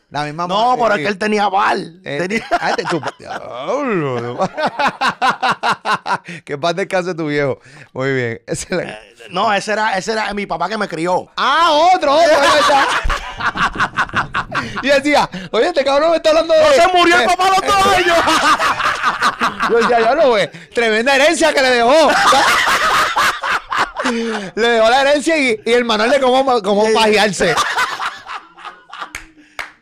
La 0.10 0.23
misma 0.23 0.47
No, 0.47 0.75
pero 0.80 0.95
eh, 0.95 0.97
es 0.97 1.01
que 1.04 1.08
él 1.10 1.17
tenía 1.17 1.47
bal. 1.49 1.99
eh, 2.04 2.17
Tenía- 2.21 2.45
ah, 2.60 2.69
este, 2.71 2.84
tu- 2.86 3.01
que 6.45 6.58
paz 6.58 6.75
descanse 6.75 7.13
tu 7.15 7.28
viejo. 7.28 7.60
Muy 7.93 8.13
bien. 8.13 8.41
Esa 8.47 8.67
es 8.69 8.78
la- 8.86 8.99
No, 9.30 9.54
ese 9.54 9.73
era, 9.73 9.97
ese 9.97 10.12
era 10.13 10.34
mi 10.34 10.45
papá 10.45 10.69
que 10.69 10.78
me 10.78 10.88
crió. 10.88 11.28
Ah, 11.36 11.71
otro, 11.93 12.13
otro. 12.15 12.38
y 14.84 14.88
decía, 14.88 15.30
oye, 15.51 15.67
este 15.67 15.84
cabrón 15.84 16.12
me 16.12 16.17
está 16.17 16.30
hablando 16.30 16.54
de. 16.54 16.63
Se 16.75 16.88
murió 16.93 17.15
el 17.15 17.21
eh, 17.23 17.25
papá 17.25 17.47
a 17.47 17.49
los 17.49 17.62
dos 17.62 17.86
años. 17.97 18.17
Yo 19.69 19.78
decía, 19.78 19.99
ya 19.99 20.15
no, 20.15 20.30
güey. 20.30 20.49
Tremenda 20.73 21.15
herencia 21.15 21.54
que 21.54 21.62
le 21.62 21.69
dejó. 21.71 22.10
Le 24.56 24.68
dejó 24.68 24.90
la 24.90 25.02
herencia 25.02 25.38
y, 25.38 25.62
y 25.66 25.74
el 25.74 25.86
manual 25.86 26.10
de 26.10 26.20
cómo, 26.20 26.62
cómo 26.62 26.86
pajearse. 26.94 27.56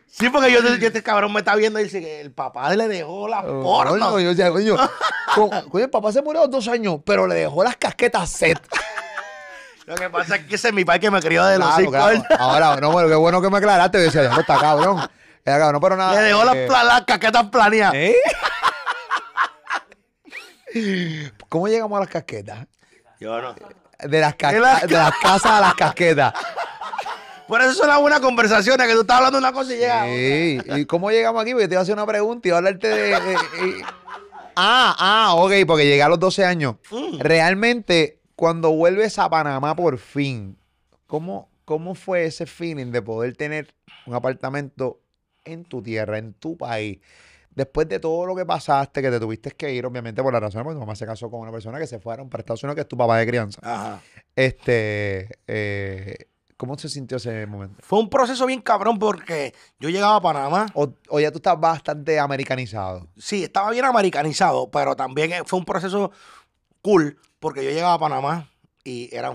Sí, 0.06 0.30
porque 0.30 0.52
yo, 0.52 0.60
yo 0.62 0.86
este 0.86 1.02
cabrón 1.02 1.32
me 1.32 1.40
está 1.40 1.56
viendo 1.56 1.80
y 1.80 1.84
dice 1.84 2.00
que 2.00 2.20
el 2.20 2.30
papá 2.32 2.72
le 2.74 2.86
dejó 2.86 3.26
la 3.28 3.42
porno. 3.42 4.10
Coño, 4.12 4.20
yo 4.20 4.28
decía, 4.30 4.50
coño, 4.50 4.76
co- 5.34 5.50
coño, 5.70 5.84
el 5.84 5.90
papá 5.90 6.12
se 6.12 6.22
murió 6.22 6.42
a 6.42 6.44
los 6.44 6.52
dos 6.52 6.68
años, 6.68 7.00
pero 7.04 7.26
le 7.26 7.34
dejó 7.34 7.64
las 7.64 7.76
casquetas 7.76 8.30
set. 8.30 8.60
Lo 9.86 9.96
que 9.96 10.08
pasa 10.08 10.36
es 10.36 10.44
que 10.46 10.54
ese 10.54 10.68
es 10.68 10.74
mi 10.74 10.84
padre 10.84 11.00
que 11.00 11.10
me 11.10 11.20
crió 11.20 11.44
de 11.44 11.58
los 11.58 11.66
Claro, 11.66 11.80
cinco 11.80 11.90
claro. 11.92 12.06
años. 12.06 12.24
Ahora, 12.38 12.76
no, 12.80 12.92
bueno, 12.92 13.08
qué 13.08 13.14
bueno 13.16 13.42
que 13.42 13.50
me 13.50 13.58
aclaraste. 13.58 13.98
Yo 13.98 14.04
decía, 14.04 14.22
ya 14.22 14.30
no 14.30 14.40
está 14.40 14.56
cabrón. 14.58 15.06
Era 15.44 15.58
cabrón, 15.58 15.80
pero 15.82 15.96
nada. 15.96 16.14
Le 16.14 16.22
dejó 16.22 16.42
las, 16.44 16.54
eh, 16.56 16.68
las 16.68 17.02
caquetas 17.02 17.44
planeadas. 17.50 17.94
¿Eh? 17.94 18.16
¿Cómo 21.48 21.68
llegamos 21.68 21.96
a 21.96 22.00
las 22.00 22.08
casquetas? 22.08 22.66
Yo 23.20 23.40
no. 23.42 23.54
De 24.02 24.20
las, 24.20 24.34
ca- 24.34 24.52
De 24.52 24.60
las 24.60 24.82
de 24.82 24.94
las 24.94 25.12
casas 25.22 25.52
a 25.52 25.60
las 25.60 25.74
casquetas. 25.74 26.32
Por 27.46 27.60
eso 27.60 27.74
son 27.74 27.88
las 27.88 28.00
buenas 28.00 28.20
conversaciones, 28.20 28.86
que 28.86 28.94
tú 28.94 29.02
estás 29.02 29.16
hablando 29.18 29.38
de 29.38 29.44
una 29.46 29.52
cosa 29.52 29.74
y 29.74 29.76
llega. 29.78 30.04
Sí. 30.06 30.58
¿Y 30.80 30.84
cómo 30.86 31.10
llegamos 31.10 31.42
aquí? 31.42 31.52
Porque 31.52 31.68
te 31.68 31.74
iba 31.74 31.80
a 31.80 31.82
hacer 31.82 31.94
una 31.94 32.06
pregunta 32.06 32.46
y 32.46 32.50
iba 32.50 32.56
a 32.56 32.58
hablarte 32.58 32.88
de. 32.88 32.96
de- 32.96 33.16
de- 33.20 33.84
Ah, 34.56 34.94
ah, 34.98 35.34
ok, 35.34 35.52
porque 35.66 35.84
llegué 35.84 36.02
a 36.02 36.08
los 36.08 36.18
12 36.20 36.44
años. 36.44 36.76
Mm. 36.90 37.18
Realmente, 37.18 38.20
cuando 38.36 38.70
vuelves 38.70 39.18
a 39.18 39.28
Panamá 39.28 39.74
por 39.74 39.98
fin, 39.98 40.56
¿cómo, 41.06 41.48
¿cómo 41.64 41.94
fue 41.94 42.24
ese 42.26 42.46
feeling 42.46 42.92
de 42.92 43.02
poder 43.02 43.36
tener 43.36 43.74
un 44.06 44.14
apartamento 44.14 45.00
en 45.44 45.64
tu 45.64 45.82
tierra, 45.82 46.18
en 46.18 46.34
tu 46.34 46.56
país? 46.56 46.98
Después 47.54 47.88
de 47.88 48.00
todo 48.00 48.26
lo 48.26 48.34
que 48.34 48.44
pasaste, 48.44 49.00
que 49.00 49.10
te 49.10 49.20
tuviste 49.20 49.52
que 49.52 49.72
ir, 49.72 49.86
obviamente, 49.86 50.22
por 50.22 50.32
la 50.32 50.40
razón, 50.40 50.64
porque 50.64 50.74
tu 50.74 50.80
mamá 50.80 50.96
se 50.96 51.06
casó 51.06 51.30
con 51.30 51.40
una 51.40 51.52
persona 51.52 51.78
que 51.78 51.86
se 51.86 52.00
fueron 52.00 52.28
para 52.28 52.40
Estados 52.40 52.62
Unidos, 52.64 52.74
que 52.74 52.80
es 52.82 52.88
tu 52.88 52.96
papá 52.96 53.18
de 53.18 53.26
crianza. 53.26 53.60
Ajá. 53.62 54.00
Este, 54.34 55.38
eh, 55.46 56.16
¿cómo 56.56 56.76
se 56.76 56.88
sintió 56.88 57.18
ese 57.18 57.46
momento? 57.46 57.76
Fue 57.80 57.98
un 58.00 58.10
proceso 58.10 58.46
bien 58.46 58.60
cabrón 58.60 58.98
porque 58.98 59.54
yo 59.78 59.88
llegaba 59.88 60.16
a 60.16 60.20
Panamá. 60.20 60.66
O, 60.74 60.92
o 61.08 61.20
ya 61.20 61.30
tú 61.30 61.38
estás 61.38 61.58
bastante 61.58 62.18
americanizado. 62.18 63.08
Sí, 63.16 63.44
estaba 63.44 63.70
bien 63.70 63.84
americanizado, 63.84 64.70
pero 64.70 64.96
también 64.96 65.32
eh, 65.32 65.42
fue 65.44 65.58
un 65.58 65.64
proceso 65.64 66.10
cool 66.82 67.18
porque 67.38 67.64
yo 67.64 67.70
llegaba 67.70 67.94
a 67.94 67.98
Panamá 67.98 68.50
y 68.82 69.14
era 69.14 69.28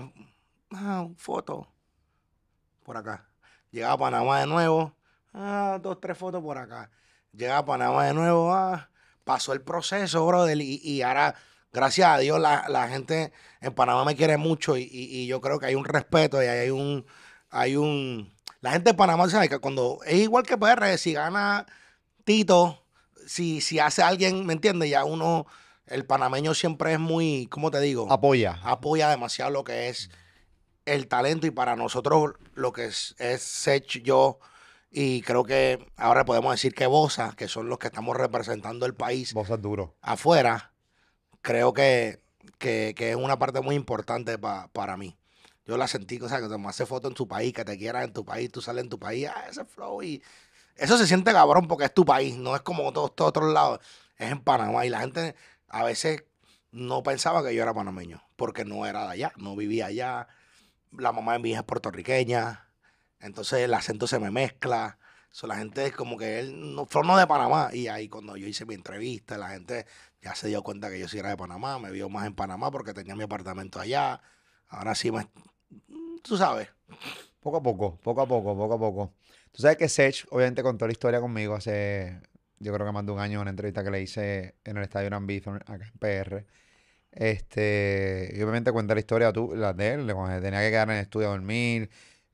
ah, 0.72 1.02
un 1.02 1.16
foto 1.16 1.66
por 2.84 2.96
acá. 2.96 3.28
Llegaba 3.70 3.94
a 3.94 3.98
Panamá 3.98 4.40
de 4.40 4.46
nuevo, 4.46 4.92
ah, 5.32 5.78
dos, 5.80 6.00
tres 6.00 6.18
fotos 6.18 6.42
por 6.42 6.58
acá. 6.58 6.90
Llegaba 7.32 7.58
a 7.58 7.64
Panamá 7.64 8.06
de 8.06 8.14
nuevo, 8.14 8.52
ah, 8.52 8.90
pasó 9.24 9.52
el 9.52 9.60
proceso, 9.62 10.26
brother, 10.26 10.60
y, 10.60 10.80
y 10.82 11.02
ahora, 11.02 11.34
gracias 11.72 12.08
a 12.08 12.18
Dios, 12.18 12.40
la, 12.40 12.68
la 12.68 12.88
gente 12.88 13.32
en 13.60 13.72
Panamá 13.74 14.04
me 14.04 14.16
quiere 14.16 14.36
mucho 14.36 14.76
y, 14.76 14.82
y- 14.82 15.20
y 15.22 15.26
yo 15.26 15.40
creo 15.40 15.58
que 15.60 15.66
hay 15.66 15.74
un 15.76 15.84
respeto 15.84 16.42
y 16.42 16.46
hay 16.46 16.70
un, 16.70 17.06
hay 17.50 17.76
un 17.76 18.32
La 18.60 18.72
gente 18.72 18.90
de 18.90 18.96
Panamá 18.96 19.28
sabe 19.30 19.48
que 19.48 19.58
cuando 19.58 20.00
es 20.04 20.14
igual 20.18 20.44
que 20.44 20.58
PR, 20.58 20.98
si 20.98 21.12
gana 21.12 21.66
Tito, 22.24 22.84
si, 23.26 23.60
si 23.60 23.78
hace 23.78 24.02
alguien, 24.02 24.44
¿me 24.44 24.52
entiendes? 24.52 24.90
Ya 24.90 25.04
uno, 25.04 25.46
el 25.86 26.04
panameño 26.04 26.52
siempre 26.54 26.92
es 26.94 26.98
muy, 26.98 27.46
¿cómo 27.46 27.70
te 27.70 27.80
digo? 27.80 28.10
Apoya. 28.12 28.58
apoya 28.64 29.08
demasiado 29.08 29.50
lo 29.52 29.62
que 29.64 29.88
es 29.88 30.10
el 30.84 31.06
talento 31.08 31.46
y 31.46 31.50
para 31.52 31.76
nosotros 31.76 32.34
lo 32.54 32.72
que 32.72 32.86
es, 32.86 33.14
es 33.18 33.42
Sech, 33.42 34.02
yo 34.02 34.40
y 34.90 35.22
creo 35.22 35.44
que 35.44 35.86
ahora 35.96 36.24
podemos 36.24 36.52
decir 36.52 36.74
que 36.74 36.86
Bosa, 36.86 37.34
que 37.36 37.48
son 37.48 37.68
los 37.68 37.78
que 37.78 37.86
estamos 37.88 38.16
representando 38.16 38.86
el 38.86 38.94
país 38.94 39.32
Vos 39.34 39.48
sos 39.48 39.60
duro. 39.62 39.94
afuera, 40.02 40.72
creo 41.42 41.72
que, 41.72 42.20
que, 42.58 42.94
que 42.96 43.10
es 43.10 43.16
una 43.16 43.38
parte 43.38 43.60
muy 43.60 43.74
importante 43.76 44.38
pa- 44.38 44.68
para 44.72 44.96
mí. 44.96 45.16
Yo 45.66 45.76
la 45.76 45.86
sentí, 45.86 46.20
o 46.20 46.28
sea, 46.28 46.40
que 46.40 46.48
te 46.48 46.56
hace 46.66 46.86
foto 46.86 47.08
en 47.08 47.14
tu 47.14 47.28
país, 47.28 47.52
que 47.52 47.64
te 47.64 47.78
quieran 47.78 48.04
en 48.04 48.12
tu 48.12 48.24
país, 48.24 48.50
tú 48.50 48.60
sales 48.60 48.82
en 48.84 48.90
tu 48.90 48.98
país, 48.98 49.28
ah, 49.28 49.44
ese 49.48 49.64
flow 49.64 50.02
y 50.02 50.22
eso 50.76 50.98
se 50.98 51.06
siente 51.06 51.32
cabrón 51.32 51.68
porque 51.68 51.84
es 51.86 51.94
tu 51.94 52.04
país, 52.04 52.36
no 52.36 52.56
es 52.56 52.62
como 52.62 52.92
todos 52.92 53.10
estos 53.10 53.28
otros 53.28 53.52
lados, 53.52 53.80
es 54.18 54.30
en 54.32 54.40
Panamá 54.40 54.86
y 54.86 54.90
la 54.90 55.00
gente 55.00 55.34
a 55.68 55.84
veces 55.84 56.24
no 56.72 57.02
pensaba 57.02 57.44
que 57.44 57.54
yo 57.54 57.62
era 57.62 57.74
panameño 57.74 58.22
porque 58.36 58.64
no 58.64 58.86
era 58.86 59.04
de 59.06 59.12
allá, 59.12 59.32
no 59.36 59.56
vivía 59.56 59.86
allá, 59.86 60.28
la 60.96 61.12
mamá 61.12 61.34
de 61.34 61.38
mi 61.40 61.50
hija 61.50 61.60
es 61.60 61.66
puertorriqueña, 61.66 62.69
entonces 63.20 63.60
el 63.60 63.74
acento 63.74 64.06
se 64.06 64.18
me 64.18 64.30
mezcla. 64.30 64.98
So, 65.30 65.46
la 65.46 65.56
gente 65.56 65.86
es 65.86 65.94
como 65.94 66.18
que 66.18 66.40
él 66.40 66.74
no, 66.74 66.88
no 67.04 67.16
de 67.16 67.26
Panamá. 67.26 67.70
Y 67.72 67.86
ahí 67.88 68.08
cuando 68.08 68.36
yo 68.36 68.46
hice 68.46 68.66
mi 68.66 68.74
entrevista, 68.74 69.38
la 69.38 69.50
gente 69.50 69.86
ya 70.22 70.34
se 70.34 70.48
dio 70.48 70.62
cuenta 70.62 70.90
que 70.90 70.98
yo 70.98 71.08
sí 71.08 71.18
era 71.18 71.30
de 71.30 71.36
Panamá, 71.36 71.78
me 71.78 71.90
vio 71.90 72.08
más 72.08 72.26
en 72.26 72.34
Panamá 72.34 72.70
porque 72.70 72.92
tenía 72.94 73.14
mi 73.14 73.22
apartamento 73.22 73.80
allá. 73.80 74.20
Ahora 74.68 74.94
sí 74.94 75.10
me... 75.12 75.28
Tú 76.22 76.36
sabes. 76.36 76.68
Poco 77.40 77.58
a 77.58 77.62
poco, 77.62 77.96
poco 78.02 78.22
a 78.22 78.26
poco, 78.26 78.56
poco 78.56 78.74
a 78.74 78.78
poco. 78.78 79.14
Tú 79.52 79.62
sabes 79.62 79.76
que 79.76 79.88
Sech, 79.88 80.26
obviamente, 80.30 80.62
contó 80.62 80.86
la 80.86 80.92
historia 80.92 81.20
conmigo 81.20 81.54
hace, 81.54 82.20
yo 82.58 82.72
creo 82.72 82.86
que 82.86 82.92
más 82.92 83.06
de 83.06 83.12
un 83.12 83.18
año, 83.18 83.40
una 83.40 83.50
entrevista 83.50 83.82
que 83.82 83.90
le 83.90 84.02
hice 84.02 84.56
en 84.64 84.76
el 84.76 84.84
estadio 84.84 85.10
Bithorn, 85.20 85.62
acá 85.66 85.86
en 85.86 85.98
PR. 85.98 86.46
Este, 87.12 88.32
y 88.36 88.42
obviamente 88.42 88.70
cuenta 88.72 88.94
la 88.94 89.00
historia 89.00 89.32
tú, 89.32 89.54
la 89.56 89.72
de 89.72 89.94
él, 89.94 90.14
cuando 90.14 90.40
tenía 90.40 90.60
que 90.60 90.70
quedar 90.70 90.88
en 90.90 90.96
el 90.96 91.02
estudio 91.02 91.28
a 91.28 91.30
dormir, 91.30 91.90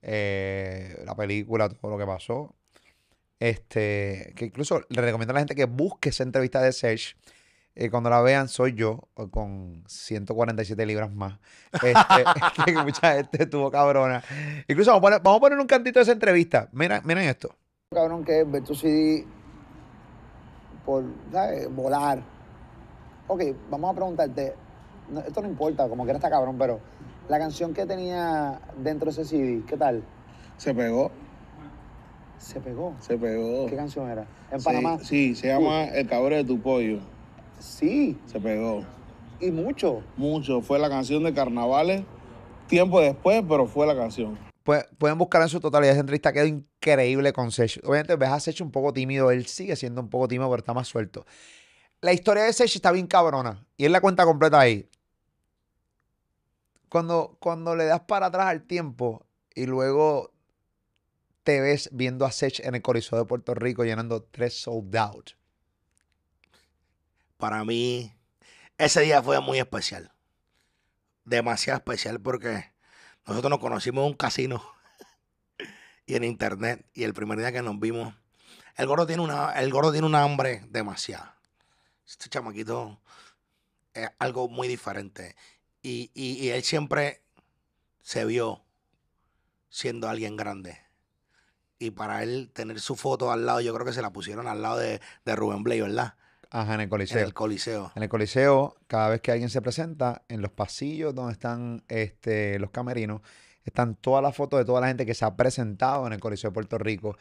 eh, 0.08 1.02
la 1.04 1.16
película, 1.16 1.68
todo 1.68 1.90
lo 1.90 1.98
que 1.98 2.06
pasó. 2.06 2.54
Este, 3.40 4.32
que 4.36 4.46
incluso 4.46 4.80
le 4.88 5.02
recomiendo 5.02 5.32
a 5.32 5.34
la 5.34 5.40
gente 5.40 5.56
que 5.56 5.64
busque 5.64 6.10
esa 6.10 6.22
entrevista 6.22 6.62
de 6.62 6.72
Sech. 6.72 7.16
Eh, 7.74 7.90
cuando 7.90 8.08
la 8.08 8.22
vean, 8.22 8.48
soy 8.48 8.72
yo, 8.72 9.00
con 9.32 9.82
147 9.88 10.86
libras 10.86 11.12
más. 11.12 11.38
Este, 11.72 11.92
que 12.64 12.72
mucha 12.72 13.14
gente 13.14 13.42
estuvo 13.42 13.68
cabrona. 13.70 14.22
Incluso 14.68 14.92
vamos 14.92 15.00
a, 15.00 15.02
poner, 15.02 15.22
vamos 15.22 15.38
a 15.38 15.40
poner 15.40 15.58
un 15.58 15.66
cantito 15.66 15.98
de 15.98 16.04
esa 16.04 16.12
entrevista. 16.12 16.68
Mira, 16.72 17.02
miren 17.04 17.24
esto. 17.24 17.54
cabrón 17.92 18.24
que 18.24 18.42
es 18.42 18.50
ver 18.50 18.62
por. 20.86 21.04
Volar. 21.70 22.22
Ok, 23.26 23.42
vamos 23.68 23.90
a 23.90 23.94
preguntarte, 23.94 24.54
esto 25.26 25.42
no 25.42 25.48
importa, 25.48 25.88
como 25.88 26.06
que 26.06 26.12
está 26.12 26.30
cabrón, 26.30 26.56
pero 26.56 26.80
la 27.28 27.38
canción 27.38 27.74
que 27.74 27.86
tenía 27.86 28.60
dentro 28.78 29.06
de 29.06 29.22
ese 29.22 29.24
CD, 29.24 29.62
¿qué 29.66 29.76
tal? 29.76 30.02
Se 30.56 30.72
pegó, 30.74 31.10
Se 32.38 32.60
pegó. 32.60 32.94
se 33.00 33.16
pegó. 33.18 33.66
¿Qué 33.66 33.76
canción 33.76 34.08
era? 34.10 34.26
¿En 34.50 34.60
Sí, 34.60 34.64
Panamá? 34.64 34.98
Sí, 35.02 35.34
se 35.34 35.48
llama 35.48 35.84
El 35.86 36.06
cabrón 36.08 36.38
de 36.38 36.44
tu 36.44 36.60
pollo. 36.60 36.98
Sí, 37.58 38.16
Se 38.26 38.38
pegó. 38.40 38.84
y 39.40 39.50
mucho. 39.50 40.02
Mucho. 40.16 40.60
Fue 40.62 40.78
la 40.78 40.88
canción 40.88 41.22
de 41.24 41.34
carnavales. 41.34 42.02
Tiempo 42.68 43.00
después, 43.00 43.42
pero 43.48 43.66
fue 43.66 43.86
la 43.86 43.94
canción. 43.96 44.38
Pues, 44.64 44.84
pueden 44.98 45.16
buscar 45.18 45.42
en 45.42 45.48
su 45.48 45.60
totalidad 45.60 45.92
esa 45.92 46.00
entrevista. 46.00 46.32
Quedó 46.32 46.46
increíble 46.46 47.32
con 47.32 47.50
Sech. 47.52 47.78
Obviamente 47.84 48.16
ves 48.16 48.28
a 48.30 48.40
Sech 48.40 48.60
un 48.60 48.70
poco 48.72 48.92
tímido. 48.92 49.30
Él 49.30 49.46
sigue 49.46 49.76
siendo 49.76 50.00
un 50.00 50.08
poco 50.10 50.26
tímido, 50.28 50.48
pero 50.50 50.58
está 50.58 50.74
más 50.74 50.88
suelto. 50.88 51.24
La 52.00 52.12
historia 52.12 52.42
de 52.44 52.52
Sech 52.52 52.74
está 52.74 52.90
bien 52.92 53.06
cabrona. 53.06 53.64
Y 53.76 53.84
él 53.84 53.92
la 53.92 54.00
cuenta 54.00 54.24
completa 54.24 54.58
ahí. 54.58 54.88
Cuando, 56.96 57.36
cuando 57.40 57.76
le 57.76 57.84
das 57.84 58.00
para 58.00 58.28
atrás 58.28 58.46
al 58.46 58.62
tiempo 58.62 59.26
y 59.54 59.66
luego 59.66 60.32
te 61.42 61.60
ves 61.60 61.90
viendo 61.92 62.24
a 62.24 62.32
Sech 62.32 62.60
en 62.60 62.74
el 62.74 62.80
Coliseo 62.80 63.18
de 63.18 63.26
Puerto 63.26 63.52
Rico 63.52 63.84
llenando 63.84 64.22
tres 64.22 64.62
sold 64.62 64.96
out. 64.96 65.32
Para 67.36 67.66
mí, 67.66 68.16
ese 68.78 69.02
día 69.02 69.22
fue 69.22 69.38
muy 69.42 69.58
especial. 69.58 70.10
Demasiado 71.26 71.76
especial 71.76 72.18
porque 72.18 72.72
nosotros 73.26 73.50
nos 73.50 73.60
conocimos 73.60 74.00
en 74.00 74.12
un 74.12 74.16
casino 74.16 74.64
y 76.06 76.14
en 76.14 76.24
internet. 76.24 76.86
Y 76.94 77.02
el 77.02 77.12
primer 77.12 77.38
día 77.38 77.52
que 77.52 77.60
nos 77.60 77.78
vimos, 77.78 78.14
el 78.74 78.86
gordo 78.86 79.06
tiene 79.06 79.22
una, 79.22 79.52
el 79.52 79.70
gordo 79.70 79.92
tiene 79.92 80.06
una 80.06 80.22
hambre 80.22 80.62
demasiada. 80.70 81.36
Este 82.06 82.30
chamaquito 82.30 83.02
es 83.92 84.08
algo 84.18 84.48
muy 84.48 84.66
diferente. 84.66 85.36
Y, 85.88 86.10
y- 86.14 86.44
y 86.44 86.48
él 86.50 86.62
siempre 86.64 87.22
se 88.02 88.24
vio 88.24 88.64
siendo 89.68 90.08
alguien 90.08 90.36
grande. 90.36 90.78
Y 91.78 91.90
para 91.92 92.22
él 92.22 92.50
tener 92.52 92.80
su 92.80 92.96
foto 92.96 93.30
al 93.30 93.46
lado, 93.46 93.60
yo 93.60 93.72
creo 93.74 93.86
que 93.86 93.92
se 93.92 94.02
la 94.02 94.10
pusieron 94.12 94.48
al 94.48 94.62
lado 94.62 94.78
de, 94.78 95.00
de 95.24 95.36
Rubén 95.36 95.62
Blay, 95.62 95.80
¿verdad? 95.80 96.14
Ajá, 96.50 96.74
en 96.74 96.80
el 96.80 96.84
En 96.84 96.88
Coliseo. 96.90 97.24
el 97.24 97.34
Coliseo. 97.34 97.92
En 97.94 98.02
el 98.02 98.08
Coliseo, 98.08 98.76
cada 98.86 99.10
vez 99.10 99.20
que 99.20 99.30
alguien 99.30 99.50
se 99.50 99.60
presenta, 99.62 100.22
en 100.28 100.42
los 100.42 100.50
pasillos 100.50 101.14
donde 101.14 101.32
están 101.34 101.84
este, 101.88 102.58
los 102.58 102.70
camerinos, 102.70 103.20
están 103.64 103.94
todas 103.94 104.22
las 104.22 104.34
fotos 104.34 104.58
de 104.58 104.64
toda 104.64 104.80
la 104.80 104.88
gente 104.88 105.04
que 105.06 105.14
se 105.14 105.24
ha 105.24 105.36
presentado 105.36 106.06
en 106.06 106.12
el 106.14 106.20
Coliseo 106.20 106.50
de 106.50 106.54
Puerto 106.54 106.78
Rico. 106.78 107.16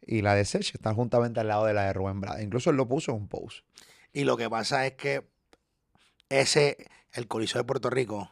Y 0.00 0.22
la 0.22 0.34
de 0.34 0.44
Sech 0.44 0.74
está 0.74 0.94
juntamente 0.94 1.38
al 1.40 1.48
lado 1.48 1.66
de 1.66 1.74
la 1.74 1.84
de 1.84 1.92
Rubén 1.92 2.20
Blades. 2.20 2.42
Incluso 2.44 2.70
él 2.70 2.76
lo 2.76 2.88
puso 2.88 3.10
en 3.12 3.18
un 3.18 3.28
post. 3.28 3.64
Y 4.12 4.24
lo 4.24 4.36
que 4.36 4.48
pasa 4.48 4.86
es 4.86 4.94
que 4.94 5.28
ese, 6.30 6.86
el 7.12 7.28
Coliseo 7.28 7.60
de 7.60 7.66
Puerto 7.66 7.90
Rico, 7.90 8.30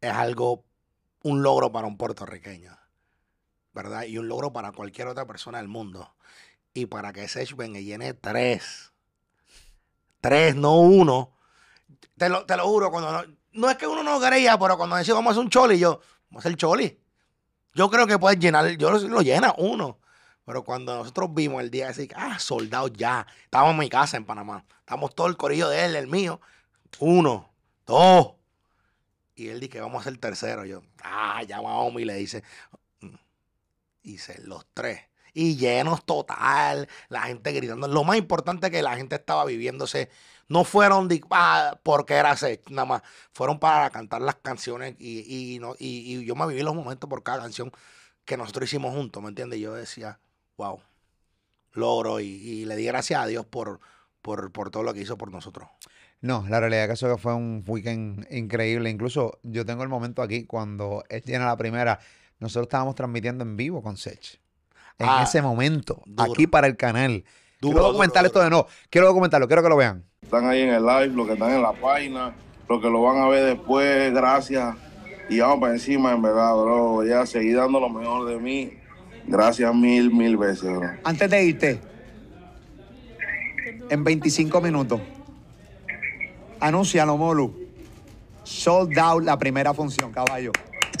es 0.00 0.12
algo, 0.12 0.64
un 1.22 1.42
logro 1.42 1.72
para 1.72 1.86
un 1.86 1.96
puertorriqueño, 1.96 2.76
¿verdad? 3.72 4.04
Y 4.04 4.18
un 4.18 4.28
logro 4.28 4.52
para 4.52 4.72
cualquier 4.72 5.08
otra 5.08 5.26
persona 5.26 5.58
del 5.58 5.68
mundo. 5.68 6.14
Y 6.72 6.86
para 6.86 7.12
que 7.12 7.28
Sech 7.28 7.56
llene 7.56 8.14
tres, 8.14 8.92
tres, 10.20 10.54
no 10.54 10.78
uno, 10.80 11.36
te 12.16 12.28
lo, 12.28 12.46
te 12.46 12.56
lo 12.56 12.66
juro, 12.66 12.90
cuando 12.90 13.12
no, 13.12 13.36
no 13.52 13.70
es 13.70 13.76
que 13.76 13.86
uno 13.86 14.02
no 14.02 14.20
creía, 14.20 14.58
pero 14.58 14.76
cuando 14.76 14.96
decía 14.96 15.14
vamos 15.14 15.30
a 15.30 15.32
hacer 15.32 15.44
un 15.44 15.50
choli, 15.50 15.78
yo, 15.78 16.00
vamos 16.30 16.44
a 16.44 16.48
hacer 16.48 16.56
choli. 16.56 17.00
Yo 17.74 17.90
creo 17.90 18.06
que 18.06 18.18
puedes 18.18 18.38
llenar, 18.38 18.68
yo 18.76 18.90
lo, 18.90 18.98
lo 18.98 19.22
llena 19.22 19.54
uno. 19.58 19.98
Pero 20.44 20.64
cuando 20.64 20.96
nosotros 20.96 21.32
vimos 21.32 21.62
el 21.62 21.70
día 21.70 21.90
ese, 21.90 22.08
ah, 22.16 22.38
soldado 22.38 22.88
ya. 22.88 23.26
Estábamos 23.44 23.74
en 23.74 23.78
mi 23.78 23.88
casa 23.88 24.16
en 24.16 24.24
Panamá. 24.24 24.64
Estábamos 24.80 25.14
todo 25.14 25.28
el 25.28 25.36
corillo 25.36 25.68
de 25.68 25.84
él, 25.84 25.94
el 25.94 26.08
mío. 26.08 26.40
Uno, 26.98 27.50
dos. 27.86 28.34
Y 29.34 29.48
él 29.48 29.60
dice 29.60 29.70
que 29.70 29.80
vamos 29.80 29.98
a 29.98 30.00
hacer 30.08 30.18
tercero. 30.18 30.64
Yo, 30.64 30.82
ah, 31.02 31.42
llama 31.44 31.70
a 31.72 31.78
Omi 31.78 32.02
y 32.02 32.04
le 32.04 32.14
dice. 32.14 32.42
mm. 33.00 33.14
Hice 34.04 34.40
los 34.44 34.66
tres. 34.74 35.02
Y 35.34 35.56
llenos 35.56 36.04
total. 36.04 36.88
La 37.08 37.22
gente 37.24 37.52
gritando. 37.52 37.88
Lo 37.88 38.04
más 38.04 38.16
importante 38.18 38.70
que 38.70 38.82
la 38.82 38.96
gente 38.96 39.16
estaba 39.16 39.44
viviéndose. 39.44 40.10
No 40.48 40.64
fueron 40.64 41.08
di- 41.08 41.22
ah, 41.30 41.80
porque 41.84 42.14
era 42.14 42.36
Sech, 42.36 42.68
nada 42.70 42.86
más. 42.86 43.02
Fueron 43.32 43.58
para 43.60 43.90
cantar 43.90 44.22
las 44.22 44.36
canciones. 44.36 44.96
Y, 44.98 45.54
y, 45.56 45.58
no, 45.60 45.74
y, 45.78 46.16
y 46.18 46.24
yo 46.26 46.34
me 46.36 46.46
viví 46.48 46.62
los 46.62 46.74
momentos 46.74 47.08
por 47.10 47.22
cada 47.22 47.40
canción 47.42 47.72
que 48.24 48.36
nosotros 48.36 48.68
hicimos 48.70 48.94
juntos, 48.94 49.22
¿me 49.22 49.30
entiendes? 49.30 49.60
Yo 49.60 49.74
decía, 49.74 50.20
wow, 50.56 50.80
logro 51.72 52.20
y, 52.20 52.26
y 52.26 52.64
le 52.66 52.76
di 52.76 52.84
gracias 52.86 53.22
a 53.22 53.26
Dios 53.26 53.46
por, 53.46 53.80
por, 54.22 54.52
por 54.52 54.70
todo 54.70 54.82
lo 54.82 54.94
que 54.94 55.00
hizo 55.00 55.18
por 55.18 55.30
nosotros. 55.32 55.68
No, 56.22 56.44
la 56.48 56.60
realidad 56.60 56.82
es 56.84 56.88
que 56.88 56.92
eso 56.94 57.16
fue 57.18 57.34
un 57.34 57.64
weekend 57.66 58.26
increíble. 58.30 58.90
Incluso 58.90 59.38
yo 59.42 59.64
tengo 59.64 59.82
el 59.82 59.88
momento 59.88 60.20
aquí 60.22 60.44
cuando 60.44 61.02
él 61.08 61.22
tiene 61.22 61.44
la 61.44 61.56
primera. 61.56 61.98
Nosotros 62.38 62.64
estábamos 62.66 62.94
transmitiendo 62.94 63.42
en 63.44 63.56
vivo 63.56 63.82
con 63.82 63.96
Sech. 63.96 64.38
En 64.98 65.06
Ah, 65.08 65.22
ese 65.22 65.40
momento, 65.40 66.02
duro. 66.06 66.30
aquí 66.32 66.46
para 66.46 66.66
el 66.66 66.76
canal. 66.76 67.24
Duro, 67.60 67.72
quiero 67.74 67.86
documentar 67.88 68.22
duro, 68.22 68.26
esto 68.26 68.40
de 68.42 68.50
no. 68.50 68.66
Quiero 68.90 69.06
documentarlo, 69.06 69.46
quiero 69.46 69.62
que 69.62 69.68
lo 69.70 69.76
vean. 69.76 70.04
Están 70.20 70.46
ahí 70.46 70.60
en 70.62 70.70
el 70.70 70.84
live, 70.84 71.08
los 71.08 71.26
que 71.26 71.32
están 71.34 71.52
en 71.52 71.62
la 71.62 71.72
página, 71.72 72.34
los 72.68 72.80
que 72.82 72.88
lo 72.90 73.02
van 73.02 73.18
a 73.18 73.28
ver 73.28 73.44
después, 73.44 74.12
gracias. 74.12 74.76
Y 75.30 75.40
vamos 75.40 75.60
para 75.60 75.72
encima, 75.72 76.12
en 76.12 76.20
verdad, 76.20 76.52
bro. 76.54 77.02
Ya 77.04 77.24
seguí 77.24 77.52
dando 77.52 77.80
lo 77.80 77.88
mejor 77.88 78.28
de 78.28 78.38
mí. 78.38 78.72
Gracias 79.26 79.74
mil, 79.74 80.10
mil 80.12 80.36
veces, 80.36 80.64
bro. 80.70 80.90
Antes 81.04 81.30
de 81.30 81.44
irte, 81.44 81.80
en 83.88 84.04
25 84.04 84.60
minutos, 84.60 85.00
anúncialo, 86.60 87.16
Molu. 87.16 87.54
Sold 88.44 88.98
out 88.98 89.22
la 89.22 89.38
primera 89.38 89.72
función, 89.74 90.12
caballo. 90.12 90.52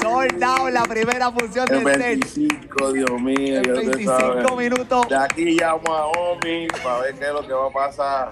Sold 0.00 0.42
out 0.42 0.70
la 0.72 0.82
primera 0.84 1.30
función 1.30 1.66
El 1.70 1.84
de 1.84 1.94
Sech. 1.94 2.34
25, 2.34 2.92
Dios 2.92 3.10
mío, 3.20 3.56
En 3.58 3.64
ya 3.64 3.72
usted 3.74 3.86
25 3.96 4.18
sabe. 4.18 4.56
minutos. 4.56 5.08
De 5.08 5.16
aquí 5.16 5.44
llamo 5.58 5.92
a 5.94 6.06
Omi 6.06 6.66
para 6.82 7.00
ver 7.00 7.14
qué 7.14 7.26
es 7.26 7.32
lo 7.32 7.46
que 7.46 7.52
va 7.52 7.66
a 7.66 7.70
pasar. 7.70 8.30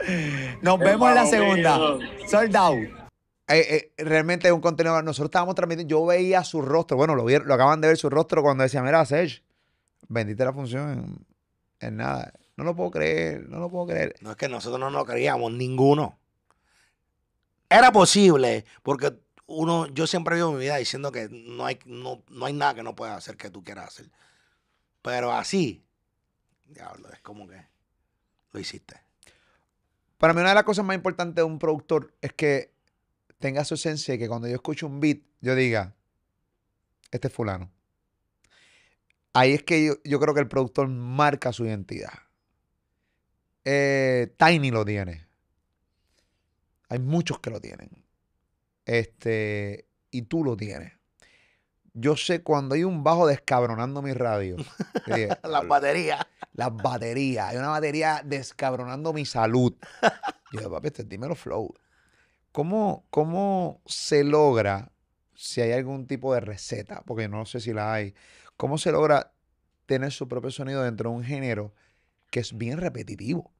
Nos 0.60 0.78
vemos 0.78 1.08
en 1.08 1.14
la 1.14 1.26
segunda. 1.26 1.78
mío. 1.78 1.98
Sold 2.28 2.56
out. 2.56 2.78
eh, 3.48 3.92
eh, 3.96 4.04
realmente 4.04 4.48
es 4.48 4.52
un 4.54 4.60
contenido. 4.60 5.00
Nosotros 5.02 5.28
estábamos 5.28 5.54
transmitiendo, 5.54 5.88
yo 5.90 6.04
veía 6.06 6.42
su 6.44 6.62
rostro. 6.62 6.96
Bueno, 6.96 7.14
lo, 7.14 7.24
vieron, 7.24 7.46
lo 7.48 7.54
acaban 7.54 7.80
de 7.80 7.88
ver 7.88 7.96
su 7.96 8.10
rostro 8.10 8.42
cuando 8.42 8.64
decía, 8.64 8.82
mira, 8.82 9.04
Sech, 9.04 9.42
vendiste 10.08 10.44
la 10.44 10.52
función 10.52 10.90
en, 10.92 11.16
en 11.88 11.96
nada. 11.96 12.32
No 12.62 12.70
lo 12.70 12.76
puedo 12.76 12.92
creer, 12.92 13.48
no 13.48 13.58
lo 13.58 13.68
puedo 13.68 13.88
creer. 13.88 14.14
No 14.20 14.30
es 14.30 14.36
que 14.36 14.48
nosotros 14.48 14.78
no 14.78 14.88
nos 14.88 15.04
creíamos, 15.04 15.50
ninguno. 15.52 16.16
Era 17.68 17.90
posible, 17.90 18.64
porque 18.84 19.18
uno, 19.46 19.88
yo 19.88 20.06
siempre 20.06 20.36
vivo 20.36 20.52
mi 20.52 20.60
vida 20.60 20.76
diciendo 20.76 21.10
que 21.10 21.28
no 21.28 21.66
hay, 21.66 21.80
no, 21.86 22.22
no 22.28 22.46
hay 22.46 22.52
nada 22.52 22.74
que 22.74 22.84
no 22.84 22.94
puedas 22.94 23.16
hacer 23.16 23.36
que 23.36 23.50
tú 23.50 23.64
quieras 23.64 23.88
hacer. 23.88 24.12
Pero 25.02 25.32
así, 25.32 25.84
diablo, 26.68 27.08
es 27.12 27.18
como 27.18 27.48
que 27.48 27.66
lo 28.52 28.60
hiciste. 28.60 28.94
Para 30.18 30.34
mí 30.34 30.40
una 30.40 30.50
de 30.50 30.54
las 30.54 30.64
cosas 30.64 30.84
más 30.84 30.94
importantes 30.94 31.34
de 31.34 31.42
un 31.42 31.58
productor 31.58 32.14
es 32.20 32.32
que 32.32 32.72
tenga 33.40 33.64
su 33.64 33.74
esencia 33.74 34.14
y 34.14 34.18
que 34.20 34.28
cuando 34.28 34.46
yo 34.46 34.54
escucho 34.54 34.86
un 34.86 35.00
beat, 35.00 35.18
yo 35.40 35.56
diga, 35.56 35.96
este 37.10 37.26
es 37.26 37.34
fulano. 37.34 37.72
Ahí 39.32 39.52
es 39.52 39.64
que 39.64 39.84
yo, 39.84 39.94
yo 40.04 40.20
creo 40.20 40.32
que 40.32 40.40
el 40.40 40.48
productor 40.48 40.86
marca 40.86 41.52
su 41.52 41.64
identidad. 41.64 42.21
Eh, 43.64 44.34
Tiny 44.36 44.70
lo 44.70 44.84
tiene. 44.84 45.26
Hay 46.88 46.98
muchos 46.98 47.40
que 47.40 47.50
lo 47.50 47.60
tienen. 47.60 47.90
Este, 48.84 49.86
y 50.10 50.22
tú 50.22 50.44
lo 50.44 50.56
tienes. 50.56 50.92
Yo 51.94 52.16
sé 52.16 52.42
cuando 52.42 52.74
hay 52.74 52.84
un 52.84 53.04
bajo 53.04 53.26
descabronando 53.26 54.02
mi 54.02 54.12
radio. 54.12 54.56
Las 55.42 55.66
baterías. 55.68 56.26
las 56.54 56.74
baterías. 56.74 57.50
Hay 57.50 57.56
una 57.56 57.68
batería 57.68 58.22
descabronando 58.24 59.12
mi 59.12 59.26
salud. 59.26 59.74
Yo, 60.52 60.70
papi, 60.70 60.88
este, 60.88 61.04
dímelo 61.04 61.34
flow. 61.34 61.74
¿Cómo, 62.50 63.06
¿Cómo 63.10 63.80
se 63.86 64.24
logra, 64.24 64.92
si 65.34 65.60
hay 65.62 65.72
algún 65.72 66.06
tipo 66.06 66.34
de 66.34 66.40
receta, 66.40 67.02
porque 67.06 67.28
no 67.28 67.46
sé 67.46 67.60
si 67.60 67.72
la 67.72 67.92
hay, 67.92 68.14
cómo 68.56 68.76
se 68.76 68.92
logra 68.92 69.32
tener 69.86 70.12
su 70.12 70.28
propio 70.28 70.50
sonido 70.50 70.82
dentro 70.82 71.10
de 71.10 71.16
un 71.16 71.24
género 71.24 71.74
que 72.30 72.40
es 72.40 72.56
bien 72.56 72.78
repetitivo? 72.78 73.51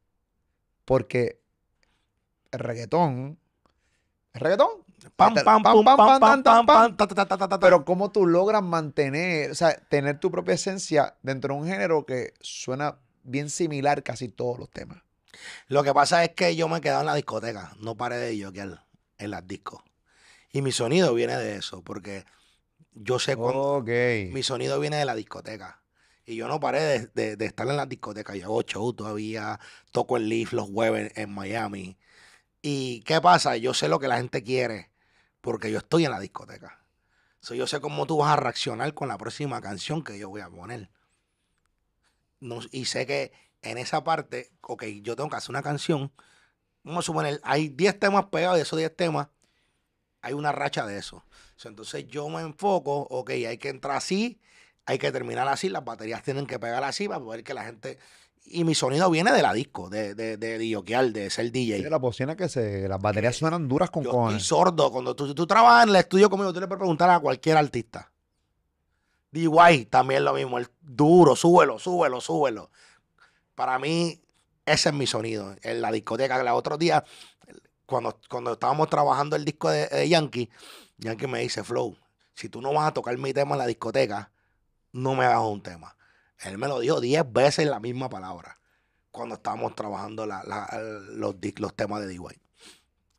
Porque 0.85 1.41
el 2.51 2.59
reggaetón, 2.59 3.39
el 4.35 4.41
reggaetón, 4.41 4.71
Pam, 5.17 5.35
Pam, 5.35 5.63
pam, 5.63 5.63
pam, 5.85 5.97
pam, 6.21 6.43
pam, 6.43 6.67
pam, 6.67 7.59
pero 7.61 7.85
cómo 7.85 8.13
tú 8.13 8.27
logras 8.27 8.63
mantener, 8.63 9.51
o 9.51 9.55
sea, 9.55 9.75
tener 9.89 10.21
tu 10.21 10.31
propia 10.31 10.55
esencia 10.55 11.17
dentro 11.23 11.55
de 11.55 11.61
un 11.61 11.67
género 11.67 12.07
que 12.07 12.35
suena 12.41 12.99
bien 13.25 13.51
similar 13.51 14.05
casi 14.05 14.29
todos 14.29 14.59
los 14.61 14.71
temas. 14.71 15.03
Lo 15.67 15.83
que 15.83 15.93
pasa 15.93 16.23
es 16.23 16.31
que 16.31 16.55
yo 16.55 16.69
me 16.69 16.79
he 16.79 16.81
quedado 16.81 17.01
en 17.01 17.07
la 17.07 17.15
discoteca, 17.15 17.73
no 17.81 17.97
paré 17.97 18.17
de 18.19 18.37
yokear 18.37 18.85
en 19.19 19.31
las 19.31 19.47
discos. 19.47 19.83
Y 20.53 20.63
mi 20.63 20.71
sonido 20.71 21.15
viene 21.15 21.37
de 21.37 21.57
eso, 21.57 21.83
porque 21.83 22.25
yo 22.95 23.19
sé 23.19 23.37
cuando 23.37 23.79
Ok. 23.79 23.89
mi 24.31 24.43
sonido 24.43 24.79
viene 24.79 24.99
de 24.99 25.05
la 25.05 25.15
discoteca. 25.15 25.82
Y 26.25 26.37
yo 26.37 26.49
no 26.49 26.61
paré 26.61 26.81
de, 26.83 27.07
de- 27.15 27.37
de 27.37 27.47
estar 27.47 27.67
en 27.69 27.77
las 27.77 27.89
discotecas. 27.89 28.37
Yo 28.37 28.45
hago 28.47 28.63
show 28.63 28.93
todavía, 28.93 29.59
toco 29.93 30.17
el 30.17 30.29
Leaf 30.29 30.53
los 30.53 30.69
jueves 30.71 31.13
en 31.17 31.33
Miami. 31.35 31.99
¿Y 32.63 33.03
qué 33.03 33.21
pasa? 33.21 33.57
Yo 33.59 33.75
sé 33.75 33.89
lo 33.89 34.01
que 34.01 34.09
la 34.09 34.19
gente 34.19 34.43
quiere, 34.43 34.91
porque 35.41 35.71
yo 35.73 35.79
estoy 35.79 36.05
en 36.07 36.13
la 36.13 36.21
discoteca. 36.21 36.85
So, 37.41 37.55
yo 37.55 37.67
sé 37.67 37.81
cómo 37.81 38.07
tú 38.07 38.19
vas 38.19 38.33
a 38.35 38.37
reaccionar 38.37 38.95
con 38.95 39.09
la 39.09 39.19
próxima 39.19 39.61
canción 39.63 40.05
que 40.05 40.19
yo 40.19 40.29
voy 40.31 40.43
a 40.43 40.51
poner. 40.51 40.91
No- 42.41 42.61
y 42.71 42.87
sé 42.87 43.07
que 43.07 43.33
en 43.63 43.79
esa 43.79 44.03
parte, 44.05 44.51
ok, 44.63 44.85
yo 45.03 45.15
tengo 45.17 45.31
que 45.31 45.37
hacer 45.37 45.51
una 45.51 45.63
canción. 45.63 46.13
Vamos 46.85 47.05
a 47.05 47.09
suponer, 47.09 47.41
hay 47.45 47.69
10 47.71 47.99
temas 48.01 48.27
pegados, 48.27 48.57
de 48.59 48.63
esos 48.65 48.79
10 48.79 48.95
temas, 48.97 49.29
hay 50.23 50.35
una 50.35 50.53
racha 50.53 50.87
de 50.87 50.99
eso. 50.99 51.25
So, 51.57 51.69
entonces 51.69 52.07
yo 52.09 52.29
me 52.31 52.43
enfoco, 52.43 53.03
ok, 53.11 53.31
hay 53.31 53.59
que 53.59 53.71
entrar 53.71 53.97
así, 53.99 54.41
hay 54.87 54.99
que 54.99 55.13
terminar 55.13 55.49
así, 55.49 55.69
las 55.69 55.85
baterías 55.85 56.23
tienen 56.23 56.47
que 56.47 56.59
pegar 56.59 56.83
así 56.85 57.09
para 57.09 57.21
poder 57.21 57.45
que 57.45 57.55
la 57.55 57.65
gente... 57.65 57.99
Y 58.45 58.65
mi 58.65 58.75
sonido 58.75 59.09
viene 59.09 59.31
de 59.33 59.41
la 59.41 59.53
disco, 59.53 59.89
de, 59.89 60.17
de, 60.17 60.37
de, 60.37 60.59
de, 60.59 61.11
de 61.13 61.31
ser 61.31 61.53
DJ. 61.53 61.79
Sí, 61.79 61.83
la 61.85 61.99
bocina 61.99 62.37
que 62.37 62.49
se, 62.49 62.89
las 62.89 63.01
baterías 63.01 63.37
suenan 63.37 63.69
duras 63.69 63.89
con 63.89 64.03
cojones. 64.03 64.43
sordo. 64.43 64.91
Cuando 64.91 65.15
tú, 65.15 65.33
tú 65.33 65.47
trabajas 65.47 65.85
en 65.85 65.91
el 65.91 65.97
estudio 65.97 66.29
conmigo, 66.29 66.53
tú 66.53 66.59
le 66.59 66.67
puedes 66.67 66.81
preguntar 66.81 67.09
a 67.09 67.21
cualquier 67.21 67.57
artista. 67.57 68.11
DY 69.31 69.87
también 69.89 70.25
lo 70.25 70.35
mismo. 70.35 70.59
El 70.59 70.67
duro, 70.81 71.37
súbelo, 71.37 71.79
súbelo, 71.79 72.21
súbelo. 72.21 72.71
Para 73.55 73.79
mí, 73.79 74.21
ese 74.67 74.89
es 74.89 74.95
mi 74.95 75.07
sonido. 75.07 75.55
En 75.63 75.81
la 75.81 75.93
discoteca, 75.93 76.37
que 76.37 76.45
los 76.45 76.59
otros 76.59 76.81
días, 76.81 77.05
cuando, 77.87 78.19
cuando 78.29 78.55
estábamos 78.55 78.91
trabajando 78.91 79.37
el 79.37 79.45
disco 79.45 79.71
de, 79.71 79.87
de 79.87 80.09
Yankee, 80.09 80.51
Yankee 80.99 81.29
me 81.29 81.41
dice, 81.41 81.63
Flow, 81.63 81.97
si 82.35 82.49
tú 82.49 82.61
no 82.61 82.73
vas 82.73 82.89
a 82.89 82.93
tocar 82.93 83.17
mi 83.19 83.33
tema 83.33 83.55
en 83.55 83.59
la 83.59 83.67
discoteca, 83.67 84.33
no 84.93 85.15
me 85.15 85.25
hagas 85.25 85.41
un 85.43 85.63
tema. 85.63 85.97
Él 86.41 86.59
me 86.59 86.69
lo 86.69 86.81
dijo 86.81 87.01
10 87.01 87.31
veces 87.33 87.67
la 87.67 87.81
misma 87.81 88.09
palabra 88.09 88.59
cuando 89.11 89.35
estábamos 89.37 89.75
trabajando 89.75 90.27
la- 90.27 90.43
la- 90.45 90.69
los, 91.13 91.37
los 91.59 91.75
temas 91.77 92.01
de 92.01 92.09
DY. 92.09 92.41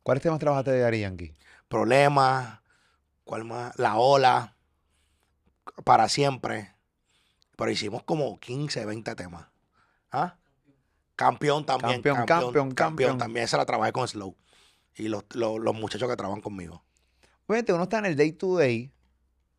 ¿Cuáles 0.04 0.22
temas 0.24 0.40
trabajaste 0.40 0.72
de 0.72 0.84
Ari 0.86 1.00
Yankee? 1.02 1.34
Problemas, 1.68 2.60
¿cuál 3.24 3.46
más? 3.46 3.78
La 3.80 3.96
ola, 3.98 4.58
para 5.84 6.10
siempre. 6.10 6.74
Pero 7.56 7.72
hicimos 7.72 8.04
como 8.04 8.40
15, 8.40 8.86
20 8.86 9.16
temas. 9.16 9.48
¿Ah? 10.12 10.36
Campeón 11.16 11.66
también. 11.66 12.02
Campeón, 12.02 12.16
campeón, 12.26 12.72
campeón. 12.74 13.18
también. 13.18 13.46
Esa 13.46 13.58
la 13.58 13.66
trabajé 13.66 13.92
con 13.94 14.08
Slow. 14.08 14.36
Y 14.96 15.08
los, 15.08 15.24
los, 15.34 15.60
los 15.60 15.74
muchachos 15.76 16.10
que 16.10 16.16
trabajan 16.16 16.42
conmigo. 16.42 16.84
Obviamente 17.48 17.74
uno 17.74 17.84
está 17.84 18.00
en 18.00 18.06
el 18.08 18.16
day 18.18 18.32
to 18.34 18.58
day. 18.58 18.92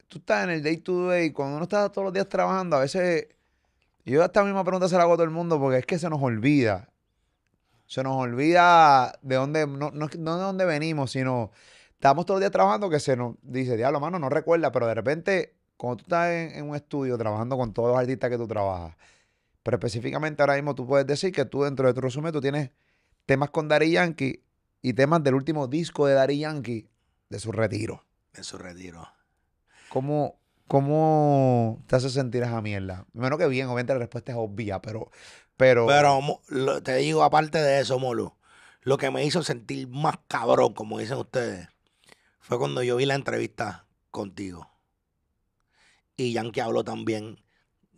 Tú 0.08 0.18
estás 0.18 0.44
en 0.44 0.50
el 0.50 0.62
day 0.62 0.78
to 0.78 1.08
day. 1.08 1.30
Cuando 1.32 1.56
uno 1.56 1.64
está 1.64 1.90
todos 1.90 2.04
los 2.04 2.14
días 2.14 2.28
trabajando, 2.28 2.76
a 2.76 2.80
veces. 2.80 3.28
Yo 4.04 4.22
esta 4.22 4.44
misma 4.44 4.64
pregunta 4.64 4.88
se 4.88 4.96
la 4.96 5.02
hago 5.04 5.14
a 5.14 5.16
todo 5.16 5.24
el 5.24 5.30
mundo 5.30 5.58
porque 5.58 5.78
es 5.78 5.86
que 5.86 5.98
se 5.98 6.10
nos 6.10 6.22
olvida. 6.22 6.90
Se 7.86 8.02
nos 8.02 8.16
olvida 8.16 9.18
de 9.22 9.36
dónde, 9.36 9.66
no, 9.66 9.90
no, 9.90 10.08
no 10.18 10.36
de 10.36 10.42
dónde 10.42 10.64
venimos, 10.64 11.12
sino 11.12 11.50
estamos 11.92 12.26
todos 12.26 12.36
los 12.36 12.40
días 12.40 12.52
trabajando 12.52 12.90
que 12.90 13.00
se 13.00 13.16
nos 13.16 13.36
dice, 13.42 13.76
diablo, 13.76 14.00
mano, 14.00 14.18
no 14.18 14.28
recuerda, 14.28 14.72
pero 14.72 14.86
de 14.86 14.94
repente, 14.94 15.54
cuando 15.76 15.98
tú 15.98 16.02
estás 16.04 16.30
en, 16.30 16.56
en 16.56 16.68
un 16.68 16.76
estudio 16.76 17.16
trabajando 17.16 17.56
con 17.56 17.72
todos 17.72 17.90
los 17.90 17.98
artistas 17.98 18.30
que 18.30 18.36
tú 18.36 18.46
trabajas, 18.46 18.96
pero 19.62 19.76
específicamente 19.76 20.42
ahora 20.42 20.54
mismo 20.54 20.74
tú 20.74 20.86
puedes 20.86 21.06
decir 21.06 21.32
que 21.32 21.44
tú 21.46 21.62
dentro 21.62 21.86
de 21.86 21.94
tu 21.94 22.02
resumen 22.02 22.32
tú 22.32 22.40
tienes 22.40 22.70
temas 23.26 23.50
con 23.50 23.68
Daddy 23.68 23.92
Yankee 23.92 24.42
y 24.82 24.92
temas 24.92 25.24
del 25.24 25.34
último 25.34 25.66
disco 25.66 26.06
de 26.06 26.14
Daddy 26.14 26.38
Yankee 26.38 26.88
de 27.30 27.38
su 27.38 27.52
retiro. 27.52 28.04
En 28.34 28.44
su 28.44 28.58
retiro. 28.58 29.08
¿Cómo, 29.94 30.40
cómo 30.66 31.82
te 31.86 31.94
hace 31.96 32.10
sentir 32.10 32.42
esa 32.42 32.60
mierda? 32.60 33.06
Menos 33.12 33.38
que 33.38 33.46
bien, 33.46 33.66
obviamente 33.66 33.92
la 33.92 34.00
respuesta 34.00 34.32
es 34.32 34.38
obvia, 34.38 34.82
pero... 34.82 35.10
Pero, 35.56 35.86
Pero 35.86 36.20
lo- 36.48 36.82
te 36.82 36.96
digo, 36.96 37.22
aparte 37.22 37.58
de 37.58 37.78
eso, 37.80 38.00
Molo, 38.00 38.36
lo 38.82 38.98
que 38.98 39.12
me 39.12 39.24
hizo 39.24 39.44
sentir 39.44 39.86
más 39.88 40.16
cabrón, 40.26 40.74
como 40.74 40.98
dicen 40.98 41.18
ustedes, 41.18 41.68
fue 42.40 42.58
cuando 42.58 42.82
yo 42.82 42.96
vi 42.96 43.06
la 43.06 43.14
entrevista 43.14 43.86
contigo. 44.10 44.68
Y 46.16 46.32
Yankee 46.32 46.60
habló 46.60 46.82
también 46.84 47.38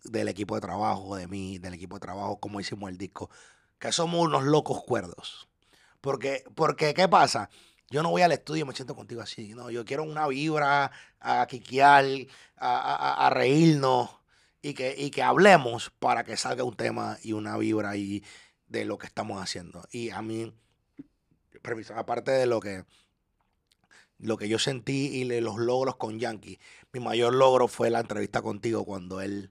del 0.04 0.28
equipo 0.28 0.54
de 0.54 0.60
trabajo, 0.60 1.16
de 1.16 1.28
mí, 1.28 1.58
del 1.58 1.74
equipo 1.74 1.96
de 1.96 2.00
trabajo, 2.00 2.40
cómo 2.40 2.60
hicimos 2.60 2.90
el 2.90 2.98
disco. 2.98 3.30
Que 3.78 3.90
somos 3.92 4.20
unos 4.20 4.44
locos 4.44 4.82
cuerdos. 4.84 5.48
Porque, 6.02 6.44
porque 6.54 6.94
¿qué 6.94 7.08
pasa? 7.08 7.50
Yo 7.90 8.02
no 8.02 8.10
voy 8.10 8.22
al 8.22 8.32
estudio 8.32 8.64
y 8.64 8.68
me 8.68 8.74
siento 8.74 8.94
contigo 8.96 9.20
así. 9.22 9.54
No, 9.54 9.70
yo 9.70 9.84
quiero 9.84 10.02
una 10.04 10.26
vibra, 10.26 10.90
a 11.20 11.46
quiquear, 11.46 12.04
a, 12.56 13.26
a- 13.26 13.30
reírnos 13.30 14.10
y 14.62 14.74
que, 14.74 14.94
y 14.96 15.10
que 15.10 15.22
hablemos 15.22 15.90
para 15.98 16.24
que 16.24 16.36
salga 16.36 16.64
un 16.64 16.76
tema 16.76 17.18
y 17.22 17.32
una 17.32 17.56
vibra 17.56 17.90
ahí 17.90 18.24
de 18.68 18.84
lo 18.84 18.98
que 18.98 19.06
estamos 19.06 19.40
haciendo. 19.42 19.84
Y 19.92 20.10
a 20.10 20.20
mí, 20.22 20.52
aparte 21.94 22.30
de 22.32 22.46
lo 22.46 22.60
que, 22.60 22.84
lo 24.18 24.36
que 24.36 24.48
yo 24.48 24.58
sentí 24.58 25.06
y 25.08 25.24
los 25.40 25.56
logros 25.58 25.96
con 25.96 26.18
Yankee, 26.18 26.58
mi 26.92 27.00
mayor 27.00 27.34
logro 27.34 27.68
fue 27.68 27.90
la 27.90 28.00
entrevista 28.00 28.42
contigo 28.42 28.84
cuando 28.84 29.20
él 29.20 29.50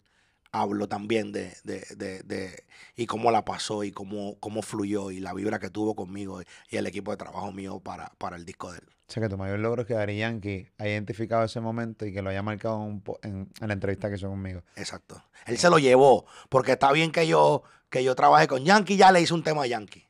habló 0.62 0.88
también 0.88 1.32
de, 1.32 1.54
de, 1.64 1.86
de, 1.96 2.22
de- 2.24 2.64
y 2.96 3.06
cómo 3.06 3.32
la 3.32 3.44
pasó 3.46 3.84
y 3.84 3.92
cómo, 3.92 4.40
cómo 4.40 4.62
fluyó 4.62 5.12
y 5.12 5.20
la 5.20 5.34
vibra 5.34 5.60
que 5.60 5.70
tuvo 5.70 5.96
conmigo 5.96 6.42
y 6.70 6.78
el 6.78 6.88
equipo 6.88 7.12
de 7.12 7.18
trabajo 7.18 7.52
mío 7.52 7.80
para, 7.80 8.10
para 8.18 8.36
el 8.38 8.46
disco 8.46 8.72
de 8.72 8.80
él. 8.80 8.86
O 9.08 9.12
sea, 9.12 9.22
que 9.22 9.30
tu 9.30 9.38
mayor 9.38 9.60
logro 9.60 9.84
es 9.84 9.88
que 9.88 9.94
Daddy 9.94 10.18
Yankee 10.18 10.68
haya 10.80 10.92
identificado 10.92 11.44
ese 11.44 11.60
momento 11.60 12.06
y 12.06 12.14
que 12.14 12.22
lo 12.24 12.30
haya 12.32 12.42
marcado 12.42 12.78
en, 12.78 12.82
un 12.90 13.02
po- 13.02 13.20
en- 13.22 13.50
en 13.62 13.68
la 13.68 13.74
entrevista 13.74 14.10
que 14.10 14.16
hizo 14.16 14.30
conmigo. 14.30 14.64
Exacto. 14.76 15.24
Él 15.46 15.58
se 15.60 15.70
lo 15.70 15.78
llevó, 15.78 16.26
porque 16.50 16.72
está 16.72 16.92
bien 16.92 17.12
que 17.12 17.28
yo, 17.28 17.62
que 17.90 18.04
yo 18.04 18.16
trabajé 18.16 18.48
con 18.48 18.64
Yankee, 18.66 18.98
ya 18.98 19.12
le 19.12 19.22
hice 19.22 19.34
un 19.34 19.44
tema 19.44 19.64
a 19.64 19.68
Yankee, 19.68 20.08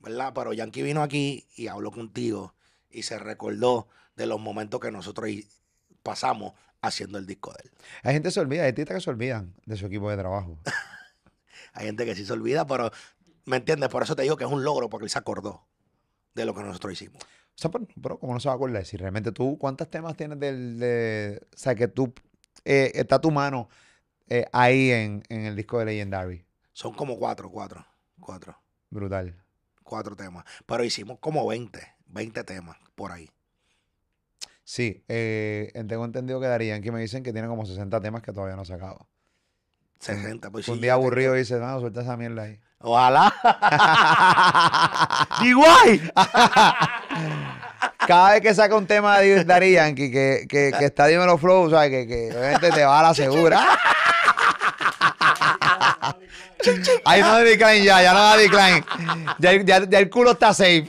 ¿verdad? 0.00 0.32
Pero 0.34 0.52
Yankee 0.52 0.82
vino 0.82 1.02
aquí 1.02 1.46
y 1.56 1.68
habló 1.68 1.90
contigo 1.90 2.54
y 2.90 3.02
se 3.04 3.18
recordó 3.18 3.88
de 4.16 4.26
los 4.26 4.38
momentos 4.40 4.80
que 4.80 4.90
nosotros 4.90 5.30
pasamos 6.02 6.52
haciendo 6.82 7.18
el 7.18 7.26
disco 7.26 7.52
de 7.52 7.58
él. 7.64 7.70
Hay 8.02 8.14
gente 8.14 8.28
que 8.28 8.32
se 8.32 8.40
olvida, 8.40 8.62
hay 8.62 8.68
artistas 8.70 8.96
que 8.96 9.00
se 9.00 9.10
olvidan 9.10 9.54
de 9.66 9.76
su 9.76 9.86
equipo 9.86 10.10
de 10.10 10.16
trabajo. 10.16 10.58
Hay 11.72 11.86
gente 11.86 12.04
que 12.04 12.16
sí 12.16 12.26
se 12.26 12.32
olvida, 12.32 12.66
pero, 12.66 12.90
¿me 13.44 13.58
entiendes? 13.58 13.88
Por 13.90 14.02
eso 14.02 14.16
te 14.16 14.22
digo 14.22 14.36
que 14.36 14.42
es 14.42 14.50
un 14.50 14.64
logro, 14.64 14.90
porque 14.90 15.04
él 15.04 15.10
se 15.10 15.18
acordó 15.18 15.68
de 16.34 16.44
lo 16.44 16.52
que 16.52 16.62
nosotros 16.62 16.92
hicimos. 16.94 17.22
O 17.22 17.28
sea, 17.54 17.70
pero, 17.70 17.86
pero 18.02 18.18
¿cómo 18.18 18.34
no 18.34 18.40
se 18.40 18.48
va 18.48 18.54
a 18.54 18.56
acordar? 18.56 18.84
Si 18.84 18.96
realmente 18.96 19.30
tú, 19.30 19.56
¿cuántos 19.56 19.88
temas 19.88 20.16
tienes 20.16 20.40
del, 20.40 20.80
de, 20.80 21.40
o 21.54 21.56
sea, 21.56 21.76
que 21.76 21.86
tú, 21.86 22.12
eh, 22.64 22.90
está 22.94 23.20
tu 23.20 23.30
mano 23.30 23.68
eh, 24.28 24.46
ahí 24.52 24.90
en, 24.90 25.22
en 25.28 25.46
el 25.46 25.54
disco 25.54 25.78
de 25.78 25.84
Legendary? 25.84 26.44
Son 26.72 26.92
como 26.92 27.16
cuatro, 27.18 27.50
cuatro, 27.50 27.86
cuatro, 28.18 28.56
Brutal. 28.90 29.36
cuatro 29.84 30.16
temas. 30.16 30.44
Pero 30.66 30.82
hicimos 30.82 31.18
como 31.20 31.46
20, 31.46 31.80
20 32.06 32.44
temas 32.44 32.78
por 32.96 33.12
ahí. 33.12 33.30
Sí, 34.70 35.02
eh, 35.08 35.72
tengo 35.88 36.04
entendido 36.04 36.40
que 36.40 36.46
Darían 36.46 36.80
que 36.80 36.92
me 36.92 37.00
dicen 37.00 37.24
que 37.24 37.32
tiene 37.32 37.48
como 37.48 37.66
60 37.66 38.00
temas 38.00 38.22
que 38.22 38.32
todavía 38.32 38.54
no 38.54 38.64
se 38.64 38.74
acaba. 38.74 39.04
60, 39.98 40.48
pues 40.52 40.68
un 40.68 40.76
sí, 40.76 40.82
día 40.82 40.92
aburrido 40.92 41.34
dice, 41.34 41.58
no, 41.58 41.80
suelta 41.80 42.02
esa 42.02 42.16
mierda 42.16 42.44
ahí. 42.44 42.60
Ojalá. 42.78 43.34
Igual. 45.42 46.12
Cada 48.06 48.30
vez 48.30 48.42
que 48.42 48.54
saca 48.54 48.76
un 48.76 48.86
tema 48.86 49.18
de 49.18 49.72
Yankee 49.72 50.12
que, 50.12 50.46
que, 50.48 50.72
que 50.78 50.84
está 50.84 51.08
Dímelo 51.08 51.36
Flow, 51.36 51.64
o 51.64 51.70
sea, 51.70 51.90
que, 51.90 52.06
que 52.06 52.30
obviamente 52.30 52.70
te 52.70 52.84
va 52.84 53.00
a 53.00 53.02
la 53.02 53.12
segura. 53.12 53.60
Ahí 57.06 57.22
no 57.22 57.32
da 57.32 57.38
decline 57.40 57.82
ya, 57.84 58.02
ya 58.02 58.12
no 58.12 58.20
da 58.20 58.36
decline. 58.36 58.84
Ya, 59.40 59.50
el- 59.50 59.66
ya- 59.66 59.84
ya 59.88 59.98
el 59.98 60.08
culo 60.08 60.30
está 60.30 60.54
safe. 60.54 60.86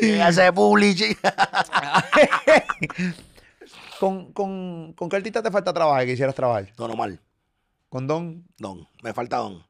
Hace 0.22 0.52
publici. 0.52 1.16
¿Con, 4.00 4.32
con, 4.32 4.92
¿Con 4.94 5.08
qué 5.08 5.16
artista 5.16 5.42
te 5.42 5.50
falta 5.50 5.72
trabajar 5.72 6.04
que 6.04 6.12
quisieras 6.12 6.34
trabajar? 6.34 6.72
No 6.78 6.88
mal. 6.94 7.20
¿Con 7.88 8.06
Don? 8.06 8.46
Don. 8.58 8.88
Me 9.02 9.12
falta 9.12 9.38
Don. 9.38 9.64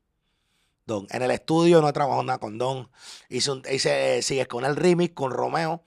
Don. 0.86 1.06
En 1.10 1.22
el 1.22 1.30
estudio 1.30 1.80
no 1.80 1.88
he 1.88 1.92
trabajado 1.92 2.22
nada 2.22 2.38
con 2.38 2.58
Don. 2.58 2.90
Hice, 3.28 3.50
un, 3.50 3.62
hice 3.70 4.22
sigues 4.22 4.48
con 4.48 4.64
el 4.64 4.76
remix 4.76 5.14
con 5.14 5.30
Romeo. 5.30 5.82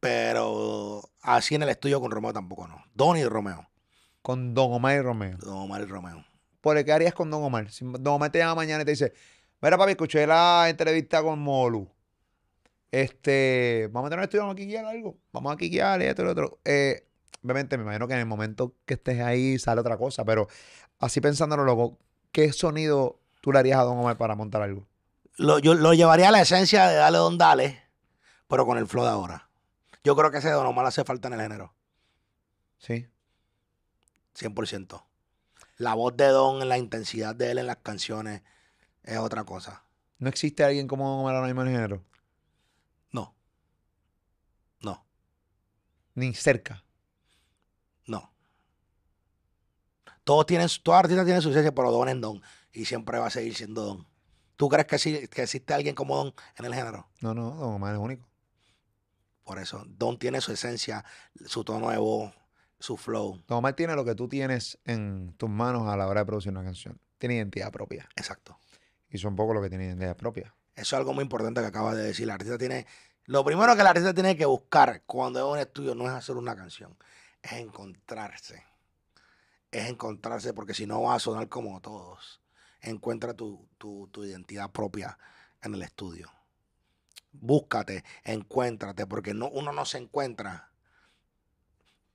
Pero 0.00 1.10
así 1.20 1.54
en 1.54 1.62
el 1.62 1.68
estudio 1.68 2.00
con 2.00 2.10
Romeo 2.10 2.32
tampoco 2.32 2.66
no. 2.66 2.82
Don 2.94 3.16
y 3.16 3.24
Romeo. 3.24 3.68
Con 4.22 4.54
Don 4.54 4.72
Omar 4.72 4.96
y 4.96 5.00
Romeo. 5.00 5.36
Don 5.38 5.58
Omar 5.58 5.82
y 5.82 5.84
Romeo. 5.84 6.24
¿Por 6.60 6.82
qué 6.84 6.92
harías 6.92 7.14
con 7.14 7.30
Don 7.30 7.42
Omar? 7.42 7.70
Si 7.70 7.84
Don 7.84 8.14
Omar 8.14 8.30
te 8.30 8.38
llama 8.38 8.56
mañana 8.56 8.82
y 8.82 8.84
te 8.84 8.90
dice, 8.92 9.12
mira 9.60 9.78
papi, 9.78 9.92
escuché 9.92 10.26
la 10.26 10.66
entrevista 10.68 11.22
con 11.22 11.38
Molu. 11.38 11.88
Este, 12.90 13.88
vamos 13.92 14.08
a 14.08 14.10
tener 14.10 14.24
estudio, 14.24 14.42
vamos 14.42 14.54
a 14.54 14.56
quiquear 14.56 14.84
algo. 14.84 15.16
Vamos 15.32 15.52
a 15.52 15.56
quiquear 15.56 16.02
y 16.02 16.06
esto 16.06 16.22
y 16.22 16.24
lo 16.24 16.30
otro. 16.32 16.60
Eh, 16.64 17.06
obviamente 17.42 17.76
me 17.76 17.84
imagino 17.84 18.08
que 18.08 18.14
en 18.14 18.20
el 18.20 18.26
momento 18.26 18.74
que 18.84 18.94
estés 18.94 19.20
ahí 19.20 19.58
sale 19.58 19.80
otra 19.80 19.96
cosa, 19.96 20.24
pero 20.24 20.48
así 20.98 21.20
pensándolo 21.20 21.64
luego, 21.64 21.98
¿qué 22.32 22.52
sonido 22.52 23.20
tú 23.40 23.52
le 23.52 23.58
harías 23.60 23.78
a 23.78 23.84
Don 23.84 23.98
Omar 23.98 24.16
para 24.16 24.34
montar 24.34 24.62
algo? 24.62 24.86
Lo, 25.36 25.58
yo 25.58 25.74
lo 25.74 25.94
llevaría 25.94 26.28
a 26.28 26.32
la 26.32 26.42
esencia 26.42 26.88
de 26.88 26.96
Dale 26.96 27.18
Don 27.18 27.38
Dale, 27.38 27.82
pero 28.48 28.66
con 28.66 28.76
el 28.76 28.86
flow 28.86 29.04
de 29.04 29.10
ahora. 29.10 29.48
Yo 30.02 30.16
creo 30.16 30.30
que 30.30 30.38
ese 30.38 30.50
Don 30.50 30.66
Omar 30.66 30.86
hace 30.86 31.04
falta 31.04 31.28
en 31.28 31.34
el 31.34 31.40
género. 31.40 31.74
Sí. 32.78 33.06
100%. 34.38 35.02
La 35.76 35.94
voz 35.94 36.16
de 36.16 36.26
Don, 36.26 36.68
la 36.68 36.78
intensidad 36.78 37.34
de 37.34 37.50
él 37.52 37.58
en 37.58 37.66
las 37.66 37.76
canciones 37.78 38.42
es 39.02 39.18
otra 39.18 39.44
cosa. 39.44 39.84
¿No 40.18 40.28
existe 40.28 40.62
alguien 40.64 40.86
como 40.86 41.08
Don 41.08 41.20
Omar 41.20 41.34
ahora 41.34 41.46
mismo 41.46 41.62
en 41.62 41.68
el 41.68 41.74
género? 41.74 42.04
No. 43.12 43.34
No. 44.80 45.04
Ni 46.20 46.34
cerca. 46.34 46.84
No. 48.06 48.30
Todos 50.24 50.44
tienen, 50.46 50.68
todo 50.82 50.94
artista 50.96 51.24
tiene 51.24 51.40
su 51.40 51.50
esencia, 51.50 51.72
pero 51.74 51.90
Don 51.90 52.08
es 52.10 52.20
Don. 52.20 52.42
Y 52.72 52.84
siempre 52.84 53.18
va 53.18 53.26
a 53.28 53.30
seguir 53.30 53.54
siendo 53.54 53.82
Don. 53.82 54.06
¿Tú 54.56 54.68
crees 54.68 54.86
que, 54.86 54.98
sí- 54.98 55.28
que 55.28 55.42
existe 55.42 55.72
alguien 55.72 55.94
como 55.94 56.16
Don 56.16 56.34
en 56.58 56.64
el 56.66 56.74
género? 56.74 57.08
No, 57.20 57.32
no, 57.32 57.52
Don 57.56 57.74
Omar 57.74 57.94
es 57.94 58.00
único. 58.00 58.28
Por 59.44 59.58
eso, 59.58 59.82
Don 59.88 60.18
tiene 60.18 60.40
su 60.42 60.52
esencia, 60.52 61.04
su 61.46 61.64
tono 61.64 61.88
de 61.90 61.96
voz, 61.96 62.32
su 62.78 62.98
flow. 62.98 63.42
Don 63.48 63.58
Omar 63.58 63.74
tiene 63.74 63.94
lo 63.96 64.04
que 64.04 64.14
tú 64.14 64.28
tienes 64.28 64.78
en 64.84 65.32
tus 65.38 65.48
manos 65.48 65.88
a 65.88 65.96
la 65.96 66.06
hora 66.06 66.20
de 66.20 66.26
producir 66.26 66.52
una 66.52 66.62
canción. 66.62 67.00
Tiene 67.16 67.36
identidad 67.36 67.72
propia. 67.72 68.08
Exacto. 68.16 68.58
Y 69.08 69.16
son 69.16 69.34
pocos 69.36 69.54
los 69.54 69.64
que 69.64 69.70
tienen 69.70 69.88
identidad 69.88 70.16
propia. 70.16 70.54
Eso 70.74 70.94
es 70.96 70.98
algo 71.00 71.14
muy 71.14 71.22
importante 71.22 71.60
que 71.62 71.66
acabas 71.66 71.96
de 71.96 72.02
decir. 72.02 72.24
El 72.24 72.30
artista 72.30 72.58
tiene. 72.58 72.86
Lo 73.30 73.44
primero 73.44 73.76
que 73.76 73.80
el 73.82 73.86
artista 73.86 74.12
tiene 74.12 74.36
que 74.36 74.44
buscar 74.44 75.04
cuando 75.06 75.38
es 75.38 75.44
un 75.44 75.56
estudio 75.56 75.94
no 75.94 76.04
es 76.04 76.10
hacer 76.10 76.36
una 76.36 76.56
canción, 76.56 76.96
es 77.40 77.52
encontrarse. 77.52 78.64
Es 79.70 79.88
encontrarse 79.88 80.52
porque 80.52 80.74
si 80.74 80.84
no 80.84 81.02
va 81.02 81.14
a 81.14 81.20
sonar 81.20 81.48
como 81.48 81.80
todos. 81.80 82.40
Encuentra 82.80 83.32
tu, 83.32 83.68
tu- 83.78 84.08
tu 84.08 84.24
identidad 84.24 84.72
propia 84.72 85.16
en 85.62 85.74
el 85.74 85.82
estudio. 85.82 86.28
Búscate, 87.30 88.02
encuéntrate, 88.24 89.06
porque 89.06 89.32
no, 89.32 89.48
uno 89.48 89.72
no 89.72 89.84
se 89.84 89.98
encuentra 89.98 90.72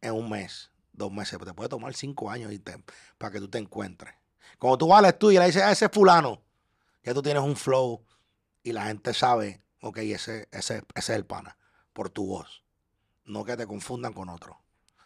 en 0.02 0.12
un 0.16 0.30
mes, 0.30 0.70
dos 0.92 1.14
meses. 1.14 1.40
Te 1.40 1.54
puede 1.54 1.70
tomar 1.70 1.94
cinco 1.94 2.30
años 2.30 2.52
y 2.52 2.60
te- 2.60 2.84
para 3.18 3.32
que 3.32 3.40
tú 3.40 3.48
te 3.48 3.58
encuentres. 3.58 4.14
Cuando 4.60 4.80
tú 4.80 4.88
vas 4.90 5.00
al 5.00 5.06
estudio 5.06 5.38
y 5.38 5.40
le 5.40 5.46
dices 5.46 5.64
a 5.64 5.72
ese 5.72 5.88
fulano, 5.88 6.42
ya 7.06 7.14
tú 7.14 7.22
tienes 7.22 7.42
un 7.42 7.56
flow 7.56 8.04
y 8.64 8.74
la 8.74 8.88
gente 8.88 9.14
sabe, 9.14 9.62
ok, 9.86 9.98
ese, 10.00 10.48
ese, 10.52 10.78
ese 10.78 10.84
es 10.96 11.10
el 11.10 11.26
pana, 11.26 11.58
por 11.94 12.10
tu 12.10 12.26
voz. 12.26 12.64
No 13.26 13.44
que 13.46 13.56
te 13.56 13.68
confundan 13.68 14.14
con 14.14 14.30
otro. 14.30 14.60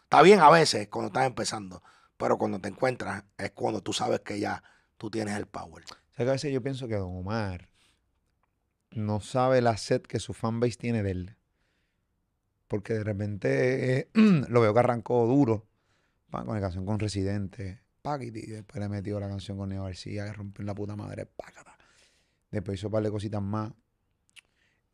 Está 0.04 0.22
bien 0.22 0.40
a 0.40 0.50
veces 0.50 0.88
cuando 0.88 1.08
estás 1.08 1.26
empezando, 1.26 1.82
pero 2.16 2.38
cuando 2.38 2.60
te 2.60 2.68
encuentras 2.68 3.24
es 3.38 3.50
cuando 3.52 3.82
tú 3.82 3.92
sabes 3.92 4.20
que 4.20 4.40
ya 4.40 4.62
tú 4.96 5.10
tienes 5.10 5.36
el 5.36 5.46
power. 5.46 5.84
O 5.84 6.14
sea 6.14 6.24
que 6.24 6.30
a 6.30 6.32
veces 6.32 6.52
yo 6.52 6.62
pienso 6.62 6.88
que 6.88 6.96
Don 6.96 7.14
Omar 7.14 7.68
no 8.90 9.20
sabe 9.20 9.60
la 9.60 9.76
sed 9.76 10.02
que 10.02 10.18
su 10.18 10.32
fanbase 10.32 10.76
tiene 10.76 11.02
de 11.02 11.10
él. 11.10 11.36
Porque 12.66 12.94
de 12.94 13.04
repente 13.04 14.10
lo 14.14 14.60
veo 14.60 14.72
que 14.72 14.80
arrancó 14.80 15.26
duro 15.26 15.66
pa, 16.30 16.44
con 16.44 16.54
la 16.54 16.60
canción 16.60 16.86
con 16.86 16.98
Residente. 16.98 17.82
pa, 18.02 18.22
y 18.22 18.30
después 18.30 18.80
le 18.80 18.88
metió 18.88 19.20
la 19.20 19.28
canción 19.28 19.58
con 19.58 19.68
Neo 19.68 19.84
García 19.84 20.24
que 20.24 20.32
rompió 20.32 20.64
la 20.64 20.74
puta 20.74 20.96
madre. 20.96 21.26
pácata. 21.26 21.76
Después 22.50 22.78
hizo 22.78 22.88
un 22.88 22.92
par 22.92 23.02
de 23.02 23.10
cositas 23.10 23.42
más. 23.42 23.72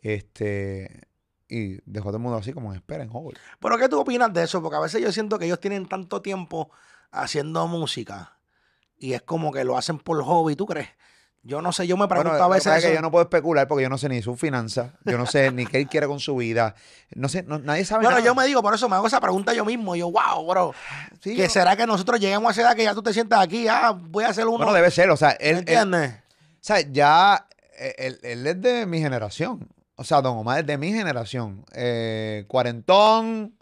Este. 0.00 1.08
Y 1.48 1.78
dejó 1.88 2.08
a 2.08 2.10
todo 2.10 2.16
el 2.16 2.22
mundo 2.24 2.38
así 2.38 2.52
como 2.52 2.70
en 2.72 2.76
espera, 2.76 3.04
en 3.04 3.10
hold. 3.12 3.36
Pero 3.60 3.78
¿qué 3.78 3.88
tú 3.88 4.00
opinas 4.00 4.32
de 4.32 4.42
eso? 4.42 4.60
Porque 4.60 4.76
a 4.76 4.80
veces 4.80 5.00
yo 5.00 5.12
siento 5.12 5.38
que 5.38 5.44
ellos 5.46 5.60
tienen 5.60 5.86
tanto 5.86 6.20
tiempo 6.20 6.70
haciendo 7.12 7.66
música 7.68 8.36
y 8.98 9.12
es 9.12 9.22
como 9.22 9.52
que 9.52 9.62
lo 9.62 9.78
hacen 9.78 9.98
por 9.98 10.20
hobby, 10.24 10.56
¿tú 10.56 10.66
crees? 10.66 10.88
Yo 11.44 11.62
no 11.62 11.70
sé, 11.70 11.86
yo 11.86 11.96
me 11.96 12.08
pregunto 12.08 12.30
Bueno, 12.32 12.44
a 12.44 12.48
veces 12.48 12.64
pasa 12.64 12.78
es 12.78 12.82
que 12.82 12.88
eso. 12.90 12.96
yo 12.96 13.02
no 13.02 13.12
puedo 13.12 13.22
especular 13.22 13.68
porque 13.68 13.84
yo 13.84 13.88
no 13.88 13.96
sé 13.98 14.08
ni 14.08 14.20
sus 14.22 14.40
finanzas, 14.40 14.90
yo 15.04 15.16
no 15.16 15.26
sé 15.26 15.52
ni 15.52 15.64
qué 15.66 15.78
él 15.78 15.86
quiere 15.86 16.08
con 16.08 16.18
su 16.18 16.34
vida, 16.34 16.74
no 17.14 17.28
sé, 17.28 17.44
no- 17.44 17.60
nadie 17.60 17.84
sabe 17.84 18.02
Bueno, 18.02 18.16
nada. 18.18 18.26
yo 18.26 18.34
me 18.34 18.44
digo, 18.44 18.60
por 18.62 18.74
eso 18.74 18.88
me 18.88 18.96
hago 18.96 19.06
esa 19.06 19.20
pregunta 19.20 19.54
yo 19.54 19.64
mismo. 19.64 19.94
Y 19.94 20.00
yo, 20.00 20.10
wow, 20.10 20.44
bro. 20.44 20.74
Sí, 21.20 21.36
que 21.36 21.42
yo- 21.42 21.48
será 21.48 21.76
que 21.76 21.86
nosotros 21.86 22.18
lleguemos 22.18 22.48
a 22.48 22.50
esa 22.50 22.62
edad 22.62 22.74
que 22.74 22.82
ya 22.82 22.94
tú 22.94 23.02
te 23.04 23.12
sientas 23.12 23.38
aquí? 23.40 23.68
Ah, 23.68 23.92
voy 23.96 24.24
a 24.24 24.30
hacer 24.30 24.48
uno. 24.48 24.58
Bueno, 24.58 24.72
debe 24.72 24.90
ser, 24.90 25.08
o 25.10 25.16
sea, 25.16 25.30
él, 25.30 25.38
¿Me 25.38 25.50
él- 25.52 25.58
entiendes? 25.78 26.14
o 26.14 26.58
sea, 26.60 26.80
ya, 26.80 27.46
él, 27.96 28.18
él 28.24 28.44
es 28.48 28.60
de 28.60 28.86
mi 28.86 28.98
generación, 28.98 29.68
o 29.96 30.04
sea, 30.04 30.20
Don 30.20 30.36
Omar 30.36 30.60
es 30.60 30.66
de 30.66 30.78
mi 30.78 30.92
generación, 30.92 31.64
eh, 31.72 32.44
cuarentón, 32.48 33.56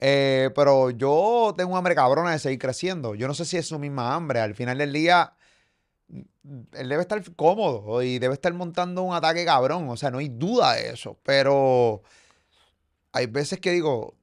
eh, 0.00 0.50
pero 0.54 0.90
yo 0.90 1.54
tengo 1.56 1.72
un 1.72 1.76
hambre 1.78 1.94
cabrona 1.94 2.32
de 2.32 2.38
seguir 2.38 2.58
creciendo, 2.58 3.14
yo 3.14 3.28
no 3.28 3.34
sé 3.34 3.44
si 3.44 3.58
es 3.58 3.68
su 3.68 3.78
misma 3.78 4.14
hambre, 4.14 4.40
al 4.40 4.54
final 4.54 4.78
del 4.78 4.92
día, 4.92 5.34
mm, 6.08 6.20
él 6.72 6.88
debe 6.88 7.02
estar 7.02 7.22
cómodo 7.34 8.02
y 8.02 8.18
debe 8.18 8.34
estar 8.34 8.52
montando 8.54 9.02
un 9.02 9.14
ataque 9.14 9.44
cabrón, 9.44 9.88
o 9.90 9.96
sea, 9.96 10.10
no 10.10 10.18
hay 10.18 10.30
duda 10.30 10.72
de 10.74 10.90
eso, 10.90 11.18
pero 11.22 12.02
hay 13.12 13.26
veces 13.26 13.60
que 13.60 13.72
digo, 13.72 14.14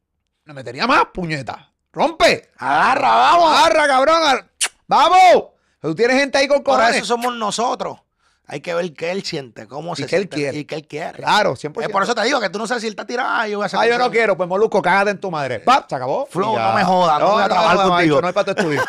le 0.45 0.53
metería 0.53 0.87
más, 0.87 1.05
puñeta, 1.13 1.71
rompe, 1.91 2.49
Agarra, 2.57 3.09
vamos. 3.09 3.57
agarra, 3.57 3.87
cabrón, 3.87 4.51
vamos, 4.87 5.43
tú 5.79 5.93
tienes 5.93 6.17
gente 6.17 6.39
ahí 6.39 6.47
con 6.47 6.63
cojones. 6.63 6.95
eso 6.95 7.05
somos 7.05 7.35
nosotros. 7.35 7.99
Hay 8.45 8.59
que 8.59 8.73
ver 8.73 8.93
qué 8.93 9.11
él 9.11 9.23
siente, 9.23 9.67
cómo 9.67 9.93
Y 9.93 9.95
se 9.95 10.03
él 10.03 10.09
siente 10.09 10.27
quiere. 10.35 10.57
y 10.59 10.65
qué 10.65 10.75
él 10.75 10.85
quiere. 10.87 11.13
Claro, 11.19 11.55
100%. 11.55 11.81
Es 11.81 11.89
por 11.89 12.03
eso 12.03 12.13
te 12.13 12.23
digo 12.25 12.41
que 12.41 12.49
tú 12.49 12.59
no 12.59 12.67
sabes 12.67 12.81
si 12.81 12.87
él 12.87 12.91
está 12.93 13.05
tirado. 13.05 13.29
Ah, 13.31 13.47
yo 13.47 13.57
voy 13.59 13.63
a 13.63 13.65
hacer 13.67 13.79
Ah, 13.79 13.87
yo 13.87 13.97
no 13.97 14.11
quiero, 14.11 14.35
pues 14.35 14.49
Molusco, 14.49 14.81
cágate 14.81 15.11
en 15.11 15.19
tu 15.19 15.31
madre. 15.31 15.59
¡Pap! 15.61 15.89
Se 15.89 15.95
acabó. 15.95 16.25
Flow, 16.25 16.53
Y 16.53 16.57
no 16.57 16.73
me 16.73 16.83
jodas, 16.83 17.19
no 17.19 17.31
voy 17.31 17.43
a 17.43 17.47
trabajar 17.47 17.77
contigo. 17.87 18.15
macho, 18.15 18.21
no 18.21 18.27
hay 18.27 18.33
para 18.33 18.53
tu 18.53 18.61
estudio. 18.61 18.83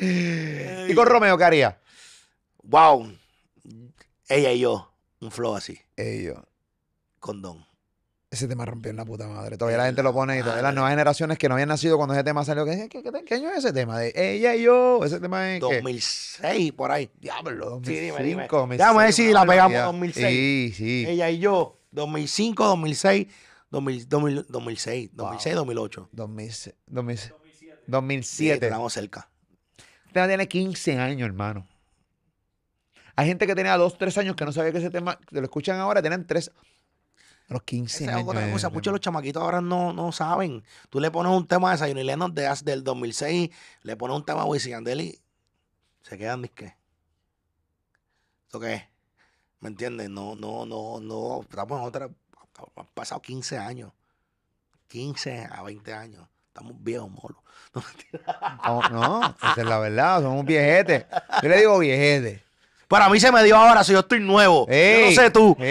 ¿Y 0.90 0.94
con 0.94 1.06
Romeo 1.06 1.38
qué 1.38 1.44
haría? 1.44 1.78
Wow. 2.64 3.12
Ella 4.28 4.52
y 4.52 4.60
yo, 4.60 4.90
un 5.20 5.30
flow 5.30 5.54
así, 5.54 5.78
Ey, 5.96 6.24
yo, 6.24 6.34
con 7.20 7.42
Don. 7.42 7.64
Ese 8.32 8.48
tema 8.48 8.64
rompió 8.64 8.90
en 8.90 8.96
la 8.96 9.04
puta 9.04 9.28
madre. 9.28 9.56
Todavía 9.58 9.76
la 9.78 9.84
gente 9.86 10.02
lo 10.02 10.12
pone 10.12 10.38
y 10.38 10.40
todavía 10.42 10.62
las 10.62 10.74
nuevas 10.74 10.90
generaciones 10.90 11.38
que 11.38 11.48
no 11.48 11.54
habían 11.54 11.68
nacido 11.68 11.96
cuando 11.98 12.14
ese 12.14 12.24
tema 12.24 12.44
salió. 12.44 12.64
¿Qué, 12.64 12.88
qué, 12.88 13.02
qué- 13.02 13.24
qué 13.26 13.34
año 13.34 13.50
es 13.50 13.58
ese 13.58 13.72
tema? 13.72 13.98
De 13.98 14.12
ella 14.16 14.54
y 14.56 14.62
yo. 14.62 15.04
Ese 15.04 15.20
tema 15.20 15.52
es 15.54 15.60
que. 15.60 15.66
2006, 15.76 16.72
por 16.72 16.90
ahí. 16.90 17.10
Diablo, 17.20 17.66
2005, 17.70 17.84
Sí, 17.86 18.00
dime, 18.04 18.22
dime. 18.24 18.48
2006, 18.50 18.78
Déjame 18.78 19.04
ver 19.04 19.12
si 19.12 19.32
la 19.32 19.40
pegamos 19.46 19.72
barbaridad. 19.74 19.84
2006. 19.86 20.26
Sí, 20.28 20.72
sí. 20.76 21.04
Ella 21.08 21.30
y 21.30 21.38
yo, 21.38 21.78
2005, 21.90 22.64
2006, 22.64 23.26
2000, 23.70 24.08
2000, 24.08 24.46
2006, 24.48 25.10
2006, 25.12 25.54
2008. 25.54 26.08
2006, 26.12 26.74
2006, 26.86 27.34
Sí, 27.58 27.66
2007. 27.86 28.66
estamos 28.66 28.92
cerca. 28.92 29.28
Este 29.76 30.12
tema 30.14 30.26
tiene 30.28 30.48
15 30.48 30.98
años, 30.98 31.26
hermano. 31.26 31.66
Hay 33.14 33.26
gente 33.26 33.46
que 33.46 33.54
tenía 33.54 33.76
dos, 33.76 33.98
tres 33.98 34.16
años 34.16 34.36
que 34.36 34.44
no 34.46 34.52
sabía 34.52 34.72
que 34.72 34.78
ese 34.78 34.88
tema, 34.90 35.18
que 35.18 35.36
lo 35.36 35.42
escuchan 35.42 35.78
ahora, 35.78 36.00
tienen 36.00 36.26
tres, 36.26 36.50
a 37.48 37.52
los 37.54 37.62
15 37.62 38.04
Esa 38.04 38.12
es 38.12 38.16
años. 38.16 38.28
otra 38.28 38.50
cosa. 38.50 38.70
Muchos 38.70 38.90
de 38.90 38.92
los 38.92 39.00
chamaquitos 39.00 39.42
ahora 39.42 39.60
no, 39.60 39.92
no 39.92 40.12
saben. 40.12 40.64
Tú 40.90 41.00
le 41.00 41.10
pones 41.10 41.32
un 41.32 41.46
tema 41.46 41.72
de 41.72 41.78
Zion 41.78 41.98
y 41.98 42.04
Lennon 42.04 42.34
de, 42.34 42.52
del 42.64 42.84
2006, 42.84 43.50
le 43.82 43.96
pones 43.96 44.16
un 44.16 44.24
tema 44.24 44.42
a 44.42 44.44
Wisin 44.44 44.84
se 46.02 46.18
quedan 46.18 46.42
disque. 46.42 46.76
¿Esto 48.46 48.60
qué 48.60 48.74
es? 48.74 48.82
¿Me 49.60 49.68
entiendes? 49.68 50.10
No, 50.10 50.34
no, 50.34 50.66
no, 50.66 51.00
no. 51.00 51.40
Estamos 51.42 51.80
en 51.80 51.86
otra. 51.86 52.10
Han 52.76 52.86
pasado 52.92 53.22
15 53.22 53.58
años. 53.58 53.92
15 54.88 55.48
a 55.50 55.62
20 55.62 55.94
años. 55.94 56.28
Estamos 56.48 56.74
viejos, 56.82 57.10
molo. 57.10 57.42
No, 58.64 58.82
no, 58.90 59.36
esa 59.42 59.54
es 59.56 59.64
la 59.64 59.78
verdad, 59.78 60.20
somos 60.20 60.44
viejetes. 60.44 61.06
Yo 61.42 61.48
le 61.48 61.56
digo 61.58 61.78
viejete. 62.92 63.00
Para 63.02 63.08
mí 63.08 63.20
se 63.20 63.32
me 63.32 63.42
dio 63.44 63.56
ahora 63.56 63.82
si 63.84 63.92
yo 63.92 64.00
estoy 64.00 64.20
nuevo. 64.20 64.66
yo 64.66 64.72
Ey, 64.74 65.14
no 65.14 65.22
sé 65.22 65.30
tú. 65.30 65.56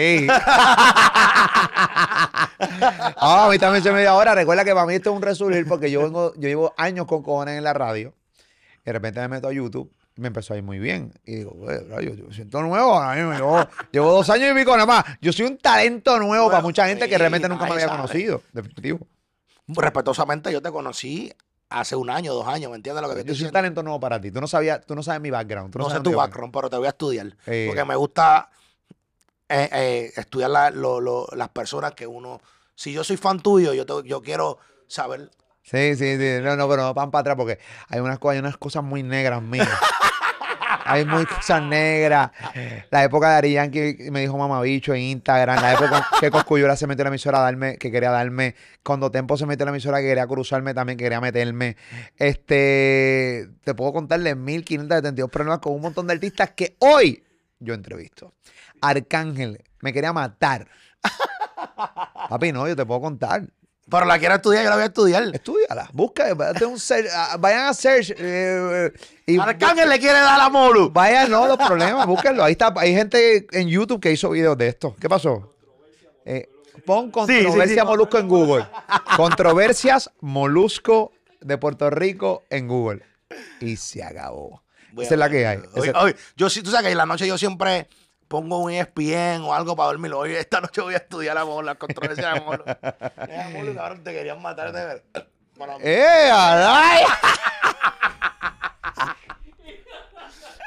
Ah, 3.16 3.46
a 3.46 3.50
mí 3.50 3.58
también 3.58 3.82
se 3.82 3.92
me 3.92 4.00
dio 4.00 4.10
ahora. 4.10 4.34
Recuerda 4.34 4.64
que 4.64 4.72
para 4.72 4.86
mí 4.86 4.94
esto 4.94 5.10
es 5.10 5.16
un 5.16 5.22
resurgir 5.22 5.66
porque 5.66 5.90
yo 5.90 6.02
vengo, 6.02 6.32
yo 6.34 6.48
llevo 6.48 6.74
años 6.76 7.06
con 7.06 7.22
cojones 7.22 7.56
en 7.58 7.64
la 7.64 7.72
radio. 7.72 8.14
Y 8.82 8.84
de 8.86 8.92
repente 8.92 9.20
me 9.20 9.28
meto 9.28 9.48
a 9.48 9.52
YouTube 9.52 9.90
y 10.16 10.20
me 10.20 10.28
empezó 10.28 10.54
a 10.54 10.56
ir 10.56 10.62
muy 10.62 10.78
bien. 10.78 11.12
Y 11.24 11.36
digo, 11.36 11.52
"Güey, 11.52 11.84
bro, 11.84 12.00
yo, 12.00 12.14
yo 12.14 12.32
siento 12.32 12.62
nuevo. 12.62 12.94
ahora 12.94 13.14
mismo, 13.16 13.32
Llevo, 13.32 13.68
llevo 13.90 14.12
dos 14.12 14.30
años 14.30 14.50
y 14.52 14.54
pico 14.58 14.72
nada 14.72 14.86
más. 14.86 15.04
Yo 15.20 15.32
soy 15.32 15.46
un 15.46 15.58
talento 15.58 16.18
nuevo 16.18 16.48
para 16.50 16.62
mucha 16.62 16.86
gente 16.86 17.08
que 17.08 17.18
realmente 17.18 17.48
nunca 17.48 17.64
me 17.66 17.72
había 17.72 17.86
sabe. 17.86 17.96
conocido. 18.02 18.42
Definitivo. 18.52 19.06
Respetuosamente, 19.68 20.52
yo 20.52 20.60
te 20.62 20.70
conocí 20.70 21.32
hace 21.72 21.96
un 21.96 22.10
año, 22.10 22.32
dos 22.34 22.46
años. 22.46 22.70
¿Me 22.70 22.76
entiendes 22.76 23.02
lo 23.02 23.08
que 23.08 23.14
te 23.14 23.20
Yo 23.20 23.20
estoy 23.22 23.34
soy 23.34 23.42
un 23.44 23.48
diciendo? 23.48 23.58
talento 23.58 23.82
nuevo 23.82 24.00
para 24.00 24.20
ti. 24.20 24.30
Tú 24.30 24.40
no 24.40 24.46
sabías, 24.46 24.84
tú 24.86 24.94
no 24.94 25.02
sabes 25.02 25.20
mi 25.20 25.30
background. 25.30 25.72
Tú 25.72 25.78
no, 25.78 25.84
no 25.84 25.90
sé 25.90 25.96
sabes 25.96 26.10
tu 26.10 26.16
background, 26.16 26.52
pero 26.52 26.70
te 26.70 26.76
voy 26.76 26.86
a 26.86 26.90
estudiar. 26.90 27.36
Eh. 27.46 27.64
Porque 27.68 27.84
me 27.84 27.96
gusta 27.96 28.50
eh, 29.48 29.68
eh, 29.72 30.12
estudiar 30.16 30.50
la- 30.50 30.70
lo- 30.70 31.00
lo- 31.00 31.26
las 31.32 31.48
personas 31.50 31.92
que 31.92 32.06
uno. 32.06 32.40
Si 32.74 32.92
yo 32.92 33.04
soy 33.04 33.16
fan 33.16 33.40
tuyo, 33.40 33.74
yo, 33.74 33.84
te- 33.84 34.08
yo 34.08 34.22
quiero 34.22 34.58
saber. 34.86 35.30
Sí, 35.62 35.94
sí, 35.96 36.16
sí. 36.16 36.40
No, 36.42 36.56
no, 36.56 36.68
pero 36.68 36.82
no 36.82 36.94
van 36.94 37.10
para 37.10 37.20
atrás 37.20 37.36
porque 37.36 37.58
hay 37.88 38.00
unas, 38.00 38.18
hay 38.22 38.38
unas 38.38 38.56
cosas 38.56 38.82
muy 38.82 39.02
negras 39.02 39.42
mías. 39.42 39.68
hay 40.84 41.04
muy 41.04 41.26
cosas 41.26 41.62
negras. 41.62 42.30
La 42.90 43.04
época 43.04 43.30
de 43.30 43.36
Ari 43.36 43.52
Yankee 43.52 44.10
me 44.10 44.20
dijo 44.20 44.36
mamabicho 44.36 44.94
en 44.94 45.00
Instagram. 45.02 45.60
La 45.60 45.74
época 45.74 46.06
que 46.20 46.30
Coscuyuela 46.30 46.76
se 46.76 46.86
metió 46.86 47.02
a 47.02 47.04
la 47.04 47.08
emisora 47.10 47.38
a 47.38 47.42
darme, 47.42 47.76
que 47.78 47.90
quería 47.90 48.10
darme. 48.10 48.54
Cuando 48.82 49.10
Tempo 49.10 49.36
se 49.36 49.46
metió 49.46 49.64
a 49.64 49.66
la 49.66 49.70
emisora 49.70 49.98
que 50.00 50.06
quería 50.06 50.26
cruzarme 50.26 50.74
también, 50.74 50.98
que 50.98 51.04
quería 51.04 51.20
meterme. 51.20 51.76
Este, 52.16 53.48
te 53.64 53.74
puedo 53.74 53.92
contarle 53.92 54.34
1572 54.34 55.30
problemas 55.30 55.58
con 55.60 55.74
un 55.74 55.82
montón 55.82 56.06
de 56.06 56.14
artistas 56.14 56.50
que 56.50 56.76
hoy 56.78 57.22
yo 57.58 57.74
entrevisto. 57.74 58.34
Arcángel 58.80 59.62
me 59.80 59.92
quería 59.92 60.12
matar. 60.12 60.68
Papi, 62.28 62.52
no, 62.52 62.66
yo 62.66 62.76
te 62.76 62.84
puedo 62.84 63.00
contar. 63.00 63.48
Pero 63.90 64.06
la 64.06 64.18
quiero 64.18 64.34
estudiar, 64.36 64.64
yo 64.64 64.70
la 64.70 64.76
voy 64.76 64.84
a 64.84 64.86
estudiar. 64.86 65.24
Estudiala, 65.32 65.90
busca, 65.92 66.32
un 66.32 66.78
ah, 67.14 67.36
vayan 67.38 67.66
a 67.66 67.74
search 67.74 68.10
eh, 68.10 68.14
eh, 68.18 68.92
y 69.26 69.38
Arcángel 69.38 69.88
le 69.88 69.98
quiere 69.98 70.18
dar 70.20 70.40
a 70.40 70.48
Molu. 70.48 70.90
vayan, 70.90 71.30
no, 71.30 71.46
los 71.46 71.58
problemas, 71.58 72.06
búsquenlo. 72.06 72.44
Ahí 72.44 72.52
está, 72.52 72.72
hay 72.76 72.94
gente 72.94 73.46
en 73.52 73.68
YouTube 73.68 74.00
que 74.00 74.12
hizo 74.12 74.30
videos 74.30 74.56
de 74.56 74.68
esto. 74.68 74.96
¿Qué 75.00 75.08
pasó? 75.08 75.54
Eh, 76.24 76.48
pon 76.86 77.10
controversia 77.10 77.66
sí, 77.66 77.80
sí. 77.80 77.86
molusco 77.86 78.18
en 78.18 78.28
Google. 78.28 78.66
Controversias 79.16 80.10
molusco 80.20 81.12
de 81.40 81.58
Puerto 81.58 81.90
Rico 81.90 82.44
en 82.50 82.68
Google. 82.68 83.02
Y 83.60 83.76
se 83.76 84.02
acabó. 84.02 84.62
Esa 84.98 85.14
es 85.14 85.18
la 85.18 85.28
que 85.30 85.46
hay. 85.46 85.58
Hoy- 85.74 86.14
yo 86.36 86.50
sí, 86.50 86.62
tú 86.62 86.70
sabes 86.70 86.86
que 86.86 86.92
en 86.92 86.98
la 86.98 87.06
noche 87.06 87.26
yo 87.26 87.38
siempre 87.38 87.88
pongo 88.32 88.60
un 88.60 88.72
ESPN 88.72 89.42
o 89.42 89.52
algo 89.52 89.76
para 89.76 89.88
dormir. 89.88 90.14
Hoy 90.14 90.32
esta 90.32 90.62
noche 90.62 90.80
voy 90.80 90.94
a 90.94 90.96
estudiar 90.96 91.36
a 91.36 91.44
Molu, 91.44 91.66
las 91.66 91.76
controversias 91.76 92.32
de 92.32 92.40
Molu. 92.40 92.64
Eh, 93.28 93.50
Molu, 93.52 93.74
cabrón, 93.74 94.02
te 94.02 94.10
querían 94.10 94.40
matar 94.40 94.72
de 94.72 94.86
ver. 94.86 95.04
Bueno, 95.58 95.76
¡Eh, 95.82 96.30
alay! 96.32 97.04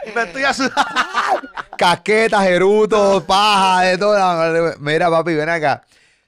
me 0.16 0.22
estoy 0.22 0.44
asustando. 0.44 1.02
Casquetas, 1.76 2.44
jerutos, 2.44 3.24
paja, 3.24 3.82
de 3.82 3.98
todo. 3.98 4.76
Mira, 4.80 5.10
papi, 5.10 5.34
ven 5.34 5.50
acá. 5.50 5.82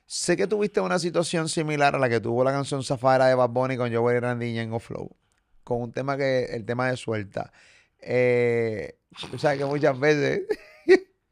Sé 0.07 0.35
que 0.35 0.47
tuviste 0.47 0.81
una 0.81 0.97
situación 0.97 1.49
similar 1.49 1.95
a 1.95 1.99
la 1.99 2.09
que 2.09 2.19
tuvo 2.19 2.43
la 2.43 2.51
canción 2.51 2.83
Zafara 2.83 3.27
de 3.27 3.35
Bad 3.35 3.49
Bunny 3.49 3.77
con 3.77 3.93
Joey 3.93 4.19
Randy 4.19 4.47
y 4.47 4.53
Ñengo 4.53 4.79
Flow. 4.79 5.15
Con 5.63 5.83
un 5.83 5.91
tema 5.91 6.17
que, 6.17 6.45
el 6.45 6.65
tema 6.65 6.89
de 6.89 6.97
suelta. 6.97 7.51
Eh, 7.99 8.97
tú 9.29 9.38
sabes 9.38 9.59
que 9.59 9.65
muchas 9.65 9.99
veces, 9.99 10.41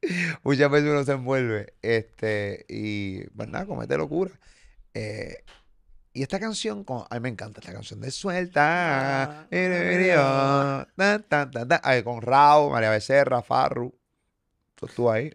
muchas 0.44 0.70
veces 0.72 0.90
uno 0.90 1.04
se 1.04 1.12
envuelve. 1.14 1.74
Este, 1.82 2.66
y, 2.70 3.26
pues 3.30 3.50
nada, 3.50 3.66
comete 3.66 3.98
locura. 3.98 4.32
Eh, 4.94 5.44
y 6.14 6.22
esta 6.24 6.40
canción, 6.40 6.84
con, 6.84 7.04
a 7.10 7.16
mí 7.16 7.20
me 7.20 7.30
encanta 7.30 7.60
esta 7.60 7.74
canción 7.74 8.00
de 8.00 8.10
Suelta. 8.12 9.48
Tan, 10.96 11.24
tan, 11.24 11.52
tan. 11.52 11.80
Ay, 11.84 12.04
con 12.04 12.22
Raúl, 12.22 12.72
María 12.72 12.90
Becerra, 12.90 13.42
Farru. 13.42 13.94
Tú 14.76 14.86
estuvo 14.86 15.12
ahí. 15.12 15.32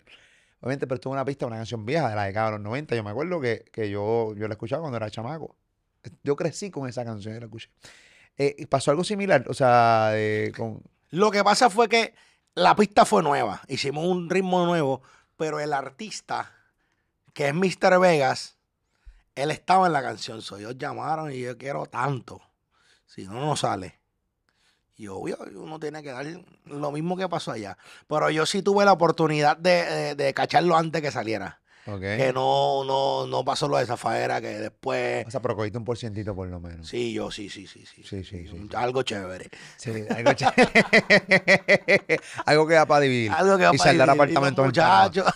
Obviamente, 0.60 0.86
pero 0.86 0.96
estuvo 0.96 1.12
una 1.12 1.24
pista, 1.24 1.46
una 1.46 1.56
canción 1.56 1.84
vieja 1.84 2.08
de 2.08 2.14
la 2.16 2.24
década 2.24 2.46
de 2.46 2.52
los 2.52 2.60
90. 2.62 2.94
Yo 2.96 3.04
me 3.04 3.10
acuerdo 3.10 3.40
que, 3.40 3.64
que 3.72 3.90
yo, 3.90 4.34
yo 4.36 4.48
la 4.48 4.54
escuchaba 4.54 4.80
cuando 4.80 4.96
era 4.96 5.10
chamaco. 5.10 5.56
Yo 6.22 6.36
crecí 6.36 6.70
con 6.70 6.88
esa 6.88 7.04
canción 7.04 7.36
y 7.36 7.40
la 7.40 7.46
escuché. 7.46 7.68
Eh, 8.38 8.66
pasó 8.66 8.90
algo 8.90 9.04
similar, 9.04 9.44
o 9.48 9.54
sea, 9.54 10.10
de- 10.10 10.52
con... 10.56 10.82
Lo 11.10 11.30
que 11.30 11.42
pasa 11.44 11.68
fue 11.68 11.88
que 11.88 12.14
la 12.54 12.74
pista 12.76 13.04
fue 13.04 13.22
nueva. 13.22 13.60
Hicimos 13.68 14.04
un 14.06 14.28
ritmo 14.30 14.64
nuevo, 14.66 15.02
pero 15.36 15.60
el 15.60 15.72
artista, 15.72 16.52
que 17.32 17.48
es 17.48 17.54
Mr. 17.54 17.98
Vegas, 18.00 18.56
él 19.34 19.50
estaba 19.50 19.86
en 19.86 19.92
la 19.92 20.02
canción. 20.02 20.42
So, 20.42 20.56
ellos 20.58 20.76
llamaron 20.76 21.32
y 21.32 21.40
yo 21.40 21.56
quiero 21.56 21.86
tanto. 21.86 22.40
Si 23.06 23.24
no, 23.26 23.34
no 23.34 23.56
sale. 23.56 23.98
Y 24.96 25.08
obvio, 25.08 25.38
uno 25.54 25.80
tiene 25.80 26.02
que 26.02 26.10
dar 26.10 26.26
lo 26.66 26.90
mismo 26.92 27.16
que 27.16 27.28
pasó 27.28 27.52
allá. 27.52 27.78
Pero 28.06 28.28
yo 28.30 28.44
sí 28.44 28.62
tuve 28.62 28.84
la 28.84 28.92
oportunidad 28.92 29.56
de, 29.56 29.84
de- 29.84 30.14
de 30.14 30.34
cacharlo 30.34 30.76
antes 30.76 31.00
que 31.00 31.10
saliera. 31.10 31.59
Que 31.84 32.30
no, 32.32 32.84
no, 32.84 33.26
no 33.26 33.44
pasó 33.44 33.66
lo 33.66 33.76
de 33.78 33.86
Zafaera, 33.86 34.40
que 34.40 34.48
después. 34.60 35.26
O 35.26 35.30
sea, 35.30 35.40
pero 35.40 35.56
cogiste 35.56 35.76
un 35.78 35.84
porcientito 35.84 36.34
por 36.36 36.46
lo 36.48 36.60
menos. 36.60 36.86
Sí, 36.86 37.12
yo 37.12 37.30
sí, 37.30 37.48
sí, 37.48 37.66
sí, 37.66 37.84
sí. 37.86 38.02
Sí, 38.04 38.22
sí, 38.22 38.46
sí. 38.46 38.68
Algo 38.76 39.02
chévere. 39.02 39.48
Sí, 39.76 39.90
algo, 40.10 40.30
ch- 40.30 40.52
algo 42.46 42.66
que 42.68 42.74
da 42.74 42.86
para 42.86 43.00
dividir. 43.00 43.32
Algo 43.32 43.56
que 43.58 43.64
va 43.64 43.74
y 43.74 43.78
para 43.78 43.90
dividir, 43.92 44.10
apartamentos 44.10 44.62
en 44.62 44.66
muchachos. 44.68 45.24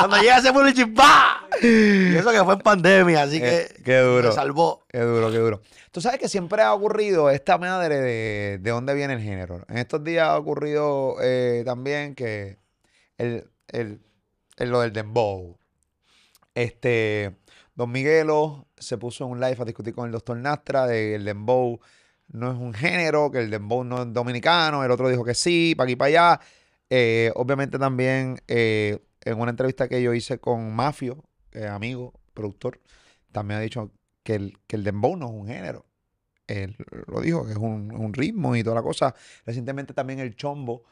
Cuando 0.00 0.16
llega 0.20 0.38
ese 0.38 0.52
publicity, 0.52 0.90
¡pa! 0.90 1.46
Y 1.62 2.14
eso 2.16 2.30
que 2.30 2.42
fue 2.44 2.54
en 2.54 2.60
pandemia, 2.60 3.22
así 3.22 3.40
Qué- 3.40 3.68
que 3.76 3.82
qué 3.82 3.98
duro. 3.98 4.28
me 4.28 4.34
salvó. 4.34 4.84
Qué 4.88 4.98
duro, 5.00 5.30
qué 5.30 5.38
duro. 5.38 5.60
Tú 5.90 6.00
sabes 6.00 6.18
que 6.18 6.28
siempre 6.28 6.62
ha 6.62 6.72
ocurrido 6.74 7.30
esta 7.30 7.58
madre 7.58 8.00
de, 8.00 8.58
de 8.60 8.70
dónde 8.70 8.94
viene 8.94 9.14
el 9.14 9.20
género. 9.20 9.62
En 9.68 9.78
estos 9.78 10.02
días 10.02 10.26
ha 10.28 10.38
ocurrido 10.38 11.16
eh, 11.22 11.62
también 11.64 12.14
que 12.14 12.58
el, 13.18 13.48
el, 13.68 14.00
lo 14.58 14.80
del 14.80 14.92
dembow. 14.92 15.58
Este, 16.54 17.36
Don 17.74 17.90
Miguelo 17.90 18.66
se 18.76 18.98
puso 18.98 19.24
en 19.24 19.30
un 19.30 19.40
live 19.40 19.56
a 19.58 19.64
discutir 19.64 19.94
con 19.94 20.06
el 20.06 20.12
doctor 20.12 20.36
Nastra 20.36 20.86
de 20.86 20.94
que 20.94 21.14
el 21.16 21.24
dembow 21.24 21.80
no 22.28 22.50
es 22.50 22.58
un 22.58 22.74
género, 22.74 23.30
que 23.30 23.38
el 23.38 23.50
dembow 23.50 23.84
no 23.84 24.02
es 24.02 24.12
dominicano. 24.12 24.84
El 24.84 24.90
otro 24.90 25.08
dijo 25.08 25.24
que 25.24 25.34
sí, 25.34 25.74
para 25.76 25.86
aquí 25.86 25.96
para 25.96 26.08
allá. 26.08 26.40
Eh, 26.90 27.32
obviamente 27.36 27.78
también 27.78 28.40
eh, 28.48 28.98
en 29.22 29.40
una 29.40 29.50
entrevista 29.50 29.88
que 29.88 30.02
yo 30.02 30.12
hice 30.12 30.38
con 30.38 30.74
Mafio, 30.74 31.24
es 31.50 31.66
amigo, 31.66 32.12
productor, 32.34 32.80
también 33.30 33.58
ha 33.58 33.62
dicho 33.62 33.90
que 34.22 34.34
el, 34.34 34.58
que 34.66 34.76
el 34.76 34.84
dembow 34.84 35.16
no 35.16 35.26
es 35.26 35.32
un 35.32 35.46
género. 35.46 35.86
Él 36.46 36.76
lo 37.06 37.20
dijo, 37.20 37.46
que 37.46 37.52
es 37.52 37.58
un, 37.58 37.92
un 37.92 38.12
ritmo 38.12 38.56
y 38.56 38.62
toda 38.62 38.76
la 38.76 38.82
cosa. 38.82 39.14
Recientemente 39.46 39.94
también 39.94 40.18
el 40.18 40.36
Chombo 40.36 40.84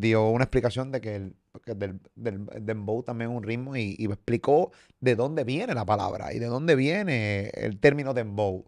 dio 0.00 0.28
una 0.28 0.44
explicación 0.44 0.90
de 0.90 1.00
que 1.00 1.16
el, 1.16 1.36
del, 1.66 2.00
dembow 2.60 3.02
también 3.02 3.30
un 3.30 3.42
ritmo 3.42 3.76
y, 3.76 3.94
y 3.98 4.06
explicó 4.06 4.72
de 5.00 5.14
dónde 5.14 5.44
viene 5.44 5.74
la 5.74 5.84
palabra 5.84 6.32
y 6.32 6.38
de 6.38 6.46
dónde 6.46 6.74
viene 6.74 7.50
el 7.54 7.78
término 7.78 8.14
dembow. 8.14 8.64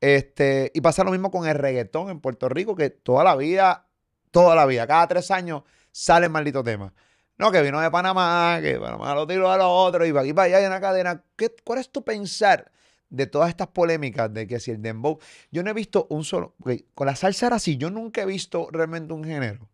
Este, 0.00 0.70
y 0.74 0.80
pasa 0.80 1.04
lo 1.04 1.10
mismo 1.10 1.30
con 1.30 1.46
el 1.48 1.54
reggaetón 1.54 2.10
en 2.10 2.20
Puerto 2.20 2.48
Rico, 2.48 2.76
que 2.76 2.90
toda 2.90 3.24
la 3.24 3.36
vida, 3.36 3.88
toda 4.30 4.54
la 4.54 4.66
vida, 4.66 4.86
cada 4.86 5.08
tres 5.08 5.30
años 5.30 5.62
sale 5.92 6.26
el 6.26 6.32
maldito 6.32 6.62
tema. 6.62 6.92
No, 7.38 7.50
que 7.50 7.62
vino 7.62 7.80
de 7.80 7.90
Panamá, 7.90 8.58
que 8.60 8.78
Panamá 8.78 9.14
lo 9.14 9.26
tiró 9.26 9.50
a 9.50 9.56
los 9.56 9.66
otros 9.68 10.06
y 10.06 10.12
para 10.12 10.22
aquí 10.22 10.32
para 10.32 10.46
allá 10.46 10.58
hay 10.58 10.66
una 10.66 10.80
cadena. 10.80 11.24
¿Qué, 11.36 11.54
¿Cuál 11.64 11.78
es 11.80 11.90
tu 11.90 12.04
pensar 12.04 12.70
de 13.08 13.26
todas 13.26 13.48
estas 13.48 13.68
polémicas 13.68 14.32
de 14.32 14.46
que 14.46 14.60
si 14.60 14.70
el 14.70 14.82
dembow... 14.82 15.18
Yo 15.50 15.62
no 15.62 15.70
he 15.70 15.74
visto 15.74 16.06
un 16.10 16.24
solo... 16.24 16.54
con 16.94 17.06
la 17.06 17.16
salsa 17.16 17.48
así, 17.48 17.76
yo 17.76 17.90
nunca 17.90 18.22
he 18.22 18.26
visto 18.26 18.68
realmente 18.70 19.14
un 19.14 19.24
género 19.24 19.68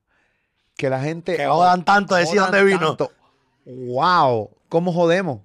que 0.80 0.90
la 0.90 1.00
gente... 1.00 1.36
Que 1.36 1.46
jodan 1.46 1.84
tanto, 1.84 2.14
decir 2.14 2.40
dónde 2.40 2.64
vino. 2.64 2.96
tanto. 2.96 3.12
¡Wow! 3.66 4.50
¿Cómo 4.68 4.92
jodemos? 4.92 5.40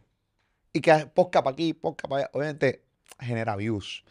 Y 0.73 0.81
que 0.81 0.93
posca 1.13 1.43
para 1.43 1.53
aquí, 1.53 1.73
posca 1.73 2.07
para 2.07 2.21
allá. 2.23 2.29
Obviamente 2.33 2.83
genera 3.19 3.55
views. 3.55 4.03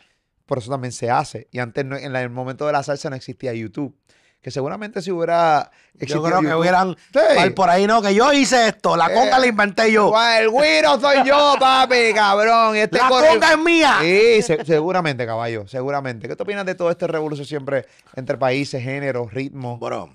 Por 0.46 0.58
eso 0.58 0.70
también 0.70 0.92
se 0.92 1.10
hace. 1.10 1.48
Y 1.50 1.58
antes, 1.58 1.84
no- 1.84 1.96
en 1.96 2.14
el 2.14 2.30
momento 2.30 2.66
de 2.66 2.72
la 2.72 2.82
salsa 2.82 3.10
no 3.10 3.16
existía 3.16 3.52
YouTube. 3.54 3.94
que 4.42 4.50
seguramente 4.50 5.00
si 5.00 5.10
hubiera 5.10 5.70
Yo 5.94 6.00
existido 6.00 6.22
creo 6.24 6.40
que 6.40 6.46
YouTube- 6.48 6.60
hubieran 6.60 6.96
Sí. 7.14 7.50
por 7.56 7.70
ahí, 7.70 7.86
no, 7.86 8.02
que 8.02 8.14
yo 8.14 8.30
hice 8.30 8.68
esto, 8.68 8.94
la 8.94 9.06
conga 9.06 9.38
Eh, 9.38 9.40
la 9.40 9.46
inventé 9.46 9.90
yo. 9.90 10.12
El 10.38 10.50
güiro 10.50 11.00
soy 11.00 11.26
yo, 11.26 11.54
papi, 11.58 12.12
cabrón. 12.14 12.76
Este 12.76 12.98
La 12.98 13.08
corre- 13.08 13.28
conga 13.28 13.52
es 13.52 13.58
mía. 13.58 13.96
Sí, 14.02 14.42
se- 14.42 14.62
seguramente, 14.66 15.24
caballo, 15.24 15.66
seguramente. 15.66 16.28
¿Qué 16.28 16.36
te 16.36 16.42
opinas 16.42 16.66
de 16.66 16.74
todo 16.74 16.90
este 16.90 17.06
revolución 17.06 17.46
siempre 17.46 17.86
entre 18.16 18.36
países, 18.36 18.82
géneros, 18.82 19.32
ritmos? 19.32 19.80
Bro, 19.80 20.14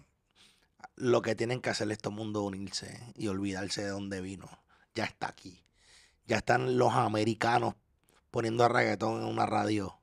lo 0.99 1.21
que 1.21 1.33
tienen 1.33 1.61
que 1.61 1.69
hacer 1.69 1.89
este 1.91 2.09
mundo 2.09 2.43
unirse 2.43 3.01
y 3.15 3.29
olvidarse 3.29 3.83
de 3.83 3.89
dónde 3.89 4.19
vino. 4.21 4.49
Ya 4.93 5.05
está 5.05 5.29
aquí. 5.29 5.63
Ya 6.27 6.37
están 6.37 6.77
los 6.77 6.93
americanos 6.93 7.75
poniendo 8.31 8.67
reggaetón 8.67 9.21
en 9.21 9.27
una 9.27 9.45
radio. 9.45 9.97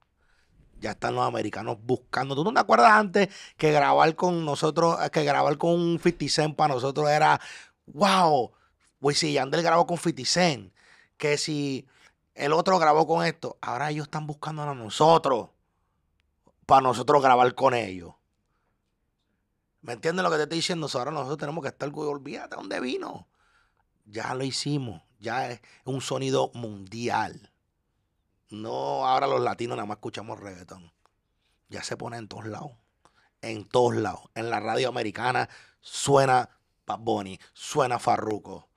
Ya 0.81 0.93
están 0.93 1.15
los 1.15 1.27
americanos 1.27 1.77
buscando. 1.83 2.35
¿Tú 2.35 2.45
no 2.45 2.53
te 2.53 2.61
acuerdas 2.61 2.93
antes 2.93 3.29
que 3.59 3.73
grabar 3.73 4.15
con 4.17 4.45
nosotros, 4.45 4.99
que 5.11 5.23
grabar 5.23 5.59
con 5.59 5.71
un 5.71 6.01
50 6.03 6.29
Cent 6.29 6.57
para 6.57 6.75
nosotros 6.75 7.09
era, 7.11 7.41
wow, 7.87 8.53
pues 8.99 9.19
si 9.19 9.35
Yandel 9.35 9.63
grabó 9.63 9.87
con 9.87 9.99
50 9.99 10.25
Cent, 10.25 10.73
que 11.19 11.37
si 11.37 11.87
el 12.35 12.53
otro 12.55 12.79
grabó 12.79 13.07
con 13.07 13.25
esto, 13.25 13.59
ahora 13.61 13.91
ellos 13.91 14.07
están 14.07 14.27
buscando 14.27 14.63
a 14.63 14.75
nosotros 14.75 15.51
para 16.65 16.81
nosotros 16.81 17.23
grabar 17.23 17.55
con 17.55 17.75
ellos. 17.75 18.16
¿Me 19.87 19.93
entiendes 19.93 20.25
lo 20.25 20.31
que 20.31 20.37
te 20.37 20.43
estoy 20.43 20.59
diciendo? 20.59 20.89
Ahora 20.95 21.13
nosotros 21.13 21.39
tenemos 21.39 21.63
que 21.63 21.69
estar, 21.69 21.89
olvídate 21.95 22.51
de 22.51 22.57
dónde 22.57 22.81
vino. 22.81 23.29
Ya 24.05 24.35
lo 24.35 24.43
hicimos. 24.43 25.01
Ya 25.21 25.49
es 25.49 25.61
un 25.85 26.01
sonido 26.01 26.51
mundial. 26.55 27.53
No, 28.51 29.07
ahora 29.07 29.29
los 29.29 29.41
latinos 29.41 29.77
nada 29.77 29.87
más 29.87 29.99
escuchamos 29.99 30.41
reggaetón. 30.41 30.93
Ya 31.69 31.85
se 31.85 31.97
pone 31.97 32.17
en 32.17 32.27
todos 32.27 32.47
lados. 32.47 32.73
En 33.43 33.65
todos 33.65 33.95
lados. 33.95 34.23
En 34.35 34.51
la 34.51 34.59
radio 34.59 34.89
americana 34.89 35.49
suena 35.81 36.51
Bad 36.85 36.99
Bunny, 36.99 37.39
suena 37.53 38.01
Farruko, 38.01 38.69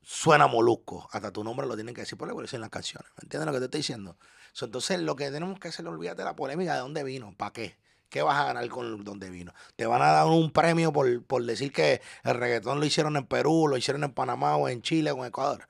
suena 0.00 0.46
Molusco. 0.46 1.10
Hasta 1.12 1.30
tu 1.30 1.44
nombre 1.44 1.66
lo 1.66 1.74
tienen 1.74 1.94
que 1.94 2.00
decir 2.00 2.16
por 2.16 2.26
la 2.26 2.48
en 2.50 2.60
las 2.62 2.70
canciones. 2.70 3.10
¿Me 3.18 3.24
entiendes 3.24 3.46
lo 3.46 3.52
que 3.52 3.58
te 3.58 3.64
estoy 3.66 3.80
diciendo? 3.80 4.16
Entonces, 4.58 4.98
lo 4.98 5.14
que 5.14 5.30
tenemos 5.30 5.60
que 5.60 5.68
hacer, 5.68 5.86
olvídate 5.86 6.22
de 6.22 6.24
la 6.24 6.36
polémica 6.36 6.72
de 6.72 6.80
dónde 6.80 7.04
vino, 7.04 7.34
¿para 7.36 7.52
qué? 7.52 7.76
¿Qué 8.08 8.22
vas 8.22 8.38
a 8.40 8.44
ganar 8.46 8.66
con 8.68 9.04
dónde 9.04 9.28
vino? 9.30 9.52
Te 9.76 9.86
van 9.86 10.00
a 10.02 10.06
dar 10.12 10.26
un 10.26 10.50
premio 10.50 10.92
por, 10.92 11.24
por 11.24 11.44
decir 11.44 11.72
que 11.72 12.00
el 12.24 12.34
reggaetón 12.34 12.80
lo 12.80 12.86
hicieron 12.86 13.16
en 13.16 13.26
Perú, 13.26 13.68
lo 13.68 13.76
hicieron 13.76 14.02
en 14.04 14.12
Panamá 14.12 14.56
o 14.56 14.68
en 14.68 14.80
Chile 14.82 15.10
o 15.12 15.18
en 15.18 15.26
Ecuador. 15.26 15.68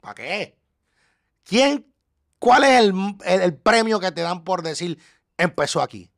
¿Para 0.00 0.14
qué? 0.14 0.58
¿Quién? 1.44 1.86
¿Cuál 2.38 2.64
es 2.64 2.80
el, 2.80 2.94
el- 3.24 3.54
premio 3.56 4.00
que 4.00 4.12
te 4.12 4.22
dan 4.22 4.44
por 4.44 4.62
decir 4.62 4.98
empezó 5.38 5.82
aquí? 5.82 6.10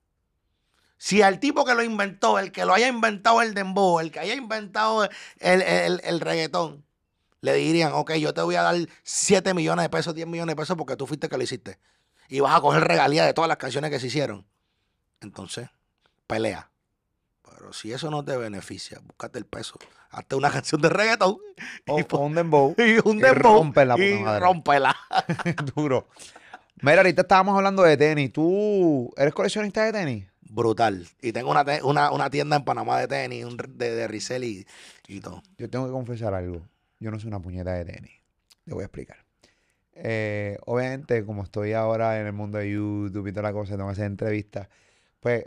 Si 0.99 1.21
al 1.23 1.41
tipo 1.41 1.65
que 1.65 1.75
lo 1.75 1.83
inventó, 1.83 2.39
el 2.39 2.53
que 2.53 2.65
lo 2.65 2.73
haya 2.75 2.89
inventado 2.89 3.43
el 3.43 3.55
dembow, 3.55 4.01
el 4.01 4.11
que 4.11 4.21
haya 4.21 4.35
inventado 4.35 5.05
el, 5.41 5.63
el- 5.63 6.01
el 6.05 6.21
reggaetón, 6.21 6.85
le 7.43 7.55
dirían, 7.55 7.93
ok, 7.95 8.15
yo 8.15 8.35
te 8.35 8.43
voy 8.43 8.57
a 8.57 8.63
dar 8.63 8.77
7 9.05 9.55
millones 9.55 9.85
de 9.85 9.91
pesos, 9.91 10.15
10 10.15 10.27
millones 10.29 10.55
de 10.57 10.61
pesos 10.63 10.77
porque 10.77 10.97
tú 10.97 11.07
fuiste 11.07 11.29
que 11.29 11.37
lo 11.39 11.45
hiciste. 11.45 11.79
Y 12.29 12.41
vas 12.41 12.57
a 12.57 12.61
coger 12.63 12.85
regalía 12.85 13.25
de 13.27 13.35
todas 13.35 13.49
las 13.49 13.59
canciones 13.59 13.91
que 13.91 14.01
se 14.01 14.09
hicieron. 14.09 14.47
Entonces, 15.27 15.69
pelea. 16.27 16.71
Pero 17.43 17.73
si 17.73 17.93
eso 17.93 18.11
no 18.11 18.25
te 18.25 18.37
beneficia, 18.37 19.01
búscate 19.05 19.39
el 19.39 19.47
peso. 19.47 19.79
Hazte 20.11 20.37
una 20.37 20.51
canción 20.53 20.81
de 20.81 20.89
reggaetón 20.89 21.39
O, 21.89 21.99
y, 22.01 22.05
o 22.11 22.19
un 22.19 22.35
dembow. 22.35 22.75
y 22.79 22.99
un 23.09 23.19
dembow 23.19 23.57
rompe 23.59 23.85
la 23.85 23.95
puta 23.97 24.07
y 24.07 24.41
rómpela. 24.41 24.97
Duro. 25.75 26.09
Mira, 26.83 26.99
ahorita 26.99 27.23
estábamos 27.23 27.57
hablando 27.57 27.83
de 27.83 27.97
tenis. 27.97 28.33
¿Tú 28.33 29.13
eres 29.17 29.33
coleccionista 29.35 29.85
de 29.85 29.93
tenis? 29.93 30.27
Brutal. 30.49 31.07
Y 31.21 31.33
tengo 31.33 31.51
una, 31.51 31.65
te- 31.65 31.83
una, 31.83 32.11
una 32.13 32.31
tienda 32.31 32.57
en 32.57 32.65
Panamá 32.65 33.01
de 33.01 33.09
tenis, 33.09 33.45
un 33.45 33.57
de, 33.57 33.95
de 33.95 34.07
resell 34.09 34.45
y, 34.45 34.67
y 35.09 35.21
todo. 35.21 35.43
Yo 35.59 35.69
tengo 35.71 35.87
que 35.87 35.93
confesar 35.93 36.35
algo. 36.35 36.63
Yo 37.01 37.11
no 37.11 37.19
soy 37.19 37.29
una 37.29 37.41
puñeta 37.41 37.73
de 37.73 37.85
tenis. 37.85 38.13
Le 38.65 38.75
voy 38.75 38.83
a 38.83 38.87
explicar. 38.87 39.19
Eh, 39.95 40.59
obviamente, 40.67 41.25
como 41.25 41.43
estoy 41.43 41.73
ahora 41.73 42.21
en 42.21 42.27
el 42.27 42.33
mundo 42.35 42.59
de 42.59 42.71
YouTube 42.71 43.27
y 43.27 43.33
toda 43.33 43.45
la 43.45 43.53
cosa, 43.53 43.73
tengo 43.77 43.87
que 43.89 43.93
hacer 43.93 44.05
entrevistas. 44.07 44.69
Pues, 45.21 45.45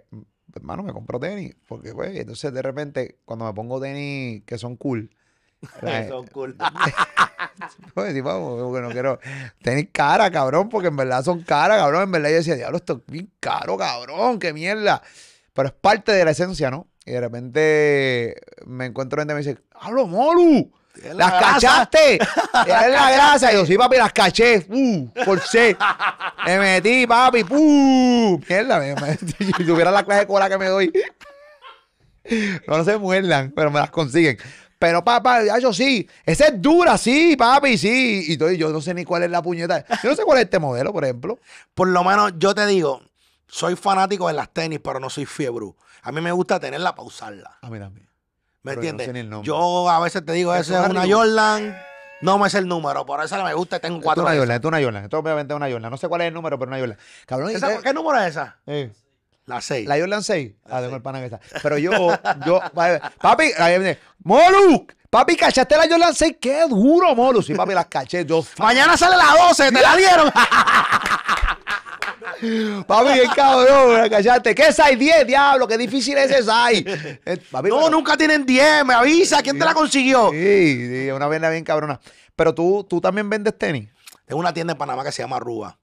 hermano, 0.56 0.84
me 0.84 0.94
compro 0.94 1.20
tenis. 1.20 1.56
Porque, 1.68 1.94
pues, 1.94 2.16
entonces 2.16 2.54
de 2.54 2.62
repente, 2.62 3.20
cuando 3.26 3.46
me 3.46 3.54
pongo 3.54 3.80
tenis 3.80 4.44
que 4.46 4.58
son 4.58 4.76
cool. 4.78 5.10
la- 5.82 6.08
Son 6.08 6.28
cool. 6.28 6.56
Pues 7.94 8.14
sí, 8.14 8.22
vamos, 8.22 8.62
porque 8.62 8.82
no 8.82 8.90
quiero. 8.90 9.20
Tenis 9.62 9.90
cara, 9.92 10.30
cabrón, 10.32 10.70
porque 10.70 10.88
en 10.90 10.96
verdad 10.96 11.24
son 11.24 11.42
caras, 11.44 11.78
cabrón. 11.78 12.04
En 12.04 12.12
verdad 12.12 12.30
yo 12.30 12.36
decía, 12.38 12.56
diablo, 12.56 12.78
esto 12.78 12.94
es 13.06 13.12
bien 13.12 13.32
caro, 13.40 13.78
cabrón, 13.78 14.40
qué 14.40 14.54
mierda. 14.54 15.02
Pero 15.54 15.68
es 15.70 15.74
parte 15.74 16.12
de 16.12 16.24
la 16.26 16.32
esencia, 16.32 16.70
¿no? 16.72 16.88
Y 17.06 17.12
de 17.12 17.20
repente 17.22 18.36
me 18.66 18.86
encuentro 18.86 19.20
gente 19.22 19.34
y 19.34 19.36
me 19.36 19.42
dice, 19.42 19.58
¡Hablo, 19.74 20.08
Molu! 20.08 20.72
¡Las 21.04 21.16
la 21.18 21.40
cachaste! 21.40 22.16
¡Es 22.16 22.68
la 22.68 23.12
grasa! 23.12 23.52
Y 23.52 23.56
yo, 23.58 23.66
sí, 23.66 23.78
papi, 23.78 23.98
las 23.98 24.14
caché. 24.14 24.66
¡Uh! 24.70 25.08
Forcé. 25.26 25.76
Me 26.46 26.60
metí, 26.60 27.06
papi. 27.08 27.44
¡Uh! 27.50 28.40
Mierda, 28.48 28.80
me, 28.80 28.96
me- 28.96 29.18
si 29.58 29.66
tuviera 29.66 29.92
la 29.92 30.04
clase 30.04 30.22
de 30.22 30.28
cola 30.28 30.50
que 30.50 30.58
me 30.58 30.68
doy. 30.68 30.92
No, 32.68 32.78
no 32.78 32.84
se 32.84 32.98
muerdan, 32.98 33.52
pero 33.56 33.72
me 33.72 33.80
las 33.80 33.90
consiguen. 33.90 34.38
Pero, 34.78 35.04
papá, 35.04 35.42
yo 35.60 35.74
sí. 35.74 36.08
Esa 36.26 36.48
es 36.48 36.62
dura, 36.62 36.98
sí, 36.98 37.36
papi, 37.38 37.78
sí. 37.78 38.26
Y 38.28 38.38
todo, 38.38 38.52
yo 38.52 38.70
no 38.70 38.80
sé 38.82 38.94
ni 38.94 39.04
cuál 39.04 39.24
es 39.24 39.30
la 39.32 39.42
puñeta. 39.42 39.86
Yo 40.04 40.10
no 40.10 40.16
sé 40.16 40.24
cuál 40.24 40.38
es 40.40 40.46
este 40.46 40.60
modelo, 40.60 40.94
por 40.94 41.04
ejemplo. 41.04 41.40
Por 41.74 41.90
lo 41.90 42.04
menos 42.04 42.34
yo 42.38 42.56
te 42.56 42.66
digo, 42.66 43.02
soy 43.48 43.76
fanático 43.76 44.28
de 44.28 44.34
las 44.36 44.50
tenis, 44.54 44.80
pero 44.84 45.00
no 45.00 45.10
soy 45.10 45.26
fiebre. 45.26 45.66
A 46.02 46.12
mí 46.12 46.22
me 46.22 46.32
gusta 46.32 46.60
tenerla 46.60 46.96
para 46.96 47.08
usarla. 47.08 47.58
A 47.62 47.70
mí 47.70 47.78
también. 47.78 48.09
¿Me 48.64 48.72
Pero 48.72 48.82
yo 48.82 48.86
no 48.86 48.90
entiendes? 48.90 49.06
sé 49.08 49.14
ni 49.14 49.20
el 49.20 49.30
nombre. 49.30 49.48
yo 49.48 49.90
a 49.90 50.00
veces 50.00 50.26
te 50.26 50.34
digo, 50.34 50.54
esa 50.54 50.80
es 50.80 50.84
es 50.86 50.90
una. 50.92 51.06
Jordan. 51.08 51.78
No 52.22 52.38
me 52.38 52.50
sé 52.50 52.58
el 52.58 52.68
número, 52.68 53.06
por 53.06 53.24
eso 53.24 53.42
me 53.42 53.54
gusta 53.54 53.78
y 53.78 53.80
tengo 53.80 53.96
Esto 53.96 54.02
es 54.02 54.06
cuatro. 54.16 54.24
una 54.24 54.36
Jordan, 54.38 54.56
esto 54.56 54.68
es 54.68 54.70
una 54.74 54.84
Jordan. 54.84 55.04
Esto 55.06 55.20
obviamente 55.20 55.54
es 55.54 55.56
una 55.56 55.70
Jordan. 55.72 55.92
No 55.92 55.96
sé 55.98 56.08
cuál 56.10 56.22
es 56.22 56.28
el 56.28 56.34
número, 56.34 56.60
pero 56.60 56.70
una 56.70 56.78
Jordan. 56.80 56.98
Cabrón, 57.26 57.52
¿y 57.52 57.54
¿Esa- 57.54 57.78
qué- 57.78 57.82
¿Qué 57.84 57.94
número 57.94 58.20
es 58.20 58.28
esa? 58.32 58.58
Eh, 58.68 58.92
La 59.46 59.62
6. 59.62 59.88
La 59.88 59.98
Jordan 59.98 60.22
6. 60.22 60.52
Ah, 60.70 60.82
tengo 60.82 60.98
el 60.98 61.02
pana 61.02 61.20
que 61.20 61.26
está. 61.26 61.40
Pero 61.64 61.78
yo, 61.78 61.92
yo, 62.46 62.60
papi, 63.22 63.44
ahí 63.58 63.80
viene, 63.80 63.98
Molu, 64.24 64.86
papi, 65.10 65.38
¿cachaste 65.38 65.78
la 65.78 65.88
Jordan 65.90 66.14
6? 66.14 66.36
Qué 66.42 66.68
duro, 66.68 67.16
Molu. 67.16 67.42
Sí, 67.42 67.56
papi, 67.56 67.74
las 67.74 67.86
caché. 67.86 68.26
Yo, 68.26 68.44
Mañana 68.58 68.98
sale 68.98 69.16
la 69.16 69.48
12, 69.48 69.72
¿te 69.72 69.82
la 69.82 69.96
dieron? 69.96 70.30
papi, 72.88 73.14
qué 73.14 73.28
cabrón, 73.36 73.94
la 74.02 74.10
cachaste. 74.10 74.54
¿Qué 74.56 74.72
6? 74.72 74.98
10, 75.00 75.28
diablo, 75.28 75.68
qué 75.68 75.78
difícil 75.78 76.18
es 76.18 76.32
ese 76.32 76.44
6. 76.44 76.86
Eh, 77.26 77.42
no, 77.52 77.62
pero- 77.62 77.90
nunca 77.90 78.16
tienen 78.18 78.46
10, 78.46 78.86
me 78.86 78.94
avisa, 78.94 79.42
¿quién 79.42 79.58
te 79.60 79.66
la 79.66 79.74
consiguió? 79.74 80.32
Sí, 80.32 80.88
sí, 81.06 81.12
una 81.12 81.28
venda 81.28 81.50
bien 81.50 81.64
cabrona. 81.64 82.00
Pero 82.36 82.54
tú, 82.56 82.86
tú 82.90 83.02
también 83.02 83.30
vendes 83.30 83.58
tenis. 83.58 83.90
Tengo 84.26 84.40
una 84.40 84.54
tienda 84.54 84.74
en 84.74 84.78
Panamá 84.78 85.04
que 85.04 85.12
se 85.12 85.22
llama 85.24 85.40
Ruba, 85.40 85.78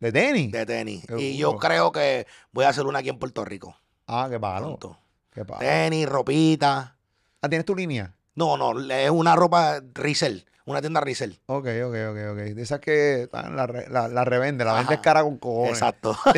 ¿De 0.00 0.10
tenis? 0.12 0.50
de 0.52 0.64
tenis. 0.66 1.04
Qué 1.06 1.20
Y 1.20 1.38
duro. 1.38 1.52
yo 1.52 1.58
creo 1.58 1.92
que 1.92 2.26
voy 2.52 2.64
a 2.64 2.70
hacer 2.70 2.86
una 2.86 3.00
aquí 3.00 3.08
en 3.10 3.18
Puerto 3.18 3.44
Rico. 3.44 3.76
Ah, 4.06 4.26
qué 4.30 4.38
palo. 4.40 4.78
Qué 5.32 5.44
palo. 5.44 5.60
Tenis, 5.60 6.08
ropita. 6.08 6.96
Ah, 7.42 7.48
¿tienes 7.48 7.64
tu 7.66 7.74
línea? 7.76 8.14
No, 8.34 8.56
no, 8.56 8.78
es 8.92 9.10
una 9.10 9.34
ropa 9.36 9.80
resell, 9.94 10.44
una 10.68 10.80
tienda 10.80 11.00
resell. 11.00 11.38
Ok, 11.46 11.66
ok, 11.84 11.94
ok, 12.10 12.18
ok. 12.32 12.38
De 12.54 12.62
esas 12.62 12.80
que 12.80 13.28
ah, 13.32 13.48
la, 13.48 13.66
la, 13.88 14.08
la 14.08 14.24
revende, 14.24 14.64
la 14.64 14.72
Ajá. 14.72 14.80
vendes 14.80 15.00
cara 15.00 15.22
con 15.22 15.38
cojones. 15.38 15.72
Exacto. 15.72 16.16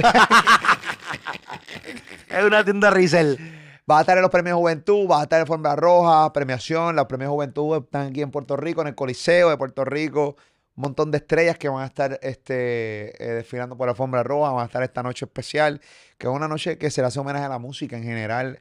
es 2.28 2.45
una 2.45 2.64
tienda 2.64 2.91
resell. 2.91 3.39
Vas 3.87 3.99
a 3.99 4.01
estar 4.03 4.16
en 4.16 4.22
los 4.22 4.31
premios 4.31 4.57
Juventud, 4.57 5.09
vas 5.09 5.20
a 5.20 5.22
estar 5.24 5.41
en 5.41 5.47
Forma 5.47 5.74
Roja, 5.74 6.33
premiación. 6.33 6.95
Los 6.95 7.07
premios 7.07 7.31
Juventud 7.31 7.78
están 7.78 8.09
aquí 8.09 8.22
en 8.22 8.31
Puerto 8.31 8.57
Rico, 8.57 8.83
en 8.83 8.89
el 8.89 8.95
Coliseo 8.95 9.51
de 9.51 9.57
Puerto 9.57 9.85
Rico. 9.85 10.37
Un 10.76 10.83
montón 10.83 11.11
de 11.11 11.18
estrellas 11.18 11.59
que 11.59 11.68
van 11.68 11.83
a 11.83 11.87
estar 11.87 12.18
este, 12.22 13.22
eh, 13.22 13.35
desfilando 13.35 13.76
por 13.76 13.89
la 13.89 13.93
alfombra 13.93 14.22
roja. 14.22 14.53
Van 14.53 14.62
a 14.62 14.66
estar 14.66 14.83
esta 14.85 15.03
noche 15.03 15.24
especial, 15.24 15.81
que 16.16 16.28
es 16.28 16.33
una 16.33 16.47
noche 16.47 16.78
que 16.78 16.91
se 16.91 17.01
le 17.01 17.09
hace 17.09 17.18
homenaje 17.18 17.47
a 17.47 17.49
la 17.49 17.59
música 17.59 17.97
en 17.97 18.05
general. 18.05 18.61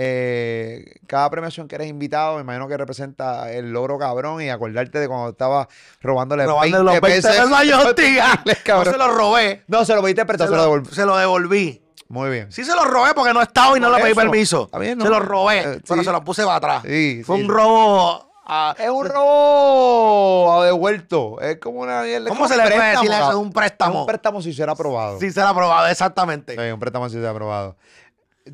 Eh, 0.00 0.94
cada 1.08 1.28
premiación 1.28 1.66
que 1.66 1.74
eres 1.74 1.88
invitado, 1.88 2.36
me 2.36 2.42
imagino 2.42 2.68
que 2.68 2.76
representa 2.76 3.50
el 3.52 3.72
logro 3.72 3.98
cabrón 3.98 4.40
y 4.40 4.48
acordarte 4.48 5.00
de 5.00 5.08
cuando 5.08 5.30
estabas 5.30 5.66
robándole 6.00 6.46
Robando 6.46 6.84
los 6.84 7.00
20 7.00 7.00
pesos 7.00 7.36
a. 7.36 7.44
No 8.68 8.84
se 8.84 8.96
los 8.96 9.14
robé. 9.14 9.64
No, 9.66 9.84
se 9.84 9.94
lo 9.96 10.02
pediste, 10.02 10.24
pero 10.24 10.38
Se 10.38 10.44
se 10.44 10.50
lo 10.50 10.56
lo, 10.56 10.62
devolví. 10.62 10.94
se 10.94 11.04
lo 11.04 11.16
devolví. 11.16 11.82
Muy 12.10 12.30
bien. 12.30 12.52
Sí 12.52 12.64
se 12.64 12.74
los 12.76 12.86
robé 12.86 13.12
porque 13.12 13.34
no 13.34 13.42
estaba 13.42 13.76
y 13.76 13.80
no 13.80 13.90
le 13.90 14.00
pedí 14.00 14.12
Eso. 14.12 14.20
permiso. 14.20 14.70
Bien, 14.78 14.96
¿no? 14.96 15.04
Se 15.04 15.10
los 15.10 15.24
robé, 15.24 15.58
Eh, 15.58 15.80
pero 15.86 16.00
sí. 16.00 16.04
se 16.06 16.12
los 16.12 16.20
puse 16.22 16.44
para 16.44 16.56
atrás. 16.56 16.82
Sí, 16.86 17.22
Fue 17.26 17.36
sí, 17.36 17.42
un 17.42 17.48
robo. 17.50 18.30
a- 18.46 18.74
Es 18.78 18.88
un 18.88 19.04
robo 19.06 20.62
devuelto. 20.62 21.40
Es 21.40 21.58
como 21.58 21.80
una. 21.80 22.02
¿Cómo 22.28 22.44
es 22.46 22.50
se 22.52 22.56
le 22.56 22.62
puede 22.70 22.90
decir 22.92 23.10
eso? 23.10 23.30
Es 23.30 23.34
un 23.36 23.52
préstamo. 23.52 24.00
Un 24.02 24.06
préstamo 24.06 24.40
si 24.40 24.52
será 24.54 24.72
aprobado. 24.72 25.18
Sí 25.18 25.30
se 25.30 25.40
la 25.40 25.50
ha 25.50 25.54
probado, 25.54 25.86
exactamente. 25.88 26.54
Sí, 26.54 26.70
un 26.72 26.80
préstamo 26.80 27.08
si 27.08 27.16
será 27.16 27.30
aprobado. 27.30 27.76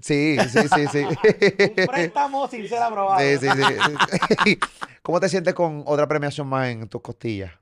Sí, 0.03 0.37
sí, 0.51 0.61
sí, 0.75 0.87
sí. 0.91 1.05
Un 1.05 1.87
préstamo 1.87 2.49
sin 2.49 2.69
ser 2.69 2.83
aprobado. 2.83 3.21
sí, 3.21 3.39
sí, 3.39 3.49
sí. 4.45 4.59
¿Cómo 5.03 5.21
te 5.21 5.29
sientes 5.29 5.55
con 5.55 5.83
otra 5.87 6.09
premiación 6.09 6.47
más 6.47 6.69
en 6.69 6.89
tus 6.89 7.03
costillas? 7.03 7.53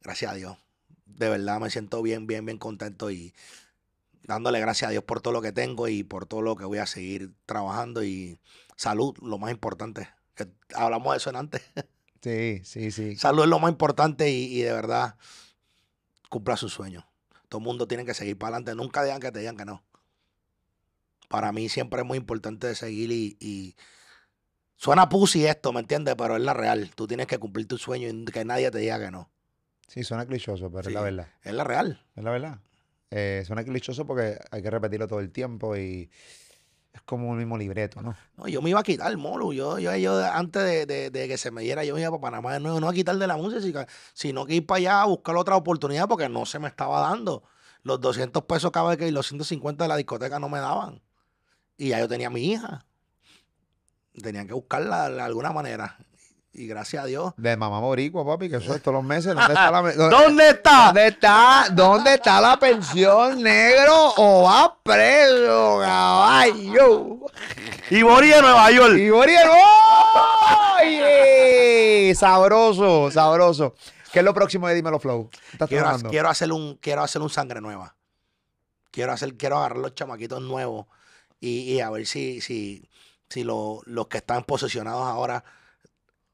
Gracias 0.00 0.32
a 0.32 0.34
Dios. 0.34 0.56
De 1.06 1.28
verdad 1.28 1.60
me 1.60 1.70
siento 1.70 2.02
bien, 2.02 2.26
bien, 2.26 2.44
bien 2.44 2.58
contento 2.58 3.10
y 3.10 3.32
dándole 4.24 4.60
gracias 4.60 4.88
a 4.88 4.90
Dios 4.90 5.04
por 5.04 5.20
todo 5.20 5.32
lo 5.32 5.42
que 5.42 5.52
tengo 5.52 5.88
y 5.88 6.02
por 6.02 6.26
todo 6.26 6.42
lo 6.42 6.56
que 6.56 6.64
voy 6.64 6.78
a 6.78 6.86
seguir 6.86 7.32
trabajando 7.46 8.02
y 8.02 8.38
salud, 8.76 9.16
lo 9.22 9.38
más 9.38 9.50
importante. 9.52 10.08
Que 10.34 10.48
hablamos 10.74 11.12
de 11.12 11.18
eso 11.18 11.30
en 11.30 11.36
antes. 11.36 11.62
Sí, 12.22 12.60
sí, 12.62 12.92
sí. 12.92 13.16
salud 13.16 13.42
es 13.42 13.48
lo 13.48 13.58
más 13.58 13.72
importante 13.72 14.30
y, 14.30 14.44
y 14.56 14.62
de 14.62 14.72
verdad 14.72 15.16
cumpla 16.28 16.56
sus 16.56 16.72
sueños. 16.72 17.04
Todo 17.48 17.58
el 17.58 17.64
mundo 17.64 17.88
tiene 17.88 18.04
que 18.04 18.14
seguir 18.14 18.38
para 18.38 18.56
adelante. 18.56 18.76
Nunca 18.76 19.02
digan 19.02 19.18
que 19.18 19.32
te 19.32 19.40
digan 19.40 19.56
que 19.56 19.64
no. 19.64 19.82
Para 21.32 21.50
mí 21.50 21.68
siempre 21.68 22.00
es 22.02 22.06
muy 22.06 22.18
importante 22.18 22.74
seguir 22.74 23.10
y, 23.10 23.36
y 23.40 23.74
suena 24.76 25.08
pussy 25.08 25.46
esto, 25.46 25.72
¿me 25.72 25.80
entiendes? 25.80 26.14
Pero 26.16 26.36
es 26.36 26.42
la 26.42 26.54
real. 26.54 26.90
Tú 26.94 27.06
tienes 27.06 27.26
que 27.26 27.38
cumplir 27.38 27.66
tu 27.66 27.78
sueño 27.78 28.08
y 28.08 28.24
que 28.26 28.44
nadie 28.44 28.70
te 28.70 28.78
diga 28.78 28.98
que 29.00 29.10
no. 29.10 29.30
Sí, 29.88 30.04
suena 30.04 30.26
clichoso, 30.26 30.70
pero 30.70 30.84
Sí. 30.84 30.88
es 30.90 30.94
la 30.94 31.00
verdad. 31.02 31.28
Es 31.42 31.52
la 31.54 31.64
real. 31.64 32.04
Es 32.14 32.22
la 32.24 32.30
verdad. 32.30 32.58
Eh, 33.10 33.42
suena 33.46 33.64
clichoso 33.64 34.06
porque 34.06 34.38
hay 34.50 34.62
que 34.62 34.70
repetirlo 34.70 35.06
todo 35.08 35.20
el 35.20 35.30
tiempo 35.32 35.76
y 35.76 36.10
es 36.92 37.00
como 37.02 37.28
un 37.30 37.38
mismo 37.38 37.56
libreto, 37.58 38.00
¿no? 38.02 38.14
No, 38.36 38.48
yo 38.48 38.60
me 38.62 38.70
iba 38.70 38.80
a 38.80 38.82
quitar, 38.82 39.14
Molu. 39.16 39.52
Yo, 39.52 39.78
yo, 39.78 39.94
yo 39.96 40.24
antes 40.32 40.62
de, 40.62 40.86
de- 40.86 41.10
de 41.10 41.28
que 41.28 41.36
se 41.38 41.50
me 41.50 41.62
diera, 41.62 41.84
yo 41.84 41.94
me 41.94 42.00
iba 42.02 42.10
para 42.10 42.20
Panamá 42.20 42.52
de 42.54 42.60
nuevo, 42.60 42.80
no 42.80 42.88
a 42.88 42.92
quitar 42.94 43.16
de 43.16 43.26
la 43.26 43.36
música, 43.36 43.86
sino 44.14 44.44
que 44.46 44.54
ir 44.56 44.66
para 44.66 44.78
allá 44.78 45.02
a 45.02 45.06
buscar 45.06 45.36
otra 45.36 45.56
oportunidad 45.56 46.08
porque 46.08 46.28
no 46.28 46.44
se 46.46 46.58
me 46.58 46.68
estaba 46.68 47.00
dando. 47.00 47.42
Los 47.82 48.00
200 48.00 48.44
pesos 48.44 48.70
cada 48.70 48.90
vez 48.90 48.98
que 48.98 49.08
y 49.08 49.10
los 49.10 49.26
150 49.26 49.84
de 49.84 49.88
la 49.88 49.96
discoteca 49.96 50.38
no 50.38 50.48
me 50.48 50.58
daban. 50.60 51.02
Y 51.76 51.88
ya 51.88 51.98
yo 52.00 52.08
tenía 52.08 52.28
a 52.28 52.30
mi 52.30 52.52
hija. 52.52 52.84
Tenían 54.20 54.46
que 54.46 54.54
buscarla 54.54 55.10
de 55.10 55.20
alguna 55.20 55.52
manera. 55.52 55.96
Y 56.54 56.66
gracias 56.66 57.04
a 57.04 57.06
Dios. 57.06 57.32
De 57.38 57.56
mamá 57.56 57.80
boricua, 57.80 58.26
papi, 58.26 58.50
que 58.50 58.56
eso 58.56 58.74
es 58.74 58.82
todos 58.82 58.96
los 58.96 59.04
meses. 59.04 59.34
¿Dónde 59.34 59.54
está 59.54 59.70
la, 59.70 59.80
dónde, 59.80 59.94
¿Dónde 60.16 60.48
está? 60.50 60.86
¿Dónde 60.86 61.06
está, 61.06 61.66
dónde 61.72 62.14
está 62.14 62.40
la 62.42 62.58
pensión 62.58 63.42
negro 63.42 64.12
o 64.18 64.42
va 64.42 64.76
preso, 64.82 65.78
caballo? 65.80 67.20
Y 67.90 68.04
morí 68.04 68.28
de 68.28 68.42
Nueva 68.42 68.70
York. 68.70 68.98
Y 68.98 69.08
Boriel, 69.08 69.48
¡oye! 70.78 72.14
Sabroso, 72.14 73.10
sabroso. 73.10 73.74
¿Qué 74.12 74.18
es 74.18 74.24
lo 74.24 74.34
próximo 74.34 74.68
de 74.68 74.74
Dímelo 74.74 74.98
Flow? 74.98 75.30
¿Qué 75.30 75.38
¿Estás 75.52 75.68
quiero, 75.70 75.98
quiero 76.10 76.28
hacer 76.28 76.52
un 76.52 76.76
quiero 76.76 77.02
hacer 77.02 77.22
un 77.22 77.30
sangre 77.30 77.62
nueva 77.62 77.96
quiero 78.90 79.12
hacer 79.12 79.36
quiero 79.38 79.56
agarrar 79.56 79.78
los 79.78 79.94
chamaquitos 79.94 80.42
nuevos 80.42 80.86
y, 81.48 81.80
a 81.80 81.90
ver 81.90 82.06
si 82.06 82.40
si 82.40 82.88
si 83.28 83.44
lo- 83.44 83.80
los 83.86 84.06
que 84.08 84.18
están 84.18 84.44
posesionados 84.44 85.06
ahora 85.06 85.44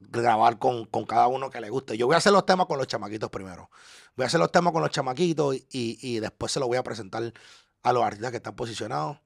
grabar 0.01 0.59
con, 0.59 0.85
con 0.87 1.05
cada 1.05 1.27
uno 1.27 1.51
que 1.51 1.61
le 1.61 1.71
guste 1.71 1.97
yo 1.97 2.07
voy 2.07 2.15
a 2.15 2.19
hacer 2.19 2.33
los 2.33 2.47
temas 2.47 2.67
con 2.67 2.79
los 2.79 2.87
chamaquitos 2.87 3.31
primero 3.31 3.71
voy 4.17 4.25
a 4.25 4.27
hacer 4.27 4.39
los 4.39 4.53
temas 4.53 4.73
con 4.73 4.83
los 4.83 4.91
chamaquitos 4.91 5.57
y, 5.57 5.99
y 6.01 6.21
después 6.21 6.53
se 6.53 6.61
los 6.61 6.69
voy 6.69 6.77
a 6.79 6.83
presentar 6.85 7.33
a 7.83 7.93
los 7.93 8.03
artistas 8.05 8.31
que 8.31 8.37
están 8.39 8.55
posicionados 8.55 9.19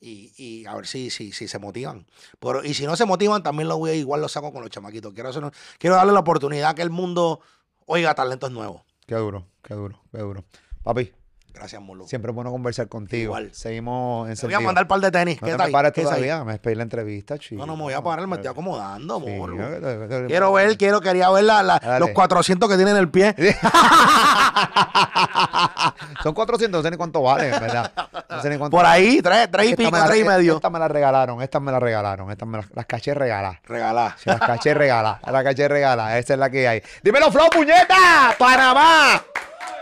y, 0.00 0.32
y 0.36 0.64
a 0.66 0.74
ver 0.76 0.86
si, 0.86 1.10
si, 1.10 1.32
si 1.32 1.48
se 1.48 1.58
motivan. 1.58 2.06
Pero, 2.38 2.62
y 2.64 2.72
si 2.72 2.86
no 2.86 2.94
se 2.94 3.04
motivan, 3.04 3.42
también 3.42 3.66
lo 3.68 3.76
voy 3.78 3.90
igual 3.90 4.20
lo 4.20 4.28
saco 4.28 4.52
con 4.52 4.62
los 4.62 4.70
chamaquitos. 4.70 5.12
Quiero, 5.12 5.30
hacer, 5.30 5.42
quiero 5.76 5.96
darle 5.96 6.12
la 6.12 6.20
oportunidad 6.20 6.76
que 6.76 6.82
el 6.82 6.90
mundo 6.90 7.40
oiga 7.84 8.14
talentos 8.14 8.52
nuevos. 8.52 8.82
Qué 9.08 9.16
duro, 9.16 9.48
qué 9.60 9.74
duro, 9.74 10.00
qué 10.12 10.18
duro. 10.18 10.44
Papi, 10.84 11.10
Gracias, 11.58 11.82
Molo. 11.82 12.06
siempre 12.06 12.30
es 12.30 12.34
bueno 12.34 12.50
conversar 12.50 12.88
contigo. 12.88 13.24
Igual. 13.24 13.50
Seguimos 13.52 14.28
en 14.28 14.36
Te 14.36 14.46
voy 14.46 14.54
a 14.54 14.60
mandar 14.60 14.84
un 14.84 14.88
par 14.88 15.00
de 15.00 15.10
tenis. 15.10 15.40
No 15.42 15.46
¿Qué 15.46 15.52
te 15.52 15.58
tal? 15.58 15.66
me 15.68 15.72
pares 15.72 15.92
todavía, 15.92 16.44
me 16.44 16.52
despedí 16.52 16.74
la 16.76 16.82
entrevista, 16.84 17.38
chico. 17.38 17.60
No, 17.60 17.66
no 17.66 17.76
me 17.76 17.82
voy 17.84 17.94
a 17.94 18.02
parar, 18.02 18.26
me 18.26 18.36
estoy 18.36 18.50
acomodando, 18.50 19.20
Sí, 19.24 19.30
Molo. 19.30 19.56
Quiero 20.26 20.52
ver, 20.52 20.76
quiero, 20.78 21.00
quería 21.00 21.30
ver 21.30 21.44
la- 21.44 21.62
la- 21.62 21.78
Dale. 21.78 22.00
los 22.00 22.10
400 22.10 22.68
que 22.68 22.76
tiene 22.76 22.90
en 22.92 22.96
el 22.96 23.10
pie. 23.10 23.34
Son 26.22 26.34
400, 26.34 26.78
no 26.78 26.82
sé 26.82 26.90
ni 26.90 26.96
cuánto 26.96 27.22
vale, 27.22 27.48
en 27.48 27.60
¿verdad? 27.60 27.92
No 28.28 28.42
sé 28.42 28.50
ni 28.50 28.58
cuánto 28.58 28.76
Por 28.76 28.86
ahí, 28.86 29.20
tres, 29.22 29.48
tres 29.50 29.70
y 29.70 29.76
pico, 29.76 29.90
la- 29.96 30.06
tres 30.06 30.20
y 30.20 30.24
medio. 30.24 30.56
Estas 30.56 30.70
me 30.70 30.78
las 30.78 30.90
regalaron, 30.90 31.42
estas 31.42 31.62
me 31.62 31.72
las 31.72 31.82
regalaron, 31.82 32.30
estas 32.30 32.48
me 32.48 32.58
las, 32.58 32.66
las 32.74 32.86
caché 32.86 33.14
regaladas. 33.14 33.58
Regalá. 33.64 34.16
Sí, 34.18 34.28
las 34.30 34.40
caché 34.40 34.74
regaladas, 34.74 35.20
las 35.30 35.44
caché 35.44 35.68
regaladas, 35.68 36.14
esa 36.16 36.34
es 36.34 36.38
la 36.38 36.50
que 36.50 36.68
hay. 36.68 36.82
Dímelo, 37.02 37.30
Flow, 37.30 37.48
puñeta, 37.50 38.34
Panamá. 38.38 39.22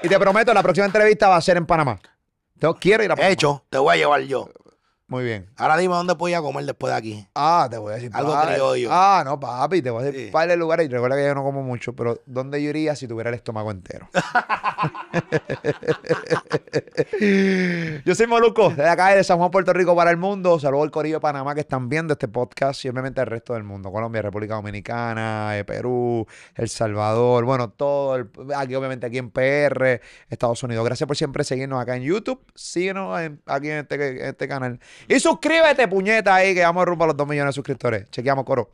Y 0.03 0.09
te 0.09 0.18
prometo, 0.18 0.53
la 0.53 0.62
próxima 0.62 0.86
entrevista 0.86 1.28
va 1.28 1.36
a 1.36 1.40
ser 1.40 1.57
en 1.57 1.66
Panamá. 1.66 1.99
Yo 2.57 2.74
quiero 2.74 3.03
ir 3.05 3.11
a 3.11 3.16
Panamá. 3.16 3.32
Hecho, 3.32 3.64
te 3.70 3.78
voy 3.78 3.94
a 3.94 3.97
llevar 3.97 4.20
yo. 4.22 4.49
Muy 5.09 5.22
bien. 5.22 5.48
Ahora 5.57 5.76
dime 5.76 5.94
dónde 5.94 6.16
puedo 6.16 6.30
ir 6.30 6.36
a 6.36 6.42
comer 6.42 6.64
después 6.64 6.92
de 6.92 6.96
aquí. 6.98 7.28
Ah, 7.32 7.68
te 7.70 7.78
voy 7.78 7.92
a 7.92 7.94
decir. 7.94 8.11
Algo 8.12 8.32
par- 8.32 8.48
criollo. 8.52 8.88
Ah, 8.90 9.22
no, 9.24 9.38
papi, 9.38 9.80
te 9.80 9.88
voy 9.90 10.02
a 10.02 10.07
decir 10.07 10.26
Sí. 10.26 10.30
par 10.32 10.48
de 10.48 10.57
lugares. 10.57 10.86
Y 10.86 10.88
recuerda 10.88 11.14
que 11.16 11.24
yo 11.24 11.32
no 11.34 11.44
como 11.44 11.62
mucho, 11.62 11.92
pero 11.94 12.20
¿dónde 12.26 12.61
yo 12.61 12.70
iría 12.70 12.96
si 12.96 13.07
tuviera 13.07 13.30
el 13.30 13.36
estómago 13.36 13.70
entero? 13.70 14.09
yo 18.04 18.14
soy 18.14 18.26
Moluco, 18.26 18.70
de 18.70 18.88
acá 18.88 19.14
de 19.14 19.22
San 19.24 19.38
Juan, 19.38 19.50
Puerto 19.52 19.72
Rico 19.72 19.94
para 19.94 20.11
el 20.11 20.16
mundo. 20.16 20.59
Saludos 20.59 20.84
al 20.86 20.90
Corillo 20.90 21.16
de 21.16 21.20
Panamá 21.20 21.54
que 21.54 21.61
están 21.61 21.88
viendo 21.88 22.12
este 22.14 22.26
podcast 22.28 22.84
y 22.84 22.88
obviamente 22.88 23.20
al 23.20 23.26
resto 23.28 23.54
del 23.54 23.62
mundo. 23.62 23.90
Colombia, 23.92 24.22
República 24.22 24.54
Dominicana, 24.54 25.57
eh, 25.57 25.64
Perú, 25.64 26.26
El 26.54 26.68
Salvador, 26.68 27.44
bueno, 27.44 27.70
todo. 27.70 28.16
el- 28.16 28.28
aquí, 28.57 28.74
obviamente, 28.74 29.07
aquí 29.07 29.18
en 29.18 29.30
PR, 29.30 30.00
Estados 30.28 30.62
Unidos. 30.62 30.84
Gracias 30.84 31.07
por 31.07 31.16
siempre 31.16 31.44
seguirnos 31.44 31.80
acá 31.80 31.96
en 31.96 32.02
YouTube. 32.02 32.44
Síguenos 32.54 33.20
en- 33.20 33.40
aquí 33.46 33.70
en 33.70 33.78
este, 33.78 33.94
en 34.20 34.26
este 34.26 34.48
canal. 34.48 34.80
Y 35.09 35.20
suscríbete, 35.20 35.88
puñeta, 35.88 36.34
ahí, 36.34 36.55
que 36.55 36.62
vamos 36.62 36.82
a 36.82 36.84
rumbo 36.84 37.05
a 37.05 37.07
los 37.09 37.16
2 37.16 37.28
millones 37.28 37.51
de 37.51 37.55
suscriptores. 37.55 38.11
Chequeamos, 38.11 38.44
coro. 38.44 38.70